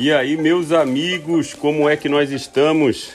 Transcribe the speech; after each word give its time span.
E 0.00 0.12
aí, 0.12 0.36
meus 0.36 0.70
amigos, 0.70 1.54
como 1.54 1.88
é 1.88 1.96
que 1.96 2.08
nós 2.08 2.30
estamos? 2.30 3.10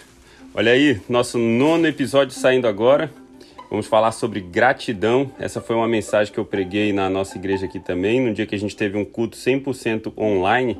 Olha 0.53 0.73
aí, 0.73 0.99
nosso 1.07 1.37
nono 1.37 1.87
episódio 1.87 2.37
saindo 2.37 2.67
agora. 2.67 3.09
Vamos 3.69 3.87
falar 3.87 4.11
sobre 4.11 4.41
gratidão. 4.41 5.31
Essa 5.39 5.61
foi 5.61 5.77
uma 5.77 5.87
mensagem 5.87 6.33
que 6.33 6.37
eu 6.37 6.43
preguei 6.43 6.91
na 6.91 7.09
nossa 7.09 7.37
igreja 7.37 7.67
aqui 7.67 7.79
também, 7.79 8.19
no 8.19 8.33
dia 8.33 8.45
que 8.45 8.53
a 8.53 8.59
gente 8.59 8.75
teve 8.75 8.97
um 8.97 9.05
culto 9.05 9.37
100% 9.37 10.11
online. 10.17 10.77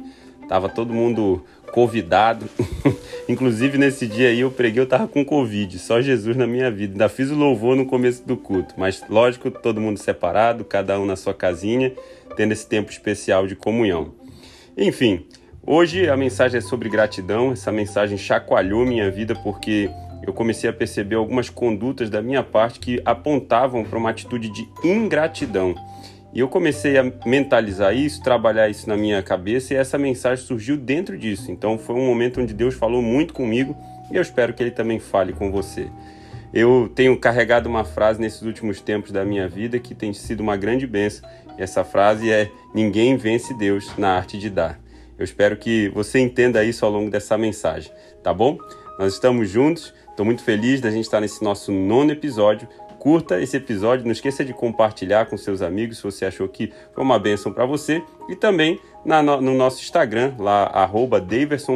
Tava 0.49 0.67
todo 0.67 0.93
mundo 0.93 1.41
convidado. 1.71 2.49
Inclusive 3.29 3.77
nesse 3.77 4.05
dia 4.05 4.27
aí 4.27 4.41
eu 4.41 4.51
preguei, 4.51 4.83
eu 4.83 4.87
tava 4.87 5.07
com 5.07 5.23
Covid, 5.23 5.79
só 5.79 6.01
Jesus 6.01 6.35
na 6.35 6.45
minha 6.45 6.69
vida. 6.69 6.95
Ainda 6.95 7.07
fiz 7.07 7.31
o 7.31 7.35
louvor 7.35 7.77
no 7.77 7.85
começo 7.85 8.27
do 8.27 8.35
culto, 8.35 8.73
mas 8.75 9.01
lógico, 9.07 9.49
todo 9.49 9.79
mundo 9.79 9.97
separado, 9.97 10.65
cada 10.65 10.99
um 10.99 11.05
na 11.05 11.15
sua 11.15 11.33
casinha, 11.33 11.93
tendo 12.35 12.51
esse 12.51 12.67
tempo 12.67 12.91
especial 12.91 13.47
de 13.47 13.55
comunhão. 13.55 14.13
Enfim, 14.75 15.25
Hoje 15.65 16.09
a 16.09 16.17
mensagem 16.17 16.57
é 16.57 16.61
sobre 16.61 16.89
gratidão. 16.89 17.53
Essa 17.53 17.71
mensagem 17.71 18.17
chacoalhou 18.17 18.85
minha 18.85 19.09
vida 19.09 19.33
porque 19.33 19.89
eu 20.21 20.33
comecei 20.33 20.69
a 20.69 20.73
perceber 20.73 21.15
algumas 21.15 21.49
condutas 21.49 22.09
da 22.09 22.21
minha 22.21 22.43
parte 22.43 22.81
que 22.81 23.01
apontavam 23.05 23.85
para 23.85 23.97
uma 23.97 24.09
atitude 24.09 24.49
de 24.49 24.67
ingratidão. 24.83 25.73
E 26.33 26.39
eu 26.41 26.49
comecei 26.49 26.97
a 26.97 27.03
mentalizar 27.25 27.95
isso, 27.95 28.21
trabalhar 28.21 28.67
isso 28.67 28.89
na 28.89 28.97
minha 28.97 29.23
cabeça 29.23 29.73
e 29.73 29.77
essa 29.77 29.97
mensagem 29.97 30.43
surgiu 30.43 30.75
dentro 30.75 31.17
disso. 31.17 31.49
Então 31.49 31.77
foi 31.77 31.95
um 31.95 32.07
momento 32.07 32.41
onde 32.41 32.53
Deus 32.53 32.75
falou 32.75 33.01
muito 33.01 33.33
comigo 33.33 33.73
e 34.11 34.17
eu 34.17 34.21
espero 34.21 34.53
que 34.53 34.61
Ele 34.61 34.71
também 34.71 34.99
fale 34.99 35.31
com 35.31 35.49
você. 35.49 35.87
Eu 36.53 36.91
tenho 36.93 37.17
carregado 37.17 37.69
uma 37.69 37.85
frase 37.85 38.19
nesses 38.19 38.41
últimos 38.41 38.81
tempos 38.81 39.11
da 39.11 39.23
minha 39.23 39.47
vida 39.47 39.79
que 39.79 39.95
tem 39.95 40.11
sido 40.11 40.41
uma 40.41 40.57
grande 40.57 40.85
benção. 40.85 41.27
Essa 41.57 41.85
frase 41.85 42.29
é: 42.29 42.51
Ninguém 42.75 43.15
vence 43.15 43.53
Deus 43.53 43.97
na 43.97 44.17
arte 44.17 44.37
de 44.37 44.49
dar. 44.49 44.82
Eu 45.17 45.23
espero 45.23 45.57
que 45.57 45.89
você 45.89 46.19
entenda 46.19 46.63
isso 46.63 46.85
ao 46.85 46.91
longo 46.91 47.09
dessa 47.09 47.37
mensagem, 47.37 47.91
tá 48.21 48.33
bom? 48.33 48.57
Nós 48.97 49.13
estamos 49.13 49.49
juntos, 49.49 49.93
estou 50.09 50.25
muito 50.25 50.43
feliz 50.43 50.79
da 50.81 50.91
gente 50.91 51.05
estar 51.05 51.19
nesse 51.19 51.43
nosso 51.43 51.71
nono 51.71 52.11
episódio. 52.11 52.67
Curta 52.99 53.41
esse 53.41 53.57
episódio, 53.57 54.05
não 54.05 54.13
esqueça 54.13 54.45
de 54.45 54.53
compartilhar 54.53 55.25
com 55.25 55.35
seus 55.35 55.61
amigos 55.61 55.97
se 55.97 56.03
você 56.03 56.25
achou 56.25 56.47
que 56.47 56.71
foi 56.93 57.03
uma 57.03 57.19
bênção 57.19 57.51
para 57.51 57.65
você. 57.65 58.01
E 58.29 58.35
também 58.35 58.79
na, 59.03 59.21
no 59.21 59.53
nosso 59.53 59.81
Instagram, 59.81 60.33
lá, 60.39 60.63
arroba 60.67 61.19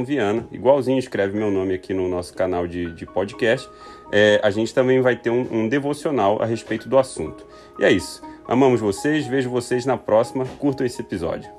Viana, 0.05 0.47
igualzinho 0.51 0.97
escreve 0.97 1.37
meu 1.37 1.51
nome 1.51 1.73
aqui 1.73 1.93
no 1.93 2.07
nosso 2.07 2.33
canal 2.33 2.65
de, 2.65 2.93
de 2.93 3.05
podcast. 3.05 3.69
É, 4.11 4.39
a 4.41 4.49
gente 4.49 4.73
também 4.73 5.01
vai 5.01 5.17
ter 5.17 5.29
um, 5.29 5.45
um 5.51 5.67
devocional 5.67 6.41
a 6.41 6.45
respeito 6.45 6.87
do 6.87 6.97
assunto. 6.97 7.45
E 7.77 7.83
é 7.83 7.91
isso. 7.91 8.21
Amamos 8.47 8.79
vocês, 8.79 9.27
vejo 9.27 9.49
vocês 9.49 9.85
na 9.85 9.97
próxima. 9.97 10.45
Curtam 10.45 10.85
esse 10.85 11.01
episódio. 11.01 11.56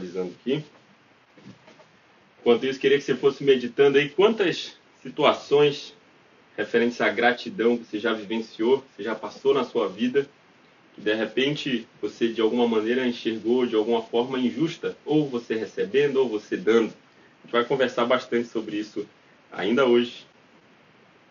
Atualizando 0.00 0.32
aqui. 0.40 0.64
Enquanto 2.40 2.64
isso, 2.64 2.80
queria 2.80 2.98
que 2.98 3.04
você 3.04 3.14
fosse 3.14 3.44
meditando 3.44 3.98
aí 3.98 4.08
quantas 4.08 4.76
situações 5.02 5.94
referentes 6.56 7.00
à 7.00 7.08
gratidão 7.10 7.76
você 7.76 7.98
já 7.98 8.12
vivenciou, 8.12 8.84
você 8.96 9.02
já 9.02 9.14
passou 9.14 9.54
na 9.54 9.64
sua 9.64 9.88
vida, 9.88 10.28
que 10.94 11.00
de 11.00 11.14
repente 11.14 11.86
você 12.00 12.28
de 12.28 12.40
alguma 12.40 12.66
maneira 12.66 13.06
enxergou 13.06 13.66
de 13.66 13.76
alguma 13.76 14.02
forma 14.02 14.38
injusta, 14.38 14.96
ou 15.04 15.28
você 15.28 15.54
recebendo 15.54 16.16
ou 16.16 16.28
você 16.28 16.56
dando. 16.56 16.92
A 16.92 17.42
gente 17.44 17.52
vai 17.52 17.64
conversar 17.64 18.06
bastante 18.06 18.48
sobre 18.48 18.76
isso 18.76 19.06
ainda 19.52 19.86
hoje. 19.86 20.26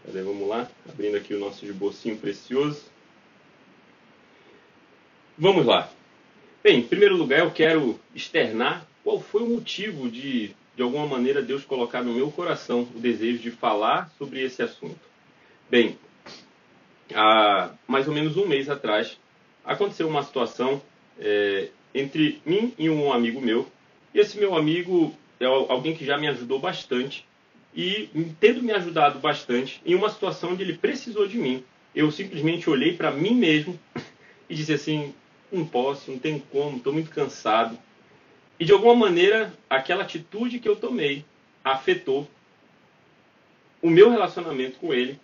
Cadê? 0.06 0.22
Vamos 0.22 0.48
lá, 0.48 0.70
abrindo 0.88 1.18
aqui 1.18 1.34
o 1.34 1.40
nosso 1.40 1.66
esbocinho 1.66 2.18
precioso. 2.18 2.84
Vamos 5.38 5.66
lá. 5.66 5.92
Bem, 6.62 6.80
em 6.80 6.84
primeiro 6.84 7.16
lugar, 7.16 7.40
eu 7.40 7.52
quero 7.52 7.98
externar 8.14 8.86
qual 9.02 9.22
foi 9.22 9.42
o 9.44 9.50
motivo 9.50 10.10
de, 10.10 10.54
de 10.76 10.82
alguma 10.82 11.08
maneira, 11.08 11.42
Deus 11.42 11.64
colocar 11.64 12.04
no 12.04 12.14
meu 12.14 12.30
coração 12.30 12.86
o 12.94 13.00
desejo 13.00 13.40
de 13.40 13.50
falar 13.50 14.12
sobre 14.18 14.42
esse 14.44 14.62
assunto. 14.62 15.00
Bem, 15.70 15.98
há 17.16 17.72
mais 17.88 18.10
ou 18.10 18.14
menos 18.14 18.36
um 18.36 18.46
mês 18.46 18.70
atrás, 18.70 19.18
aconteceu 19.64 20.06
uma 20.10 20.22
situação 20.22 20.82
é, 21.18 21.70
entre 21.96 22.42
mim 22.46 22.74
e 22.78 22.90
um 22.90 23.14
amigo 23.14 23.40
meu. 23.40 23.66
E 24.14 24.20
esse 24.20 24.38
meu 24.38 24.54
amigo 24.54 25.16
é 25.40 25.46
alguém 25.46 25.96
que 25.96 26.04
já 26.04 26.18
me 26.18 26.28
ajudou 26.28 26.60
bastante. 26.60 27.26
E, 27.74 28.10
tendo 28.38 28.62
me 28.62 28.74
ajudado 28.74 29.18
bastante, 29.20 29.82
em 29.86 29.96
uma 29.96 30.10
situação 30.10 30.52
onde 30.52 30.64
ele 30.64 30.78
precisou 30.78 31.26
de 31.26 31.38
mim, 31.38 31.64
eu 31.96 32.12
simplesmente 32.12 32.70
olhei 32.70 32.98
para 32.98 33.12
mim 33.12 33.34
mesmo 33.34 33.80
e 34.50 34.56
disse 34.56 34.74
assim: 34.74 35.14
não 35.52 35.66
posso, 35.66 36.12
não 36.12 36.20
tem 36.20 36.40
como, 36.40 36.78
estou 36.78 36.94
muito 36.94 37.10
cansado. 37.10 37.78
E 38.60 38.66
de 38.66 38.72
alguma 38.72 38.96
maneira, 38.96 39.54
aquela 39.70 40.04
atitude 40.04 40.60
que 40.60 40.68
eu 40.68 40.76
tomei 40.76 41.26
afetou 41.64 42.28
o 43.82 43.90
meu 43.90 44.10
relacionamento 44.10 44.78
com 44.80 44.94
ele, 44.94 45.20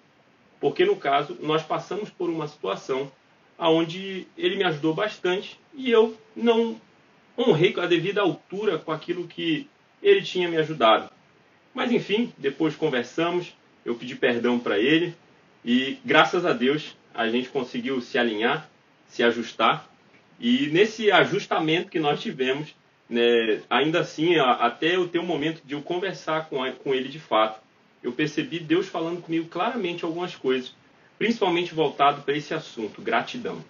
porque 0.59 0.85
no 0.85 0.95
caso 0.95 1.37
nós 1.41 1.61
passamos 1.63 2.09
por 2.09 2.29
uma 2.29 2.47
situação 2.47 3.11
onde 3.57 4.27
ele 4.37 4.55
me 4.55 4.63
ajudou 4.63 4.93
bastante 4.93 5.59
e 5.73 5.91
eu 5.91 6.17
não 6.35 6.79
honrei 7.37 7.73
a 7.77 7.85
devida 7.85 8.21
altura 8.21 8.77
com 8.77 8.91
aquilo 8.91 9.27
que 9.27 9.67
ele 10.01 10.21
tinha 10.21 10.49
me 10.49 10.57
ajudado. 10.57 11.09
Mas 11.73 11.91
enfim, 11.91 12.33
depois 12.37 12.75
conversamos, 12.75 13.53
eu 13.83 13.95
pedi 13.95 14.15
perdão 14.15 14.57
para 14.57 14.79
ele 14.79 15.13
e 15.63 15.97
graças 16.05 16.45
a 16.45 16.53
Deus 16.53 16.95
a 17.13 17.27
gente 17.27 17.49
conseguiu 17.49 17.99
se 18.01 18.17
alinhar, 18.17 18.69
se 19.07 19.23
ajustar 19.23 19.89
e 20.39 20.67
nesse 20.67 21.11
ajustamento 21.11 21.89
que 21.89 21.99
nós 21.99 22.21
tivemos, 22.21 22.75
né, 23.09 23.61
ainda 23.69 23.99
assim, 23.99 24.37
até 24.37 24.95
eu 24.95 25.07
ter 25.07 25.19
um 25.19 25.25
momento 25.25 25.61
de 25.63 25.73
eu 25.73 25.81
conversar 25.81 26.49
com, 26.49 26.69
com 26.73 26.93
ele 26.93 27.07
de 27.07 27.19
fato, 27.19 27.59
eu 28.03 28.11
percebi 28.11 28.59
Deus 28.59 28.87
falando 28.87 29.21
comigo 29.21 29.47
claramente 29.47 30.05
algumas 30.05 30.35
coisas, 30.35 30.73
principalmente 31.17 31.73
voltado 31.73 32.21
para 32.21 32.35
esse 32.35 32.53
assunto, 32.53 33.01
gratidão. 33.01 33.63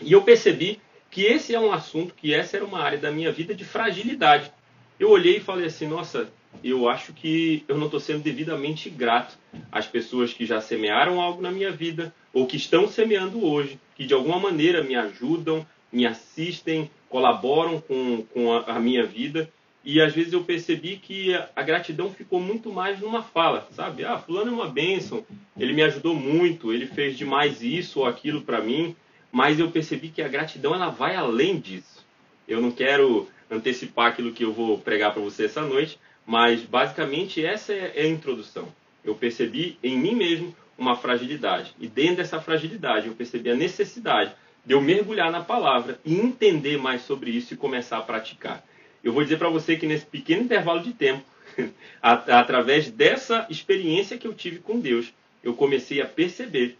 E 0.00 0.12
eu 0.12 0.22
percebi 0.22 0.80
que 1.10 1.22
esse 1.22 1.54
é 1.54 1.60
um 1.60 1.72
assunto, 1.72 2.14
que 2.14 2.34
essa 2.34 2.56
era 2.56 2.64
uma 2.64 2.80
área 2.80 2.98
da 2.98 3.10
minha 3.10 3.32
vida 3.32 3.54
de 3.54 3.64
fragilidade. 3.64 4.52
Eu 4.98 5.10
olhei 5.10 5.36
e 5.36 5.40
falei 5.40 5.66
assim, 5.66 5.86
nossa, 5.86 6.28
eu 6.62 6.88
acho 6.88 7.12
que 7.12 7.64
eu 7.66 7.76
não 7.76 7.86
estou 7.86 8.00
sendo 8.00 8.22
devidamente 8.22 8.90
grato 8.90 9.36
às 9.72 9.86
pessoas 9.86 10.32
que 10.32 10.46
já 10.46 10.60
semearam 10.60 11.20
algo 11.20 11.40
na 11.40 11.50
minha 11.50 11.70
vida 11.70 12.14
ou 12.32 12.46
que 12.46 12.56
estão 12.56 12.86
semeando 12.86 13.44
hoje, 13.44 13.78
que 13.96 14.04
de 14.04 14.14
alguma 14.14 14.38
maneira 14.38 14.82
me 14.82 14.94
ajudam, 14.94 15.66
me 15.94 16.04
assistem, 16.04 16.90
colaboram 17.08 17.80
com, 17.80 18.22
com 18.34 18.52
a, 18.52 18.76
a 18.76 18.80
minha 18.80 19.06
vida. 19.06 19.48
E 19.84 20.00
às 20.00 20.12
vezes 20.12 20.32
eu 20.32 20.42
percebi 20.42 20.96
que 20.96 21.34
a, 21.54 21.62
gratidão 21.62 22.10
ficou 22.10 22.40
muito 22.40 22.72
mais 22.72 22.98
numa 22.98 23.22
fala, 23.22 23.68
sabe? 23.70 24.04
Ah, 24.04 24.18
fulano 24.18 24.50
é 24.50 24.54
uma 24.54 24.68
bênção, 24.68 25.24
ele 25.58 25.74
me 25.74 25.82
ajudou 25.82 26.14
muito, 26.14 26.72
ele 26.72 26.86
fez 26.86 27.16
demais 27.16 27.62
isso 27.62 28.00
ou 28.00 28.06
aquilo 28.06 28.40
para 28.40 28.62
mim, 28.62 28.96
mas 29.30 29.60
eu 29.60 29.70
percebi 29.70 30.08
que 30.08 30.22
a 30.22 30.28
gratidão 30.28 30.74
ela 30.74 30.88
vai 30.88 31.14
além 31.14 31.60
disso. 31.60 32.04
Eu 32.48 32.62
não 32.62 32.70
quero 32.70 33.28
antecipar 33.50 34.08
aquilo 34.08 34.32
que 34.32 34.44
eu 34.44 34.52
vou 34.52 34.78
pregar 34.78 35.12
para 35.12 35.22
você 35.22 35.44
essa 35.44 35.60
noite, 35.60 35.98
mas 36.26 36.62
basicamente 36.62 37.44
essa 37.44 37.72
é, 37.72 37.92
é 37.94 38.02
a 38.04 38.08
introdução. 38.08 38.68
Eu 39.04 39.14
percebi 39.14 39.78
em 39.82 39.98
mim 39.98 40.14
mesmo 40.14 40.56
uma 40.78 40.96
fragilidade 40.96 41.74
e 41.78 41.86
dentro 41.86 42.16
dessa 42.16 42.40
fragilidade 42.40 43.06
eu 43.06 43.14
percebi 43.14 43.50
a 43.50 43.54
necessidade 43.54 44.34
de 44.64 44.72
eu 44.72 44.80
mergulhar 44.80 45.30
na 45.30 45.42
palavra 45.42 45.98
e 46.04 46.14
entender 46.14 46.78
mais 46.78 47.02
sobre 47.02 47.30
isso 47.30 47.54
e 47.54 47.56
começar 47.56 47.98
a 47.98 48.02
praticar. 48.02 48.64
Eu 49.02 49.12
vou 49.12 49.22
dizer 49.22 49.38
para 49.38 49.50
você 49.50 49.76
que 49.76 49.86
nesse 49.86 50.06
pequeno 50.06 50.42
intervalo 50.42 50.82
de 50.82 50.92
tempo, 50.92 51.22
através 52.00 52.90
dessa 52.90 53.46
experiência 53.50 54.16
que 54.16 54.26
eu 54.26 54.32
tive 54.32 54.58
com 54.58 54.80
Deus, 54.80 55.12
eu 55.42 55.54
comecei 55.54 56.00
a 56.00 56.06
perceber 56.06 56.78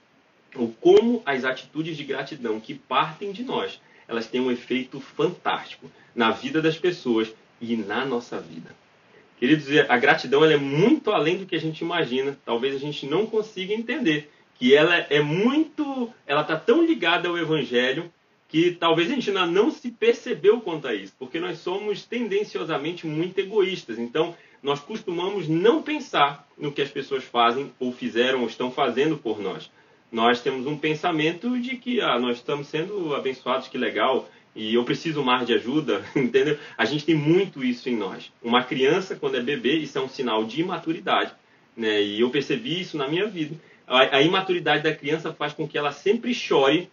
o 0.56 0.68
como 0.68 1.22
as 1.26 1.44
atitudes 1.44 1.96
de 1.96 2.04
gratidão 2.04 2.58
que 2.60 2.74
partem 2.74 3.32
de 3.32 3.42
nós, 3.42 3.80
elas 4.08 4.26
têm 4.26 4.40
um 4.40 4.50
efeito 4.50 5.00
fantástico 5.00 5.90
na 6.14 6.30
vida 6.30 6.62
das 6.62 6.78
pessoas 6.78 7.32
e 7.60 7.76
na 7.76 8.04
nossa 8.04 8.40
vida. 8.40 8.74
Queridos, 9.38 9.66
a 9.88 9.98
gratidão 9.98 10.44
ela 10.44 10.54
é 10.54 10.58
muito 10.58 11.10
além 11.10 11.38
do 11.38 11.46
que 11.46 11.56
a 11.56 11.60
gente 11.60 11.80
imagina. 11.80 12.38
Talvez 12.44 12.74
a 12.74 12.78
gente 12.78 13.06
não 13.06 13.26
consiga 13.26 13.74
entender 13.74 14.30
que 14.54 14.74
ela 14.74 14.94
é 14.94 15.20
muito, 15.20 16.12
ela 16.26 16.42
está 16.42 16.56
tão 16.56 16.84
ligada 16.84 17.28
ao 17.28 17.38
Evangelho 17.38 18.10
que 18.48 18.70
talvez 18.70 19.10
a 19.10 19.14
gente 19.14 19.30
ainda 19.30 19.46
não 19.46 19.70
se 19.70 19.90
percebeu 19.90 20.60
quanto 20.60 20.86
a 20.86 20.94
isso, 20.94 21.12
porque 21.18 21.40
nós 21.40 21.58
somos 21.58 22.04
tendenciosamente 22.04 23.06
muito 23.06 23.38
egoístas. 23.38 23.98
Então, 23.98 24.36
nós 24.62 24.80
costumamos 24.80 25.48
não 25.48 25.82
pensar 25.82 26.46
no 26.56 26.70
que 26.70 26.80
as 26.80 26.88
pessoas 26.88 27.24
fazem 27.24 27.72
ou 27.80 27.92
fizeram 27.92 28.42
ou 28.42 28.46
estão 28.46 28.70
fazendo 28.70 29.16
por 29.16 29.40
nós. 29.40 29.70
Nós 30.10 30.40
temos 30.40 30.66
um 30.66 30.76
pensamento 30.76 31.58
de 31.58 31.76
que 31.76 32.00
ah, 32.00 32.18
nós 32.18 32.36
estamos 32.36 32.68
sendo 32.68 33.12
abençoados, 33.14 33.66
que 33.66 33.76
legal, 33.76 34.30
e 34.54 34.72
eu 34.72 34.84
preciso 34.84 35.24
mais 35.24 35.46
de 35.46 35.54
ajuda, 35.54 36.04
entendeu? 36.14 36.56
A 36.78 36.84
gente 36.84 37.04
tem 37.04 37.16
muito 37.16 37.64
isso 37.64 37.88
em 37.88 37.96
nós. 37.96 38.32
Uma 38.40 38.62
criança, 38.62 39.16
quando 39.16 39.36
é 39.36 39.42
bebê, 39.42 39.78
isso 39.78 39.98
é 39.98 40.00
um 40.00 40.08
sinal 40.08 40.44
de 40.44 40.60
imaturidade. 40.60 41.32
Né? 41.76 42.00
E 42.02 42.20
eu 42.20 42.30
percebi 42.30 42.80
isso 42.80 42.96
na 42.96 43.08
minha 43.08 43.26
vida 43.26 43.56
A, 43.86 44.16
a 44.16 44.22
imaturidade 44.22 44.82
da 44.82 44.94
criança 44.94 45.32
faz 45.32 45.52
com 45.52 45.68
que 45.68 45.76
ela 45.76 45.92
sempre 45.92 46.34
chore 46.34 46.90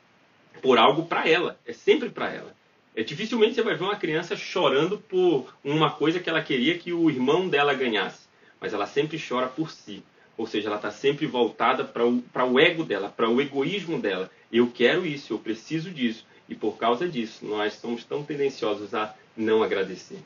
por 0.62 0.78
algo 0.78 1.06
para 1.06 1.28
ela. 1.28 1.58
É 1.66 1.74
sempre 1.74 2.10
para 2.10 2.32
ela. 2.32 2.54
É, 2.96 3.04
dificilmente 3.04 3.56
você 3.56 3.62
vai 3.62 3.76
ver 3.76 3.84
uma 3.84 3.96
criança 3.96 4.36
chorando 4.36 4.98
por 4.98 5.54
uma 5.64 5.90
coisa 5.90 6.20
que 6.20 6.30
ela 6.30 6.42
queria 6.42 6.78
que 6.78 6.92
o 6.92 7.10
irmão 7.10 7.48
dela 7.48 7.74
ganhasse. 7.74 8.28
Mas 8.60 8.74
ela 8.74 8.86
sempre 8.86 9.18
chora 9.20 9.48
por 9.48 9.72
si. 9.72 10.04
Ou 10.38 10.46
seja, 10.46 10.68
ela 10.68 10.78
está 10.78 10.92
sempre 10.92 11.26
voltada 11.26 11.84
para 11.84 12.06
o, 12.06 12.24
o 12.52 12.60
ego 12.60 12.84
dela, 12.84 13.10
para 13.10 13.30
o 13.30 13.42
egoísmo 13.42 14.00
dela. 14.00 14.30
Eu 14.52 14.68
quero 14.68 15.06
isso, 15.06 15.34
eu 15.34 15.40
preciso 15.40 15.90
disso. 15.92 16.26
E 16.50 16.56
por 16.56 16.78
causa 16.78 17.08
disso, 17.08 17.46
nós 17.46 17.74
somos 17.74 18.04
tão 18.04 18.24
tendenciosos 18.24 18.94
a 18.94 19.16
não 19.38 19.64
agradecer. 19.64 20.20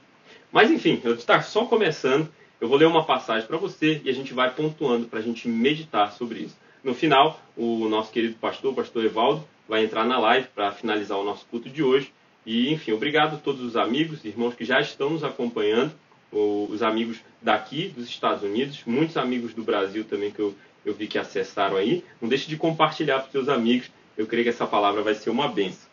Mas 0.52 0.72
enfim, 0.72 1.02
eu 1.04 1.16
estou 1.16 1.42
só 1.42 1.66
começando. 1.66 2.30
Eu 2.60 2.68
vou 2.68 2.78
ler 2.78 2.86
uma 2.86 3.04
passagem 3.04 3.48
para 3.48 3.58
você 3.58 4.02
e 4.04 4.10
a 4.10 4.14
gente 4.14 4.34
vai 4.34 4.54
pontuando 4.54 5.08
para 5.08 5.20
a 5.20 5.22
gente 5.22 5.48
meditar 5.48 6.12
sobre 6.14 6.40
isso. 6.40 6.58
No 6.84 6.94
final, 6.94 7.42
o 7.58 7.90
nosso 7.90 8.12
querido 8.12 8.36
pastor, 8.36 8.72
o 8.72 8.76
pastor 8.76 9.04
Evaldo, 9.04 9.46
vai 9.68 9.84
entrar 9.84 10.06
na 10.06 10.18
live 10.20 10.48
para 10.54 10.72
finalizar 10.72 11.18
o 11.18 11.24
nosso 11.24 11.46
culto 11.48 11.70
de 11.70 11.84
hoje. 11.84 12.14
E, 12.46 12.72
enfim, 12.72 12.92
obrigado 12.92 13.36
a 13.36 13.40
todos 13.40 13.62
os 13.62 13.76
amigos, 13.76 14.24
irmãos 14.24 14.54
que 14.54 14.64
já 14.64 14.80
estão 14.80 15.10
nos 15.10 15.24
acompanhando, 15.24 15.92
os 16.32 16.84
amigos 16.84 17.18
daqui, 17.42 17.88
dos 17.90 18.08
Estados 18.08 18.44
Unidos, 18.44 18.84
muitos 18.86 19.18
amigos 19.18 19.54
do 19.54 19.64
Brasil 19.64 20.04
também 20.04 20.32
que 20.32 20.40
eu, 20.40 20.54
eu 20.86 20.94
vi 20.94 21.08
que 21.08 21.18
acessaram 21.18 21.78
aí. 21.78 22.04
Não 22.22 22.30
deixe 22.30 22.48
de 22.48 22.58
compartilhar 22.58 23.20
para 23.20 23.26
os 23.26 23.32
seus 23.32 23.50
amigos, 23.50 23.90
eu 24.18 24.28
creio 24.28 24.44
que 24.44 24.50
essa 24.50 24.68
palavra 24.68 25.02
vai 25.02 25.16
ser 25.16 25.30
uma 25.30 25.48
benção. 25.48 25.90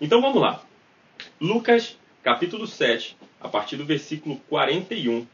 Então 0.00 0.20
vamos 0.20 0.40
lá. 0.40 0.62
Lucas, 1.40 1.96
capítulo 2.22 2.66
7, 2.66 3.16
a 3.40 3.48
partir 3.48 3.76
do 3.76 3.84
versículo 3.84 4.40
41. 4.48 5.26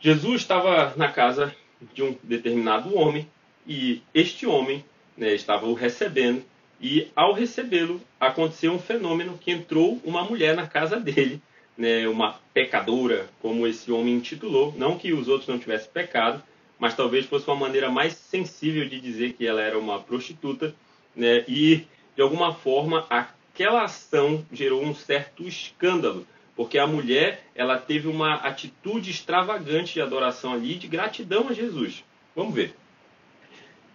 Jesus 0.00 0.42
estava 0.42 0.94
na 0.96 1.08
casa 1.08 1.54
de 1.92 2.02
um 2.02 2.16
determinado 2.22 2.96
homem 2.96 3.28
e 3.66 4.02
este 4.14 4.46
homem 4.46 4.84
né, 5.16 5.34
estava 5.34 5.66
o 5.66 5.74
recebendo 5.74 6.44
e 6.80 7.08
ao 7.14 7.32
recebê-lo, 7.32 8.00
aconteceu 8.20 8.72
um 8.72 8.78
fenômeno 8.78 9.36
que 9.36 9.50
entrou 9.50 10.00
uma 10.04 10.22
mulher 10.22 10.54
na 10.54 10.66
casa 10.66 10.98
dele, 11.00 11.42
né, 11.76 12.06
uma 12.08 12.38
pecadora, 12.54 13.28
como 13.42 13.66
esse 13.66 13.90
homem 13.90 14.14
intitulou. 14.14 14.72
Não 14.76 14.96
que 14.96 15.12
os 15.12 15.26
outros 15.26 15.48
não 15.48 15.58
tivessem 15.58 15.90
pecado, 15.90 16.42
mas 16.78 16.94
talvez 16.94 17.26
fosse 17.26 17.48
uma 17.48 17.56
maneira 17.56 17.90
mais 17.90 18.14
sensível 18.14 18.88
de 18.88 19.00
dizer 19.00 19.32
que 19.32 19.44
ela 19.44 19.60
era 19.60 19.78
uma 19.78 19.98
prostituta. 19.98 20.72
Né, 21.16 21.44
e, 21.48 21.84
de 22.14 22.22
alguma 22.22 22.54
forma, 22.54 23.04
aquela 23.10 23.82
ação 23.82 24.44
gerou 24.52 24.84
um 24.84 24.94
certo 24.94 25.42
escândalo, 25.42 26.24
porque 26.58 26.76
a 26.76 26.88
mulher 26.88 27.44
ela 27.54 27.78
teve 27.78 28.08
uma 28.08 28.34
atitude 28.34 29.12
extravagante 29.12 29.94
de 29.94 30.02
adoração 30.02 30.52
ali, 30.52 30.74
de 30.74 30.88
gratidão 30.88 31.48
a 31.48 31.52
Jesus. 31.52 32.02
Vamos 32.34 32.52
ver. 32.52 32.74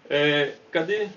É, 0.10 0.56
cadê? 0.72 1.10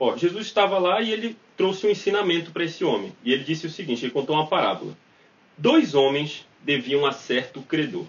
Ó, 0.00 0.16
Jesus 0.16 0.48
estava 0.48 0.76
lá 0.80 1.00
e 1.00 1.12
ele 1.12 1.36
trouxe 1.56 1.86
um 1.86 1.90
ensinamento 1.90 2.50
para 2.50 2.64
esse 2.64 2.84
homem. 2.84 3.12
E 3.22 3.32
ele 3.32 3.44
disse 3.44 3.68
o 3.68 3.70
seguinte: 3.70 4.04
ele 4.04 4.12
contou 4.12 4.34
uma 4.34 4.48
parábola. 4.48 4.98
Dois 5.56 5.94
homens 5.94 6.44
deviam 6.60 7.06
a 7.06 7.12
certo 7.12 7.62
credor. 7.62 8.06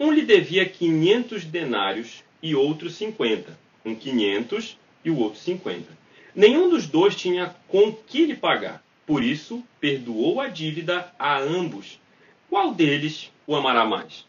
Um 0.00 0.10
lhe 0.10 0.22
devia 0.22 0.68
500 0.68 1.44
denários 1.44 2.24
e 2.42 2.56
outro 2.56 2.90
50. 2.90 3.56
Um 3.84 3.94
500 3.94 4.76
e 5.04 5.10
o 5.10 5.18
outro 5.18 5.38
50. 5.38 5.96
Nenhum 6.34 6.68
dos 6.68 6.86
dois 6.86 7.16
tinha 7.16 7.54
com 7.68 7.92
que 7.92 8.26
lhe 8.26 8.36
pagar. 8.36 8.82
Por 9.06 9.22
isso, 9.22 9.64
perdoou 9.80 10.40
a 10.40 10.48
dívida 10.48 11.12
a 11.18 11.38
ambos. 11.38 11.98
Qual 12.48 12.72
deles 12.74 13.30
o 13.46 13.54
amará 13.54 13.84
mais? 13.84 14.26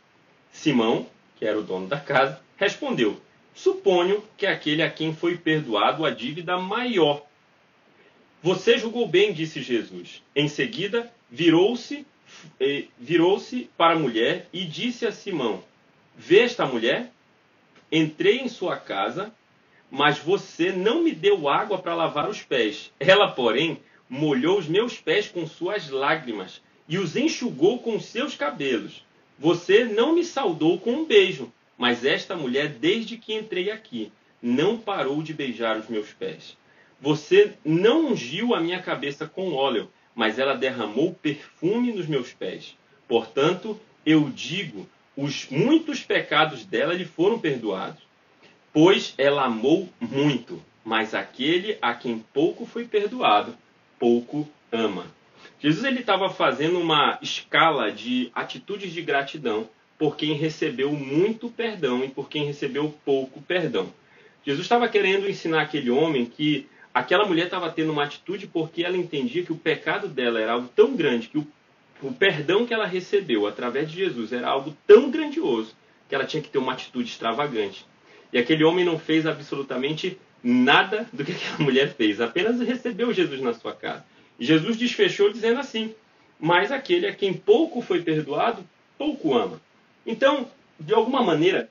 Simão, 0.52 1.06
que 1.38 1.46
era 1.46 1.60
o 1.60 1.64
dono 1.64 1.88
da 1.88 2.00
casa, 2.00 2.42
respondeu: 2.58 3.20
Suponho 3.54 4.24
que 4.38 4.46
é 4.46 4.52
aquele 4.52 4.82
a 4.82 4.90
quem 4.90 5.14
foi 5.14 5.38
perdoado 5.38 6.06
a 6.06 6.12
dívida 6.12 6.58
maior. 6.58 7.26
Você 8.42 8.78
julgou 8.78 9.06
bem, 9.06 9.34
disse 9.34 9.62
Jesus. 9.62 10.24
Em 10.34 10.48
seguida, 10.48 11.12
virou-se 11.30 12.06
eh, 12.60 12.86
virou-se 12.98 13.70
para 13.78 13.94
a 13.94 14.00
mulher 14.00 14.48
e 14.54 14.64
disse 14.64 15.06
a 15.06 15.12
Simão: 15.12 15.64
Vê 16.16 16.42
esta 16.42 16.66
mulher? 16.66 17.12
Entrei 17.92 18.40
em 18.40 18.48
sua 18.48 18.78
casa, 18.78 19.34
mas 19.90 20.20
você 20.20 20.72
não 20.72 21.04
me 21.04 21.12
deu 21.12 21.50
água 21.50 21.78
para 21.78 21.96
lavar 21.96 22.30
os 22.30 22.42
pés. 22.42 22.92
Ela, 23.00 23.30
porém, 23.32 23.80
molhou 24.10 24.58
os 24.58 24.68
meus 24.68 24.98
pés 24.98 25.28
com 25.28 25.46
suas 25.48 25.90
lágrimas 25.90 26.62
e 26.88 26.98
os 26.98 27.16
enxugou 27.16 27.80
com 27.80 28.00
seus 28.00 28.36
cabelos. 28.36 29.04
Você 29.38 29.86
não 29.86 30.14
me 30.14 30.24
saudou 30.24 30.80
com 30.80 30.92
um 30.92 31.06
beijo, 31.06 31.52
mas 31.78 32.04
esta 32.04 32.36
mulher, 32.36 32.68
desde 32.68 33.18
que 33.18 33.34
entrei 33.34 33.72
aqui, 33.72 34.12
não 34.42 34.78
parou 34.78 35.22
de 35.22 35.34
beijar 35.34 35.78
os 35.78 35.88
meus 35.88 36.12
pés. 36.12 36.58
Você 37.00 37.54
não 37.64 38.08
ungiu 38.08 38.54
a 38.54 38.60
minha 38.60 38.82
cabeça 38.82 39.26
com 39.26 39.54
óleo, 39.54 39.90
mas 40.14 40.38
ela 40.38 40.56
derramou 40.56 41.14
perfume 41.14 41.94
nos 41.94 42.08
meus 42.08 42.34
pés. 42.34 42.76
Portanto, 43.08 43.80
eu 44.06 44.30
digo, 44.30 44.88
os 45.16 45.48
muitos 45.50 46.04
pecados 46.04 46.66
dela 46.66 46.94
lhe 46.94 47.06
foram 47.06 47.40
perdoados, 47.40 48.02
pois 48.74 49.14
ela 49.18 49.46
amou 49.46 49.90
muito, 50.00 50.62
mas 50.84 51.14
aquele 51.14 51.78
a 51.82 51.94
quem 51.94 52.20
pouco 52.34 52.66
foi 52.66 52.86
perdoado, 52.86 53.56
pouco 53.98 54.48
ama. 54.72 55.06
Jesus 55.60 55.84
ele 55.84 56.00
estava 56.00 56.30
fazendo 56.30 56.80
uma 56.80 57.20
escala 57.22 57.92
de 57.92 58.32
atitudes 58.34 58.94
de 58.94 59.02
gratidão 59.02 59.70
por 59.98 60.16
quem 60.16 60.34
recebeu 60.34 60.94
muito 60.94 61.50
perdão 61.50 62.04
e 62.04 62.08
por 62.08 62.30
quem 62.30 62.46
recebeu 62.46 62.96
pouco 63.04 63.42
perdão. 63.42 63.92
Jesus 64.46 64.66
estava 64.66 64.88
querendo 64.88 65.30
ensinar 65.30 65.62
aquele 65.62 65.90
homem 65.90 66.26
que 66.26 66.68
aquela 66.94 67.26
mulher 67.26 67.46
estava 67.46 67.70
tendo 67.70 67.92
uma 67.92 68.06
atitude 68.06 68.48
porque 68.48 68.84
ela 68.84 68.96
entendia 68.96 69.44
que 69.44 69.52
o 69.52 69.58
pecado 69.58 70.08
dela 70.08 70.40
era 70.40 70.54
algo 70.54 70.70
tão 70.74 70.96
grande, 70.96 71.28
que 71.28 71.38
o, 71.38 71.48
o 72.02 72.14
perdão 72.14 72.66
que 72.66 72.74
ela 72.74 72.86
recebeu 72.86 73.46
através 73.46 73.92
de 73.92 73.98
Jesus 73.98 74.32
era 74.32 74.48
algo 74.48 74.76
tão 74.88 75.12
grandioso 75.12 75.76
que 76.08 76.16
ela 76.16 76.26
tinha 76.26 76.42
que 76.42 76.50
ter 76.50 76.58
uma 76.58 76.74
atitude 76.74 77.10
extravagante. 77.10 77.86
E 78.32 78.38
aquele 78.38 78.64
homem 78.64 78.86
não 78.86 79.00
fez 79.00 79.26
absolutamente 79.26 80.18
nada 80.44 81.08
do 81.12 81.24
que 81.26 81.32
aquela 81.32 81.60
mulher 81.64 81.94
fez, 81.94 82.22
apenas 82.22 82.60
recebeu 82.60 83.14
Jesus 83.14 83.42
na 83.42 83.54
sua 83.54 83.74
casa. 83.74 84.06
Jesus 84.40 84.78
desfechou 84.78 85.32
dizendo 85.32 85.60
assim: 85.60 85.94
Mas 86.40 86.72
aquele 86.72 87.08
a 87.08 87.14
quem 87.14 87.34
pouco 87.34 87.82
foi 87.82 88.02
perdoado, 88.02 88.64
pouco 88.98 89.36
ama. 89.36 89.62
Então, 90.06 90.50
de 90.80 90.94
alguma 90.94 91.22
maneira, 91.22 91.70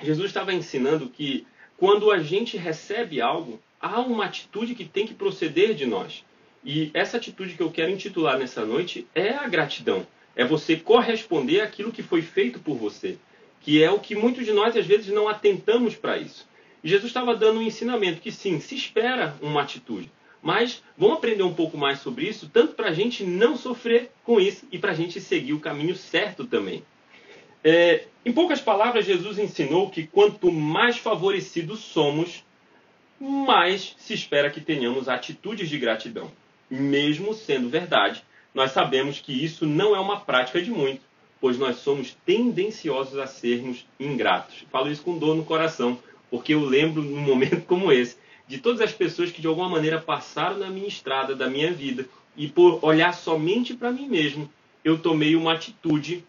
Jesus 0.00 0.26
estava 0.26 0.54
ensinando 0.54 1.08
que 1.08 1.46
quando 1.76 2.10
a 2.10 2.18
gente 2.18 2.56
recebe 2.56 3.20
algo, 3.20 3.60
há 3.80 4.00
uma 4.00 4.24
atitude 4.24 4.74
que 4.74 4.84
tem 4.84 5.06
que 5.06 5.14
proceder 5.14 5.74
de 5.74 5.86
nós. 5.86 6.24
E 6.64 6.90
essa 6.92 7.16
atitude 7.16 7.54
que 7.54 7.62
eu 7.62 7.70
quero 7.70 7.90
intitular 7.90 8.38
nessa 8.38 8.64
noite 8.64 9.06
é 9.14 9.30
a 9.30 9.46
gratidão. 9.46 10.06
É 10.34 10.44
você 10.44 10.76
corresponder 10.76 11.60
àquilo 11.60 11.92
que 11.92 12.02
foi 12.02 12.22
feito 12.22 12.58
por 12.58 12.76
você. 12.76 13.18
Que 13.60 13.82
é 13.82 13.90
o 13.90 13.98
que 13.98 14.14
muitos 14.14 14.44
de 14.44 14.52
nós 14.52 14.76
às 14.76 14.86
vezes 14.86 15.08
não 15.08 15.28
atentamos 15.28 15.94
para 15.94 16.18
isso. 16.18 16.48
Jesus 16.82 17.10
estava 17.10 17.34
dando 17.34 17.58
um 17.58 17.62
ensinamento 17.62 18.20
que 18.20 18.30
sim, 18.30 18.60
se 18.60 18.74
espera 18.74 19.36
uma 19.42 19.62
atitude. 19.62 20.10
Mas 20.40 20.82
vamos 20.96 21.18
aprender 21.18 21.42
um 21.42 21.54
pouco 21.54 21.76
mais 21.76 21.98
sobre 21.98 22.26
isso, 22.26 22.48
tanto 22.52 22.74
para 22.74 22.88
a 22.88 22.92
gente 22.92 23.24
não 23.24 23.56
sofrer 23.56 24.10
com 24.24 24.40
isso 24.40 24.66
e 24.70 24.78
para 24.78 24.92
a 24.92 24.94
gente 24.94 25.20
seguir 25.20 25.52
o 25.52 25.60
caminho 25.60 25.96
certo 25.96 26.46
também. 26.46 26.84
É, 27.64 28.04
em 28.24 28.32
poucas 28.32 28.60
palavras, 28.60 29.04
Jesus 29.04 29.38
ensinou 29.38 29.90
que 29.90 30.06
quanto 30.06 30.52
mais 30.52 30.96
favorecidos 30.96 31.80
somos, 31.80 32.44
mais 33.18 33.96
se 33.98 34.14
espera 34.14 34.50
que 34.50 34.60
tenhamos 34.60 35.08
atitudes 35.08 35.68
de 35.68 35.78
gratidão. 35.78 36.30
Mesmo 36.70 37.34
sendo 37.34 37.68
verdade, 37.68 38.22
nós 38.54 38.70
sabemos 38.70 39.20
que 39.20 39.32
isso 39.32 39.66
não 39.66 39.94
é 39.94 40.00
uma 40.00 40.20
prática 40.20 40.62
de 40.62 40.70
muito, 40.70 41.02
pois 41.40 41.58
nós 41.58 41.76
somos 41.76 42.16
tendenciosos 42.26 43.18
a 43.18 43.26
sermos 43.26 43.86
ingratos. 43.98 44.64
Falo 44.70 44.90
isso 44.90 45.02
com 45.02 45.18
dor 45.18 45.36
no 45.36 45.44
coração, 45.44 45.98
porque 46.30 46.54
eu 46.54 46.64
lembro 46.64 47.02
num 47.02 47.20
momento 47.20 47.64
como 47.66 47.92
esse 47.92 48.16
de 48.48 48.58
todas 48.58 48.80
as 48.80 48.92
pessoas 48.92 49.30
que 49.30 49.42
de 49.42 49.46
alguma 49.46 49.68
maneira 49.68 50.00
passaram 50.00 50.58
na 50.58 50.70
minha 50.70 50.88
estrada, 50.88 51.36
da 51.36 51.50
minha 51.50 51.70
vida, 51.70 52.08
e 52.34 52.48
por 52.48 52.82
olhar 52.82 53.12
somente 53.12 53.74
para 53.74 53.92
mim 53.92 54.08
mesmo, 54.08 54.50
eu 54.82 54.98
tomei 54.98 55.36
uma 55.36 55.52
atitude 55.52 56.24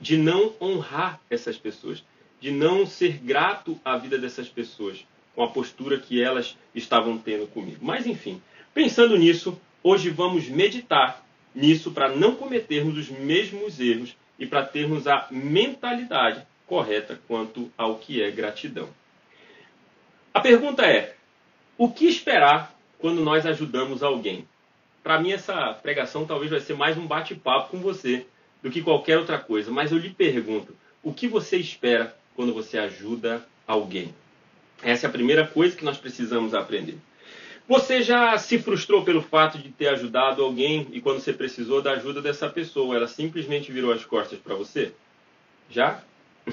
de 0.00 0.16
não 0.16 0.54
honrar 0.60 1.20
essas 1.28 1.58
pessoas, 1.58 2.04
de 2.40 2.52
não 2.52 2.86
ser 2.86 3.18
grato 3.18 3.78
à 3.84 3.96
vida 3.96 4.16
dessas 4.16 4.48
pessoas, 4.48 5.04
com 5.34 5.42
a 5.42 5.48
postura 5.48 5.98
que 5.98 6.22
elas 6.22 6.56
estavam 6.74 7.18
tendo 7.18 7.46
comigo. 7.48 7.78
Mas 7.82 8.06
enfim, 8.06 8.40
pensando 8.72 9.16
nisso, 9.16 9.60
hoje 9.82 10.08
vamos 10.08 10.48
meditar 10.48 11.26
nisso 11.54 11.90
para 11.90 12.14
não 12.14 12.36
cometermos 12.36 12.96
os 12.96 13.08
mesmos 13.08 13.80
erros 13.80 14.14
e 14.40 14.46
para 14.46 14.64
termos 14.64 15.06
a 15.06 15.26
mentalidade 15.30 16.42
correta 16.66 17.20
quanto 17.28 17.70
ao 17.76 17.98
que 17.98 18.22
é 18.22 18.30
gratidão. 18.30 18.88
A 20.32 20.40
pergunta 20.40 20.86
é: 20.86 21.14
o 21.76 21.90
que 21.90 22.06
esperar 22.06 22.74
quando 22.98 23.22
nós 23.22 23.44
ajudamos 23.44 24.02
alguém? 24.02 24.48
Para 25.02 25.20
mim, 25.20 25.32
essa 25.32 25.74
pregação 25.74 26.24
talvez 26.24 26.50
vai 26.50 26.60
ser 26.60 26.74
mais 26.74 26.96
um 26.96 27.06
bate-papo 27.06 27.70
com 27.70 27.78
você 27.78 28.26
do 28.62 28.70
que 28.70 28.82
qualquer 28.82 29.18
outra 29.18 29.38
coisa. 29.38 29.70
Mas 29.70 29.92
eu 29.92 29.98
lhe 29.98 30.10
pergunto: 30.10 30.74
O 31.02 31.12
que 31.12 31.28
você 31.28 31.58
espera 31.58 32.16
quando 32.34 32.54
você 32.54 32.78
ajuda 32.78 33.46
alguém? 33.66 34.14
Essa 34.82 35.06
é 35.06 35.08
a 35.08 35.12
primeira 35.12 35.46
coisa 35.46 35.76
que 35.76 35.84
nós 35.84 35.98
precisamos 35.98 36.54
aprender. 36.54 36.96
Você 37.70 38.02
já 38.02 38.36
se 38.36 38.58
frustrou 38.58 39.04
pelo 39.04 39.22
fato 39.22 39.56
de 39.56 39.70
ter 39.70 39.86
ajudado 39.90 40.42
alguém 40.42 40.88
e 40.90 41.00
quando 41.00 41.20
você 41.20 41.32
precisou 41.32 41.80
da 41.80 41.92
ajuda 41.92 42.20
dessa 42.20 42.48
pessoa, 42.48 42.96
ela 42.96 43.06
simplesmente 43.06 43.70
virou 43.70 43.92
as 43.92 44.04
costas 44.04 44.40
para 44.40 44.56
você? 44.56 44.92
Já? 45.70 46.02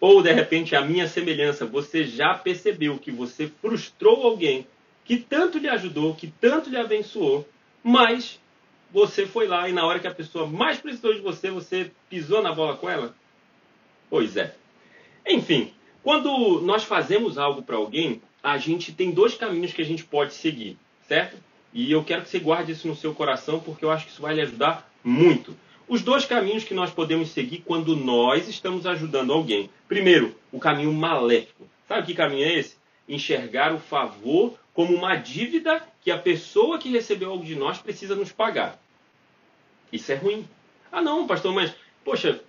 Ou 0.00 0.22
de 0.22 0.32
repente, 0.32 0.74
a 0.74 0.80
minha 0.80 1.06
semelhança, 1.06 1.66
você 1.66 2.04
já 2.04 2.32
percebeu 2.32 2.98
que 2.98 3.10
você 3.10 3.46
frustrou 3.60 4.22
alguém 4.22 4.66
que 5.04 5.18
tanto 5.18 5.58
lhe 5.58 5.68
ajudou, 5.68 6.14
que 6.14 6.28
tanto 6.28 6.70
lhe 6.70 6.78
abençoou, 6.78 7.46
mas 7.82 8.40
você 8.90 9.26
foi 9.26 9.46
lá 9.46 9.68
e 9.68 9.72
na 9.74 9.84
hora 9.84 10.00
que 10.00 10.06
a 10.06 10.14
pessoa 10.14 10.46
mais 10.46 10.80
precisou 10.80 11.12
de 11.12 11.20
você, 11.20 11.50
você 11.50 11.90
pisou 12.08 12.40
na 12.40 12.54
bola 12.54 12.74
com 12.74 12.88
ela? 12.88 13.14
Pois 14.08 14.34
é. 14.34 14.54
Enfim, 15.28 15.74
quando 16.02 16.62
nós 16.62 16.84
fazemos 16.84 17.36
algo 17.36 17.62
para 17.62 17.76
alguém, 17.76 18.22
a 18.44 18.58
gente 18.58 18.92
tem 18.92 19.10
dois 19.10 19.34
caminhos 19.34 19.72
que 19.72 19.80
a 19.80 19.84
gente 19.86 20.04
pode 20.04 20.34
seguir, 20.34 20.76
certo? 21.08 21.38
E 21.72 21.90
eu 21.90 22.04
quero 22.04 22.22
que 22.22 22.28
você 22.28 22.38
guarde 22.38 22.72
isso 22.72 22.86
no 22.86 22.94
seu 22.94 23.14
coração, 23.14 23.58
porque 23.58 23.82
eu 23.82 23.90
acho 23.90 24.04
que 24.04 24.12
isso 24.12 24.20
vai 24.20 24.34
lhe 24.34 24.42
ajudar 24.42 24.86
muito. 25.02 25.56
Os 25.88 26.02
dois 26.02 26.26
caminhos 26.26 26.62
que 26.62 26.74
nós 26.74 26.90
podemos 26.90 27.30
seguir 27.30 27.62
quando 27.64 27.96
nós 27.96 28.46
estamos 28.46 28.86
ajudando 28.86 29.32
alguém. 29.32 29.70
Primeiro, 29.88 30.36
o 30.52 30.60
caminho 30.60 30.92
maléfico. 30.92 31.66
Sabe 31.88 32.06
que 32.06 32.14
caminho 32.14 32.44
é 32.44 32.58
esse? 32.58 32.76
Enxergar 33.08 33.72
o 33.72 33.78
favor 33.78 34.58
como 34.74 34.94
uma 34.94 35.16
dívida 35.16 35.82
que 36.02 36.10
a 36.10 36.18
pessoa 36.18 36.78
que 36.78 36.90
recebeu 36.90 37.30
algo 37.30 37.44
de 37.44 37.54
nós 37.54 37.78
precisa 37.78 38.14
nos 38.14 38.30
pagar. 38.30 38.78
Isso 39.90 40.12
é 40.12 40.16
ruim. 40.16 40.46
Ah, 40.92 41.00
não, 41.00 41.26
pastor, 41.26 41.54
mas, 41.54 41.74
poxa, 42.04 42.40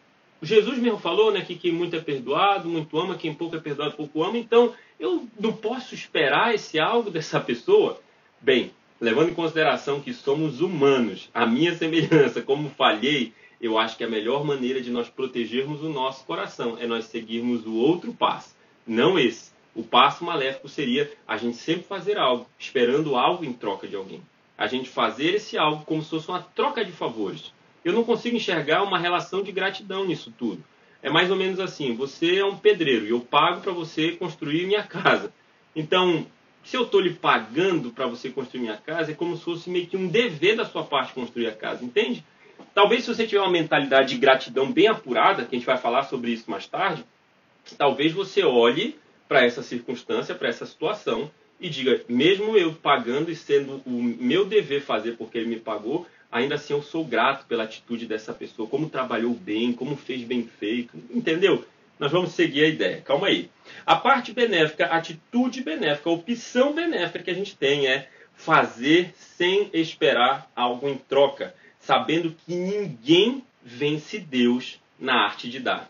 Jesus 0.41 0.77
mesmo 0.77 0.99
falou 0.99 1.31
né, 1.31 1.41
que 1.41 1.55
quem 1.55 1.71
muito 1.71 1.95
é 1.95 1.99
perdoado, 1.99 2.69
muito 2.69 2.97
ama, 2.99 3.15
quem 3.15 3.33
pouco 3.33 3.55
é 3.55 3.59
perdoado, 3.59 3.95
pouco 3.95 4.23
ama. 4.23 4.37
Então, 4.37 4.73
eu 4.99 5.27
não 5.39 5.53
posso 5.53 5.95
esperar 5.95 6.53
esse 6.53 6.79
algo 6.79 7.09
dessa 7.09 7.39
pessoa. 7.39 7.99
Bem, 8.41 8.71
levando 8.99 9.29
em 9.29 9.33
consideração 9.33 10.01
que 10.01 10.13
somos 10.13 10.61
humanos, 10.61 11.29
a 11.33 11.45
minha 11.45 11.75
semelhança, 11.75 12.41
como 12.41 12.69
falhei, 12.69 13.33
eu 13.61 13.77
acho 13.77 13.97
que 13.97 14.03
a 14.03 14.09
melhor 14.09 14.43
maneira 14.43 14.81
de 14.81 14.91
nós 14.91 15.09
protegermos 15.09 15.81
o 15.81 15.89
nosso 15.89 16.25
coração 16.25 16.77
é 16.79 16.85
nós 16.85 17.05
seguirmos 17.05 17.65
o 17.65 17.73
outro 17.75 18.13
passo, 18.13 18.55
não 18.85 19.17
esse. 19.17 19.53
O 19.73 19.83
passo 19.83 20.23
maléfico 20.23 20.69
seria 20.69 21.11
a 21.27 21.35
gente 21.35 21.57
sempre 21.57 21.83
fazer 21.83 22.17
algo, 22.17 22.47
esperando 22.57 23.15
algo 23.15 23.43
em 23.43 23.51
troca 23.51 23.87
de 23.87 23.95
alguém. 23.95 24.21
A 24.57 24.67
gente 24.67 24.89
fazer 24.89 25.35
esse 25.35 25.57
algo 25.57 25.83
como 25.83 26.01
se 26.01 26.09
fosse 26.09 26.29
uma 26.29 26.41
troca 26.41 26.83
de 26.85 26.93
favores 26.93 27.54
eu 27.85 27.93
não 27.93 28.03
consigo 28.03 28.35
enxergar 28.35 28.81
uma 28.81 28.97
relação 28.97 29.43
de 29.43 29.51
gratidão 29.51 30.05
nisso 30.05 30.33
tudo. 30.35 30.63
É 31.03 31.09
mais 31.09 31.29
ou 31.29 31.37
menos 31.37 31.59
assim: 31.59 31.95
você 31.95 32.37
é 32.39 32.45
um 32.45 32.57
pedreiro 32.57 33.05
e 33.05 33.11
eu 33.11 33.21
pago 33.21 33.61
para 33.61 33.71
você 33.71 34.13
construir 34.13 34.65
minha 34.65 34.81
casa. 34.81 35.31
Então, 35.75 36.25
se 36.63 36.75
eu 36.75 36.83
estou 36.83 36.99
lhe 36.99 37.13
pagando 37.13 37.91
para 37.91 38.07
você 38.07 38.31
construir 38.31 38.61
minha 38.61 38.77
casa, 38.77 39.11
é 39.11 39.15
como 39.15 39.37
se 39.37 39.43
fosse 39.43 39.69
meio 39.69 39.85
que 39.85 39.95
um 39.95 40.07
dever 40.07 40.55
da 40.55 40.65
sua 40.65 40.83
parte 40.83 41.13
construir 41.13 41.45
a 41.45 41.53
casa, 41.53 41.85
entende? 41.85 42.25
Talvez 42.73 43.03
se 43.03 43.13
você 43.13 43.27
tiver 43.27 43.41
uma 43.41 43.51
mentalidade 43.51 44.15
de 44.15 44.19
gratidão 44.19 44.71
bem 44.71 44.87
apurada, 44.87 45.45
que 45.45 45.55
a 45.55 45.59
gente 45.59 45.67
vai 45.67 45.77
falar 45.77 46.03
sobre 46.03 46.31
isso 46.31 46.49
mais 46.49 46.65
tarde, 46.65 47.05
talvez 47.77 48.11
você 48.11 48.43
olhe 48.43 48.97
para 49.27 49.45
essa 49.45 49.61
circunstância, 49.61 50.33
para 50.33 50.49
essa 50.49 50.65
situação 50.65 51.29
e 51.59 51.69
diga, 51.69 52.01
mesmo 52.09 52.57
eu 52.57 52.73
pagando 52.73 53.31
e 53.31 53.35
sendo 53.35 53.81
o 53.85 54.01
meu 54.01 54.45
dever 54.45 54.81
fazer 54.81 55.17
porque 55.17 55.37
ele 55.37 55.47
me 55.47 55.59
pagou, 55.59 56.05
ainda 56.31 56.55
assim 56.55 56.73
eu 56.73 56.81
sou 56.81 57.03
grato 57.03 57.45
pela 57.45 57.63
atitude 57.63 58.05
dessa 58.05 58.33
pessoa, 58.33 58.67
como 58.67 58.89
trabalhou 58.89 59.33
bem, 59.33 59.73
como 59.73 59.95
fez 59.95 60.21
bem 60.23 60.47
feito, 60.47 60.97
entendeu? 61.09 61.65
Nós 61.97 62.11
vamos 62.11 62.33
seguir 62.33 62.65
a 62.65 62.67
ideia. 62.67 63.01
Calma 63.01 63.27
aí. 63.27 63.49
A 63.85 63.95
parte 63.95 64.33
benéfica, 64.33 64.85
a 64.87 64.97
atitude 64.97 65.61
benéfica, 65.61 66.09
a 66.09 66.13
opção 66.13 66.73
benéfica 66.73 67.23
que 67.23 67.31
a 67.31 67.35
gente 67.35 67.55
tem 67.55 67.87
é 67.87 68.09
fazer 68.35 69.13
sem 69.15 69.69
esperar 69.73 70.51
algo 70.55 70.89
em 70.89 70.97
troca, 70.97 71.55
sabendo 71.79 72.35
que 72.45 72.53
ninguém 72.53 73.43
vence 73.63 74.19
Deus 74.19 74.79
na 74.99 75.23
arte 75.23 75.49
de 75.49 75.59
dar. 75.59 75.89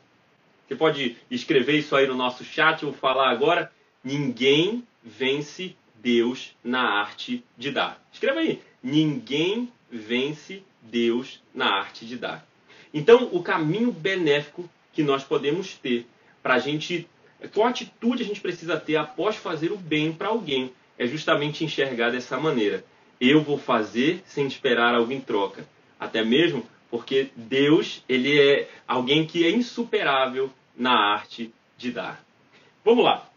Você 0.67 0.75
pode 0.75 1.17
escrever 1.29 1.77
isso 1.77 1.95
aí 1.95 2.07
no 2.07 2.15
nosso 2.15 2.43
chat, 2.43 2.83
vou 2.83 2.93
falar 2.93 3.29
agora. 3.29 3.71
Ninguém 4.03 4.83
vence 5.03 5.75
Deus 5.95 6.55
na 6.63 6.81
arte 6.81 7.43
de 7.57 7.71
dar. 7.71 8.03
Escreva 8.11 8.39
aí. 8.39 8.61
Ninguém 8.81 9.71
vence 9.97 10.63
Deus 10.81 11.41
na 11.53 11.67
arte 11.67 12.05
de 12.05 12.17
dar. 12.17 12.45
Então, 12.93 13.29
o 13.31 13.41
caminho 13.41 13.91
benéfico 13.91 14.69
que 14.93 15.03
nós 15.03 15.23
podemos 15.23 15.75
ter 15.75 16.05
para 16.41 16.55
a 16.55 16.59
gente. 16.59 17.07
Qual 17.53 17.67
atitude 17.67 18.23
a 18.23 18.25
gente 18.25 18.39
precisa 18.39 18.79
ter 18.79 18.95
após 18.95 19.35
fazer 19.35 19.71
o 19.71 19.77
bem 19.77 20.13
para 20.13 20.29
alguém? 20.29 20.71
É 20.97 21.05
justamente 21.05 21.65
enxergar 21.65 22.11
dessa 22.11 22.39
maneira. 22.39 22.83
Eu 23.19 23.41
vou 23.41 23.57
fazer 23.57 24.23
sem 24.25 24.47
esperar 24.47 24.95
algo 24.95 25.11
em 25.11 25.19
troca. 25.19 25.67
Até 25.99 26.23
mesmo 26.23 26.65
porque 26.89 27.29
Deus, 27.35 28.03
ele 28.07 28.39
é 28.39 28.69
alguém 28.87 29.25
que 29.25 29.45
é 29.45 29.49
insuperável 29.49 30.49
na 30.77 30.93
arte 30.93 31.53
de 31.77 31.91
dar. 31.91 32.23
Vamos 32.83 33.03
lá. 33.03 33.29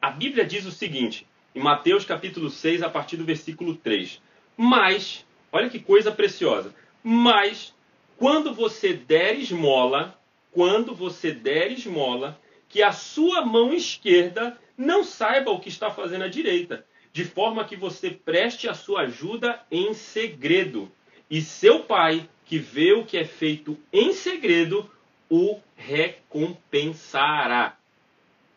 A 0.00 0.10
Bíblia 0.10 0.44
diz 0.44 0.64
o 0.66 0.72
seguinte, 0.72 1.26
em 1.54 1.60
Mateus 1.60 2.04
capítulo 2.04 2.50
6, 2.50 2.82
a 2.82 2.90
partir 2.90 3.16
do 3.16 3.24
versículo 3.24 3.76
3. 3.76 4.20
Mas 4.56 5.24
Olha 5.50 5.70
que 5.70 5.78
coisa 5.78 6.12
preciosa. 6.12 6.74
Mas 7.02 7.74
quando 8.16 8.52
você 8.52 8.92
der 8.92 9.38
esmola, 9.38 10.18
quando 10.52 10.94
você 10.94 11.32
der 11.32 11.70
esmola, 11.70 12.38
que 12.68 12.82
a 12.82 12.92
sua 12.92 13.44
mão 13.44 13.72
esquerda 13.72 14.58
não 14.76 15.02
saiba 15.02 15.50
o 15.50 15.60
que 15.60 15.68
está 15.68 15.90
fazendo 15.90 16.24
a 16.24 16.28
direita, 16.28 16.84
de 17.12 17.24
forma 17.24 17.64
que 17.64 17.76
você 17.76 18.10
preste 18.10 18.68
a 18.68 18.74
sua 18.74 19.02
ajuda 19.02 19.60
em 19.70 19.94
segredo. 19.94 20.90
E 21.30 21.40
seu 21.40 21.80
pai, 21.80 22.28
que 22.44 22.58
vê 22.58 22.92
o 22.92 23.04
que 23.04 23.16
é 23.16 23.24
feito 23.24 23.78
em 23.92 24.12
segredo, 24.12 24.90
o 25.30 25.60
recompensará. 25.76 27.76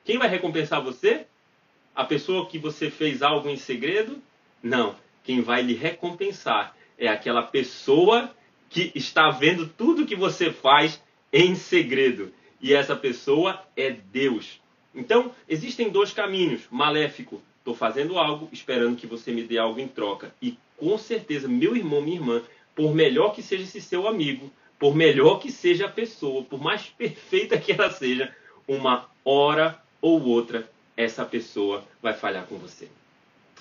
Quem 0.03 0.17
vai 0.17 0.27
recompensar 0.27 0.81
você? 0.81 1.25
A 1.95 2.03
pessoa 2.03 2.47
que 2.47 2.57
você 2.57 2.89
fez 2.89 3.21
algo 3.21 3.49
em 3.49 3.57
segredo? 3.57 4.21
Não. 4.63 4.95
Quem 5.23 5.41
vai 5.41 5.61
lhe 5.61 5.73
recompensar 5.73 6.75
é 7.01 7.07
aquela 7.07 7.41
pessoa 7.41 8.29
que 8.69 8.91
está 8.93 9.31
vendo 9.31 9.67
tudo 9.67 10.05
que 10.05 10.15
você 10.15 10.53
faz 10.53 11.01
em 11.33 11.55
segredo. 11.55 12.31
E 12.61 12.75
essa 12.75 12.95
pessoa 12.95 13.59
é 13.75 13.89
Deus. 13.89 14.61
Então, 14.93 15.31
existem 15.49 15.89
dois 15.89 16.13
caminhos. 16.13 16.61
Maléfico, 16.69 17.41
estou 17.57 17.73
fazendo 17.73 18.19
algo 18.19 18.47
esperando 18.51 18.95
que 18.95 19.07
você 19.07 19.31
me 19.31 19.43
dê 19.43 19.57
algo 19.57 19.79
em 19.79 19.87
troca. 19.87 20.33
E 20.39 20.55
com 20.77 20.95
certeza, 20.97 21.47
meu 21.47 21.75
irmão, 21.75 22.01
minha 22.01 22.17
irmã, 22.17 22.43
por 22.75 22.93
melhor 22.93 23.33
que 23.33 23.41
seja 23.41 23.63
esse 23.63 23.81
seu 23.81 24.07
amigo, 24.07 24.51
por 24.77 24.95
melhor 24.95 25.39
que 25.39 25.51
seja 25.51 25.87
a 25.87 25.91
pessoa, 25.91 26.43
por 26.43 26.61
mais 26.61 26.83
perfeita 26.83 27.57
que 27.57 27.71
ela 27.71 27.89
seja, 27.89 28.33
uma 28.67 29.09
hora 29.25 29.81
ou 29.99 30.21
outra, 30.23 30.69
essa 30.95 31.25
pessoa 31.25 31.83
vai 31.99 32.13
falhar 32.13 32.45
com 32.45 32.57
você. 32.57 32.87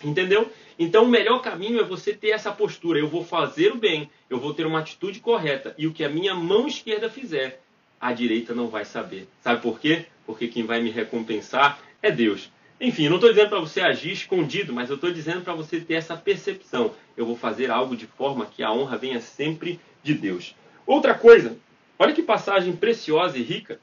Entendeu? 0.03 0.51
Então 0.79 1.05
o 1.05 1.09
melhor 1.09 1.41
caminho 1.41 1.81
é 1.81 1.85
você 1.85 2.15
ter 2.15 2.31
essa 2.31 2.51
postura. 2.51 2.99
Eu 2.99 3.09
vou 3.09 3.25
fazer 3.25 3.73
o 3.73 3.77
bem, 3.77 4.11
eu 4.29 4.39
vou 4.39 4.55
ter 4.55 4.67
uma 4.67 4.79
atitude 4.79 5.21
correta. 5.21 5.75
E 5.77 5.87
o 5.87 5.93
que 5.93 6.05
a 6.05 6.09
minha 6.09 6.35
mão 6.35 6.67
esquerda 6.67 7.11
fizer, 7.11 7.61
a 8.01 8.13
direita 8.13 8.55
não 8.55 8.69
vai 8.69 8.85
saber. 8.85 9.29
Sabe 9.43 9.61
por 9.61 9.79
quê? 9.79 10.07
Porque 10.25 10.49
quem 10.49 10.65
vai 10.65 10.81
me 10.81 10.91
recompensar 10.91 11.79
é 12.03 12.11
Deus. 12.11 12.51
Enfim, 12.81 13.05
eu 13.05 13.11
não 13.11 13.19
estou 13.19 13.31
dizendo 13.31 13.51
para 13.51 13.61
você 13.61 13.83
agir 13.83 14.13
escondido, 14.13 14.73
mas 14.73 14.89
eu 14.89 14.95
estou 14.95 15.13
dizendo 15.13 15.43
para 15.43 15.53
você 15.53 15.81
ter 15.81 15.95
essa 15.95 16.17
percepção. 16.17 16.95
Eu 17.15 17.27
vou 17.27 17.37
fazer 17.37 17.71
algo 17.71 17.95
de 17.95 18.07
forma 18.07 18.47
que 18.47 18.63
a 18.63 18.73
honra 18.73 18.97
venha 18.97 19.21
sempre 19.21 19.79
de 20.03 20.15
Deus. 20.15 20.55
Outra 20.87 21.13
coisa, 21.13 21.59
olha 21.99 22.15
que 22.15 22.23
passagem 22.23 22.75
preciosa 22.75 23.37
e 23.37 23.43
rica. 23.43 23.79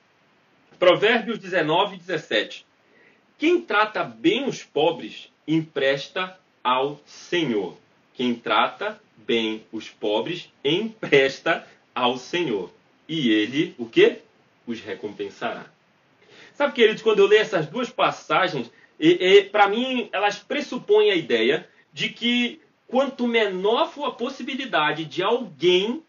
Provérbios 0.79 1.37
19, 1.37 1.97
17. 1.97 2.65
Quem 3.37 3.61
trata 3.61 4.03
bem 4.03 4.47
os 4.47 4.63
pobres 4.63 5.31
empresta 5.47 6.39
ao 6.63 6.99
Senhor. 7.05 7.77
Quem 8.13 8.33
trata 8.33 8.99
bem 9.15 9.63
os 9.71 9.89
pobres 9.89 10.51
empresta 10.63 11.67
ao 11.93 12.17
Senhor. 12.17 12.71
E 13.07 13.29
ele, 13.29 13.75
o 13.77 13.85
que? 13.85 14.19
Os 14.65 14.81
recompensará. 14.81 15.65
Sabe, 16.55 16.73
queridos, 16.73 17.03
quando 17.03 17.19
eu 17.19 17.27
leio 17.27 17.41
essas 17.41 17.67
duas 17.67 17.89
passagens, 17.91 18.71
para 19.51 19.67
mim 19.67 20.09
elas 20.11 20.39
pressupõem 20.39 21.11
a 21.11 21.15
ideia 21.15 21.69
de 21.93 22.09
que 22.09 22.59
quanto 22.87 23.27
menor 23.27 23.91
for 23.91 24.05
a 24.05 24.11
possibilidade 24.11 25.05
de 25.05 25.21
alguém 25.21 26.01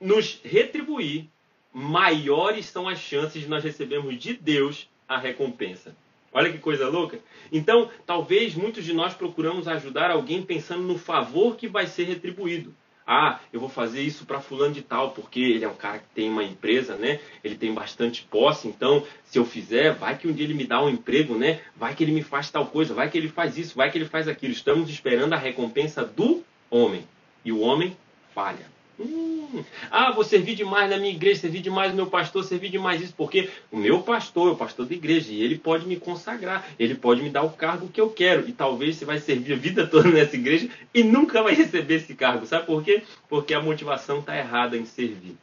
nos 0.00 0.40
retribuir, 0.44 1.26
maiores 1.72 2.66
são 2.66 2.88
as 2.88 3.00
chances 3.00 3.42
de 3.42 3.48
nós 3.48 3.64
recebermos 3.64 4.16
de 4.16 4.34
Deus 4.34 4.88
a 5.08 5.18
recompensa. 5.18 5.96
Olha 6.34 6.50
que 6.50 6.58
coisa 6.58 6.88
louca. 6.88 7.20
Então, 7.52 7.88
talvez 8.04 8.56
muitos 8.56 8.84
de 8.84 8.92
nós 8.92 9.14
procuramos 9.14 9.68
ajudar 9.68 10.10
alguém 10.10 10.42
pensando 10.42 10.82
no 10.82 10.98
favor 10.98 11.54
que 11.54 11.68
vai 11.68 11.86
ser 11.86 12.04
retribuído. 12.04 12.74
Ah, 13.06 13.38
eu 13.52 13.60
vou 13.60 13.68
fazer 13.68 14.00
isso 14.00 14.26
para 14.26 14.40
fulano 14.40 14.74
de 14.74 14.82
tal, 14.82 15.12
porque 15.12 15.38
ele 15.38 15.64
é 15.64 15.68
um 15.68 15.76
cara 15.76 15.98
que 15.98 16.08
tem 16.14 16.28
uma 16.28 16.42
empresa, 16.42 16.96
né? 16.96 17.20
Ele 17.44 17.54
tem 17.54 17.72
bastante 17.72 18.26
posse, 18.28 18.66
então 18.66 19.06
se 19.22 19.38
eu 19.38 19.44
fizer, 19.44 19.92
vai 19.94 20.16
que 20.18 20.26
um 20.26 20.32
dia 20.32 20.46
ele 20.46 20.54
me 20.54 20.66
dá 20.66 20.82
um 20.82 20.88
emprego, 20.88 21.36
né? 21.36 21.60
Vai 21.76 21.94
que 21.94 22.02
ele 22.02 22.12
me 22.12 22.22
faz 22.22 22.50
tal 22.50 22.66
coisa, 22.66 22.94
vai 22.94 23.08
que 23.08 23.16
ele 23.16 23.28
faz 23.28 23.56
isso, 23.56 23.76
vai 23.76 23.90
que 23.90 23.98
ele 23.98 24.06
faz 24.06 24.26
aquilo. 24.26 24.52
Estamos 24.52 24.90
esperando 24.90 25.34
a 25.34 25.38
recompensa 25.38 26.04
do 26.04 26.42
homem. 26.70 27.06
E 27.44 27.52
o 27.52 27.60
homem 27.60 27.96
falha. 28.34 28.73
Hum, 28.98 29.64
ah, 29.90 30.12
vou 30.12 30.22
servir 30.22 30.54
demais 30.54 30.88
na 30.88 30.96
minha 30.96 31.10
igreja, 31.10 31.40
servir 31.40 31.60
demais 31.60 31.90
no 31.90 31.96
meu 31.96 32.06
pastor, 32.06 32.44
servir 32.44 32.68
demais 32.68 33.02
isso, 33.02 33.14
porque 33.16 33.50
o 33.72 33.76
meu 33.76 34.02
pastor 34.02 34.48
é 34.48 34.52
o 34.52 34.56
pastor 34.56 34.86
da 34.86 34.94
igreja 34.94 35.32
e 35.32 35.42
ele 35.42 35.58
pode 35.58 35.86
me 35.86 35.96
consagrar, 35.96 36.64
ele 36.78 36.94
pode 36.94 37.20
me 37.20 37.28
dar 37.28 37.42
o 37.42 37.50
cargo 37.50 37.88
que 37.88 38.00
eu 38.00 38.08
quero. 38.10 38.48
E 38.48 38.52
talvez 38.52 38.96
você 38.96 39.04
vai 39.04 39.18
servir 39.18 39.54
a 39.54 39.56
vida 39.56 39.86
toda 39.88 40.08
nessa 40.08 40.36
igreja 40.36 40.68
e 40.92 41.02
nunca 41.02 41.42
vai 41.42 41.54
receber 41.54 41.96
esse 41.96 42.14
cargo. 42.14 42.46
Sabe 42.46 42.66
por 42.66 42.84
quê? 42.84 43.02
Porque 43.28 43.52
a 43.52 43.60
motivação 43.60 44.20
está 44.20 44.36
errada 44.36 44.76
em 44.76 44.84
servir. 44.84 45.36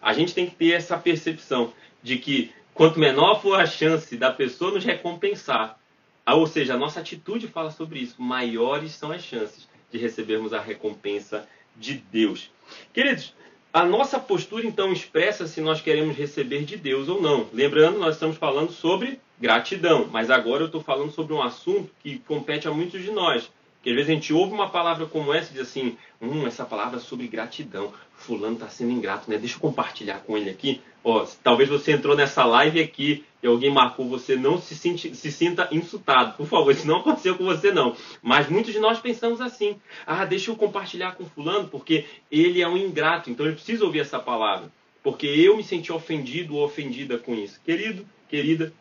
A 0.00 0.12
gente 0.12 0.34
tem 0.34 0.46
que 0.46 0.54
ter 0.54 0.72
essa 0.72 0.98
percepção 0.98 1.72
de 2.02 2.18
que 2.18 2.52
quanto 2.74 2.98
menor 2.98 3.40
for 3.40 3.58
a 3.58 3.64
chance 3.64 4.16
da 4.16 4.30
pessoa 4.30 4.72
nos 4.72 4.84
recompensar, 4.84 5.78
ou 6.26 6.46
seja, 6.46 6.74
a 6.74 6.78
nossa 6.78 7.00
atitude 7.00 7.48
fala 7.48 7.70
sobre 7.70 8.00
isso, 8.00 8.20
maiores 8.20 8.92
são 8.92 9.10
as 9.10 9.22
chances 9.22 9.68
de 9.90 9.98
recebermos 9.98 10.52
a 10.52 10.60
recompensa 10.60 11.46
de 11.76 11.94
Deus. 11.94 12.50
Queridos, 12.92 13.34
a 13.72 13.84
nossa 13.84 14.18
postura 14.20 14.66
então 14.66 14.92
expressa 14.92 15.46
se 15.46 15.60
nós 15.60 15.80
queremos 15.80 16.16
receber 16.16 16.64
de 16.64 16.76
Deus 16.76 17.08
ou 17.08 17.20
não. 17.20 17.48
Lembrando, 17.52 17.98
nós 17.98 18.14
estamos 18.14 18.36
falando 18.36 18.70
sobre 18.70 19.18
gratidão, 19.40 20.08
mas 20.10 20.30
agora 20.30 20.62
eu 20.62 20.66
estou 20.66 20.82
falando 20.82 21.10
sobre 21.10 21.32
um 21.32 21.42
assunto 21.42 21.90
que 22.02 22.18
compete 22.20 22.68
a 22.68 22.70
muitos 22.70 23.02
de 23.02 23.10
nós. 23.10 23.50
Que 23.82 23.90
às 23.90 23.96
vezes 23.96 24.10
a 24.10 24.14
gente 24.14 24.32
ouve 24.32 24.54
uma 24.54 24.70
palavra 24.70 25.06
como 25.06 25.34
essa 25.34 25.50
e 25.50 25.54
diz 25.54 25.62
assim: 25.62 25.96
hum, 26.20 26.46
essa 26.46 26.64
palavra 26.64 26.98
é 26.98 27.00
sobre 27.00 27.26
gratidão. 27.26 27.92
Fulano 28.14 28.54
está 28.54 28.68
sendo 28.68 28.92
ingrato, 28.92 29.28
né? 29.28 29.36
Deixa 29.36 29.56
eu 29.56 29.60
compartilhar 29.60 30.20
com 30.20 30.38
ele 30.38 30.48
aqui. 30.48 30.80
Ó, 31.02 31.26
talvez 31.42 31.68
você 31.68 31.92
entrou 31.92 32.16
nessa 32.16 32.44
live 32.44 32.80
aqui 32.80 33.24
e 33.42 33.46
alguém 33.46 33.72
marcou 33.72 34.08
você, 34.08 34.36
não 34.36 34.60
se, 34.60 34.76
se 34.76 35.32
sinta 35.32 35.68
insultado. 35.72 36.36
Por 36.36 36.46
favor, 36.46 36.70
isso 36.70 36.86
não 36.86 36.98
aconteceu 36.98 37.36
com 37.36 37.44
você, 37.44 37.72
não. 37.72 37.96
Mas 38.22 38.48
muitos 38.48 38.72
de 38.72 38.78
nós 38.78 39.00
pensamos 39.00 39.40
assim: 39.40 39.80
ah, 40.06 40.24
deixa 40.24 40.52
eu 40.52 40.56
compartilhar 40.56 41.16
com 41.16 41.24
Fulano, 41.24 41.68
porque 41.68 42.04
ele 42.30 42.62
é 42.62 42.68
um 42.68 42.76
ingrato, 42.76 43.30
então 43.30 43.44
ele 43.44 43.56
precisa 43.56 43.84
ouvir 43.84 44.00
essa 44.00 44.20
palavra. 44.20 44.70
Porque 45.02 45.26
eu 45.26 45.56
me 45.56 45.64
senti 45.64 45.92
ofendido 45.92 46.54
ou 46.54 46.64
ofendida 46.64 47.18
com 47.18 47.34
isso. 47.34 47.60
Querido, 47.64 48.06
querida, 48.28 48.72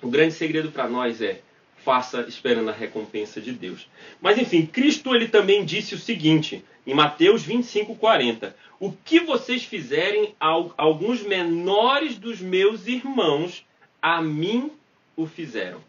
o 0.00 0.08
grande 0.08 0.32
segredo 0.32 0.70
para 0.72 0.88
nós 0.88 1.20
é 1.20 1.42
faça 1.86 2.22
esperando 2.22 2.68
a 2.68 2.72
recompensa 2.72 3.40
de 3.40 3.52
Deus. 3.52 3.88
Mas 4.20 4.36
enfim, 4.36 4.66
Cristo 4.66 5.14
ele 5.14 5.28
também 5.28 5.64
disse 5.64 5.94
o 5.94 5.98
seguinte, 5.98 6.64
em 6.84 6.92
Mateus 6.92 7.44
25, 7.44 7.94
40. 7.94 8.56
O 8.80 8.90
que 8.90 9.20
vocês 9.20 9.62
fizerem 9.62 10.34
a 10.40 10.48
alguns 10.76 11.22
menores 11.22 12.18
dos 12.18 12.40
meus 12.40 12.88
irmãos, 12.88 13.64
a 14.02 14.20
mim 14.20 14.72
o 15.16 15.26
fizeram. 15.26 15.80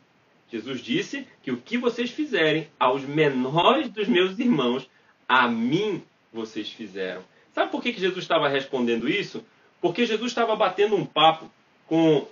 Jesus 0.51 0.81
disse 0.81 1.27
que 1.41 1.51
o 1.51 1.57
que 1.57 1.79
vocês 1.79 2.11
fizerem 2.11 2.67
aos 2.79 3.01
menores 3.01 3.89
dos 3.89 4.07
meus 4.07 4.37
irmãos, 4.37 4.87
a 5.27 5.47
mim 5.47 6.03
vocês 6.31 6.69
fizeram. 6.69 7.23
Sabe 7.53 7.71
por 7.71 7.81
que, 7.81 7.91
Jesus 7.91 8.19
estava 8.19 8.47
respondendo 8.47 9.09
isso? 9.09 9.43
Porque 9.81 10.05
Jesus 10.05 10.31
estava 10.31 10.55
batendo 10.55 10.95
um 10.95 11.03
papo 11.03 11.51
com 11.87 12.27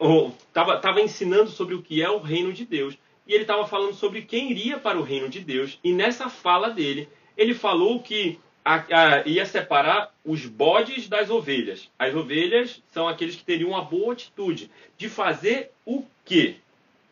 estava 0.00 1.00
ensinando 1.00 1.50
sobre 1.50 1.74
o 1.74 1.82
que 1.82 2.02
é 2.02 2.08
o 2.10 2.18
reino 2.18 2.52
de 2.52 2.64
Deus. 2.64 2.96
E 3.26 3.32
ele 3.32 3.42
estava 3.42 3.66
falando 3.66 3.94
sobre 3.94 4.22
quem 4.22 4.50
iria 4.50 4.78
para 4.78 4.98
o 4.98 5.02
reino 5.02 5.28
de 5.28 5.40
Deus. 5.40 5.78
E 5.84 5.92
nessa 5.92 6.28
fala 6.28 6.70
dele, 6.70 7.08
ele 7.36 7.54
falou 7.54 8.00
que 8.00 8.38
a, 8.64 8.74
a, 8.74 9.26
ia 9.26 9.46
separar 9.46 10.12
os 10.24 10.46
bodes 10.46 11.08
das 11.08 11.30
ovelhas. 11.30 11.88
As 11.98 12.14
ovelhas 12.14 12.82
são 12.90 13.06
aqueles 13.06 13.36
que 13.36 13.44
teriam 13.44 13.70
uma 13.70 13.84
boa 13.84 14.12
atitude. 14.12 14.70
De 14.96 15.08
fazer 15.08 15.70
o 15.84 16.04
quê? 16.24 16.56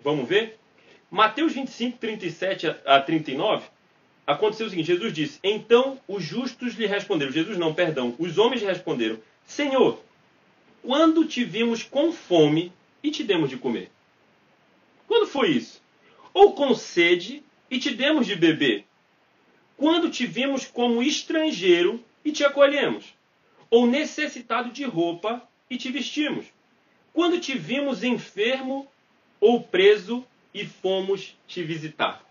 Vamos 0.02 0.28
ver? 0.28 0.58
Mateus 1.10 1.52
25, 1.52 1.98
37 1.98 2.66
a 2.84 3.00
39, 3.00 3.66
aconteceu 4.26 4.66
o 4.66 4.70
seguinte: 4.70 4.86
Jesus 4.88 5.12
disse: 5.12 5.38
Então 5.42 5.98
os 6.06 6.22
justos 6.22 6.74
lhe 6.74 6.86
responderam. 6.86 7.32
Jesus 7.32 7.56
não, 7.56 7.72
perdão. 7.72 8.14
Os 8.18 8.36
homens 8.36 8.62
responderam: 8.62 9.18
Senhor, 9.46 10.02
quando 10.82 11.24
te 11.24 11.44
vimos 11.44 11.82
com 11.82 12.12
fome 12.12 12.72
e 13.02 13.10
te 13.10 13.22
demos 13.22 13.50
de 13.50 13.56
comer? 13.56 13.90
Quando 15.06 15.26
foi 15.26 15.50
isso? 15.50 15.82
Ou 16.32 16.52
com 16.54 16.74
sede 16.74 17.42
e 17.70 17.78
te 17.78 17.90
demos 17.90 18.26
de 18.26 18.36
beber? 18.36 18.84
Quando 19.76 20.10
te 20.10 20.26
vimos 20.26 20.66
como 20.66 21.02
estrangeiro 21.02 22.04
e 22.24 22.32
te 22.32 22.44
acolhemos? 22.44 23.14
Ou 23.70 23.86
necessitado 23.86 24.70
de 24.70 24.84
roupa 24.84 25.46
e 25.70 25.76
te 25.76 25.90
vestimos? 25.90 26.46
Quando 27.12 27.40
te 27.40 27.56
vimos 27.56 28.02
enfermo 28.02 28.86
ou 29.40 29.62
preso 29.62 30.26
e 30.52 30.64
fomos 30.64 31.36
te 31.46 31.62
visitar? 31.62 32.27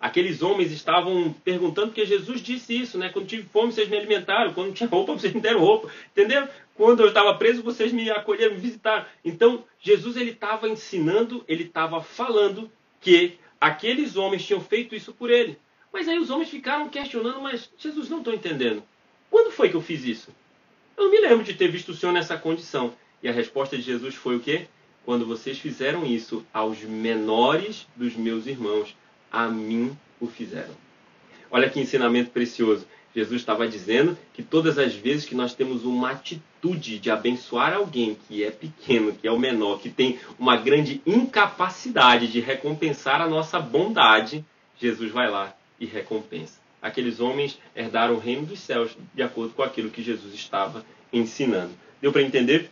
Aqueles 0.00 0.42
homens 0.42 0.70
estavam 0.70 1.32
perguntando 1.44 1.88
porque 1.88 2.04
Jesus 2.04 2.40
disse 2.40 2.78
isso, 2.78 2.98
né? 2.98 3.08
Quando 3.08 3.26
tive 3.26 3.48
fome, 3.48 3.72
vocês 3.72 3.88
me 3.88 3.96
alimentaram. 3.96 4.52
Quando 4.52 4.72
tinha 4.74 4.88
roupa, 4.88 5.12
vocês 5.18 5.32
me 5.32 5.40
deram 5.40 5.60
roupa. 5.60 5.90
Entenderam? 6.12 6.48
Quando 6.74 7.00
eu 7.00 7.08
estava 7.08 7.34
preso, 7.34 7.62
vocês 7.62 7.92
me 7.92 8.10
acolheram, 8.10 8.54
me 8.54 8.60
visitaram. 8.60 9.06
Então, 9.24 9.64
Jesus 9.80 10.16
ele 10.16 10.30
estava 10.30 10.68
ensinando, 10.68 11.44
ele 11.46 11.64
estava 11.64 12.02
falando 12.02 12.70
que 13.00 13.38
aqueles 13.60 14.16
homens 14.16 14.44
tinham 14.44 14.60
feito 14.60 14.94
isso 14.94 15.12
por 15.12 15.30
ele. 15.30 15.58
Mas 15.92 16.08
aí 16.08 16.18
os 16.18 16.30
homens 16.30 16.50
ficaram 16.50 16.88
questionando, 16.88 17.40
mas 17.40 17.70
Jesus 17.78 18.08
não 18.10 18.18
estou 18.18 18.34
entendendo. 18.34 18.82
Quando 19.30 19.52
foi 19.52 19.68
que 19.68 19.76
eu 19.76 19.80
fiz 19.80 20.04
isso? 20.04 20.34
Eu 20.96 21.04
não 21.04 21.10
me 21.10 21.20
lembro 21.20 21.44
de 21.44 21.54
ter 21.54 21.68
visto 21.68 21.90
o 21.90 21.94
Senhor 21.94 22.12
nessa 22.12 22.36
condição. 22.36 22.94
E 23.22 23.28
a 23.28 23.32
resposta 23.32 23.76
de 23.76 23.82
Jesus 23.82 24.14
foi 24.14 24.36
o 24.36 24.40
quê? 24.40 24.66
Quando 25.04 25.26
vocês 25.26 25.58
fizeram 25.58 26.04
isso 26.04 26.44
aos 26.52 26.80
menores 26.80 27.86
dos 27.94 28.14
meus 28.16 28.46
irmãos, 28.46 28.96
a 29.34 29.48
mim 29.48 29.96
o 30.20 30.28
fizeram. 30.28 30.74
Olha 31.50 31.68
que 31.68 31.80
ensinamento 31.80 32.30
precioso. 32.30 32.86
Jesus 33.14 33.40
estava 33.40 33.66
dizendo 33.66 34.16
que 34.32 34.42
todas 34.42 34.78
as 34.78 34.94
vezes 34.94 35.24
que 35.24 35.34
nós 35.34 35.54
temos 35.54 35.84
uma 35.84 36.10
atitude 36.10 36.98
de 36.98 37.10
abençoar 37.10 37.74
alguém 37.74 38.16
que 38.26 38.42
é 38.42 38.50
pequeno, 38.50 39.12
que 39.12 39.26
é 39.26 39.30
o 39.30 39.38
menor, 39.38 39.80
que 39.80 39.88
tem 39.88 40.18
uma 40.38 40.56
grande 40.56 41.00
incapacidade 41.06 42.28
de 42.28 42.40
recompensar 42.40 43.20
a 43.20 43.28
nossa 43.28 43.58
bondade, 43.58 44.44
Jesus 44.80 45.12
vai 45.12 45.30
lá 45.30 45.54
e 45.78 45.86
recompensa. 45.86 46.58
Aqueles 46.82 47.20
homens 47.20 47.58
herdaram 47.74 48.14
o 48.14 48.18
reino 48.18 48.46
dos 48.46 48.60
céus 48.60 48.96
de 49.14 49.22
acordo 49.22 49.54
com 49.54 49.62
aquilo 49.62 49.90
que 49.90 50.02
Jesus 50.02 50.34
estava 50.34 50.84
ensinando. 51.12 51.72
Deu 52.00 52.12
para 52.12 52.22
entender? 52.22 52.70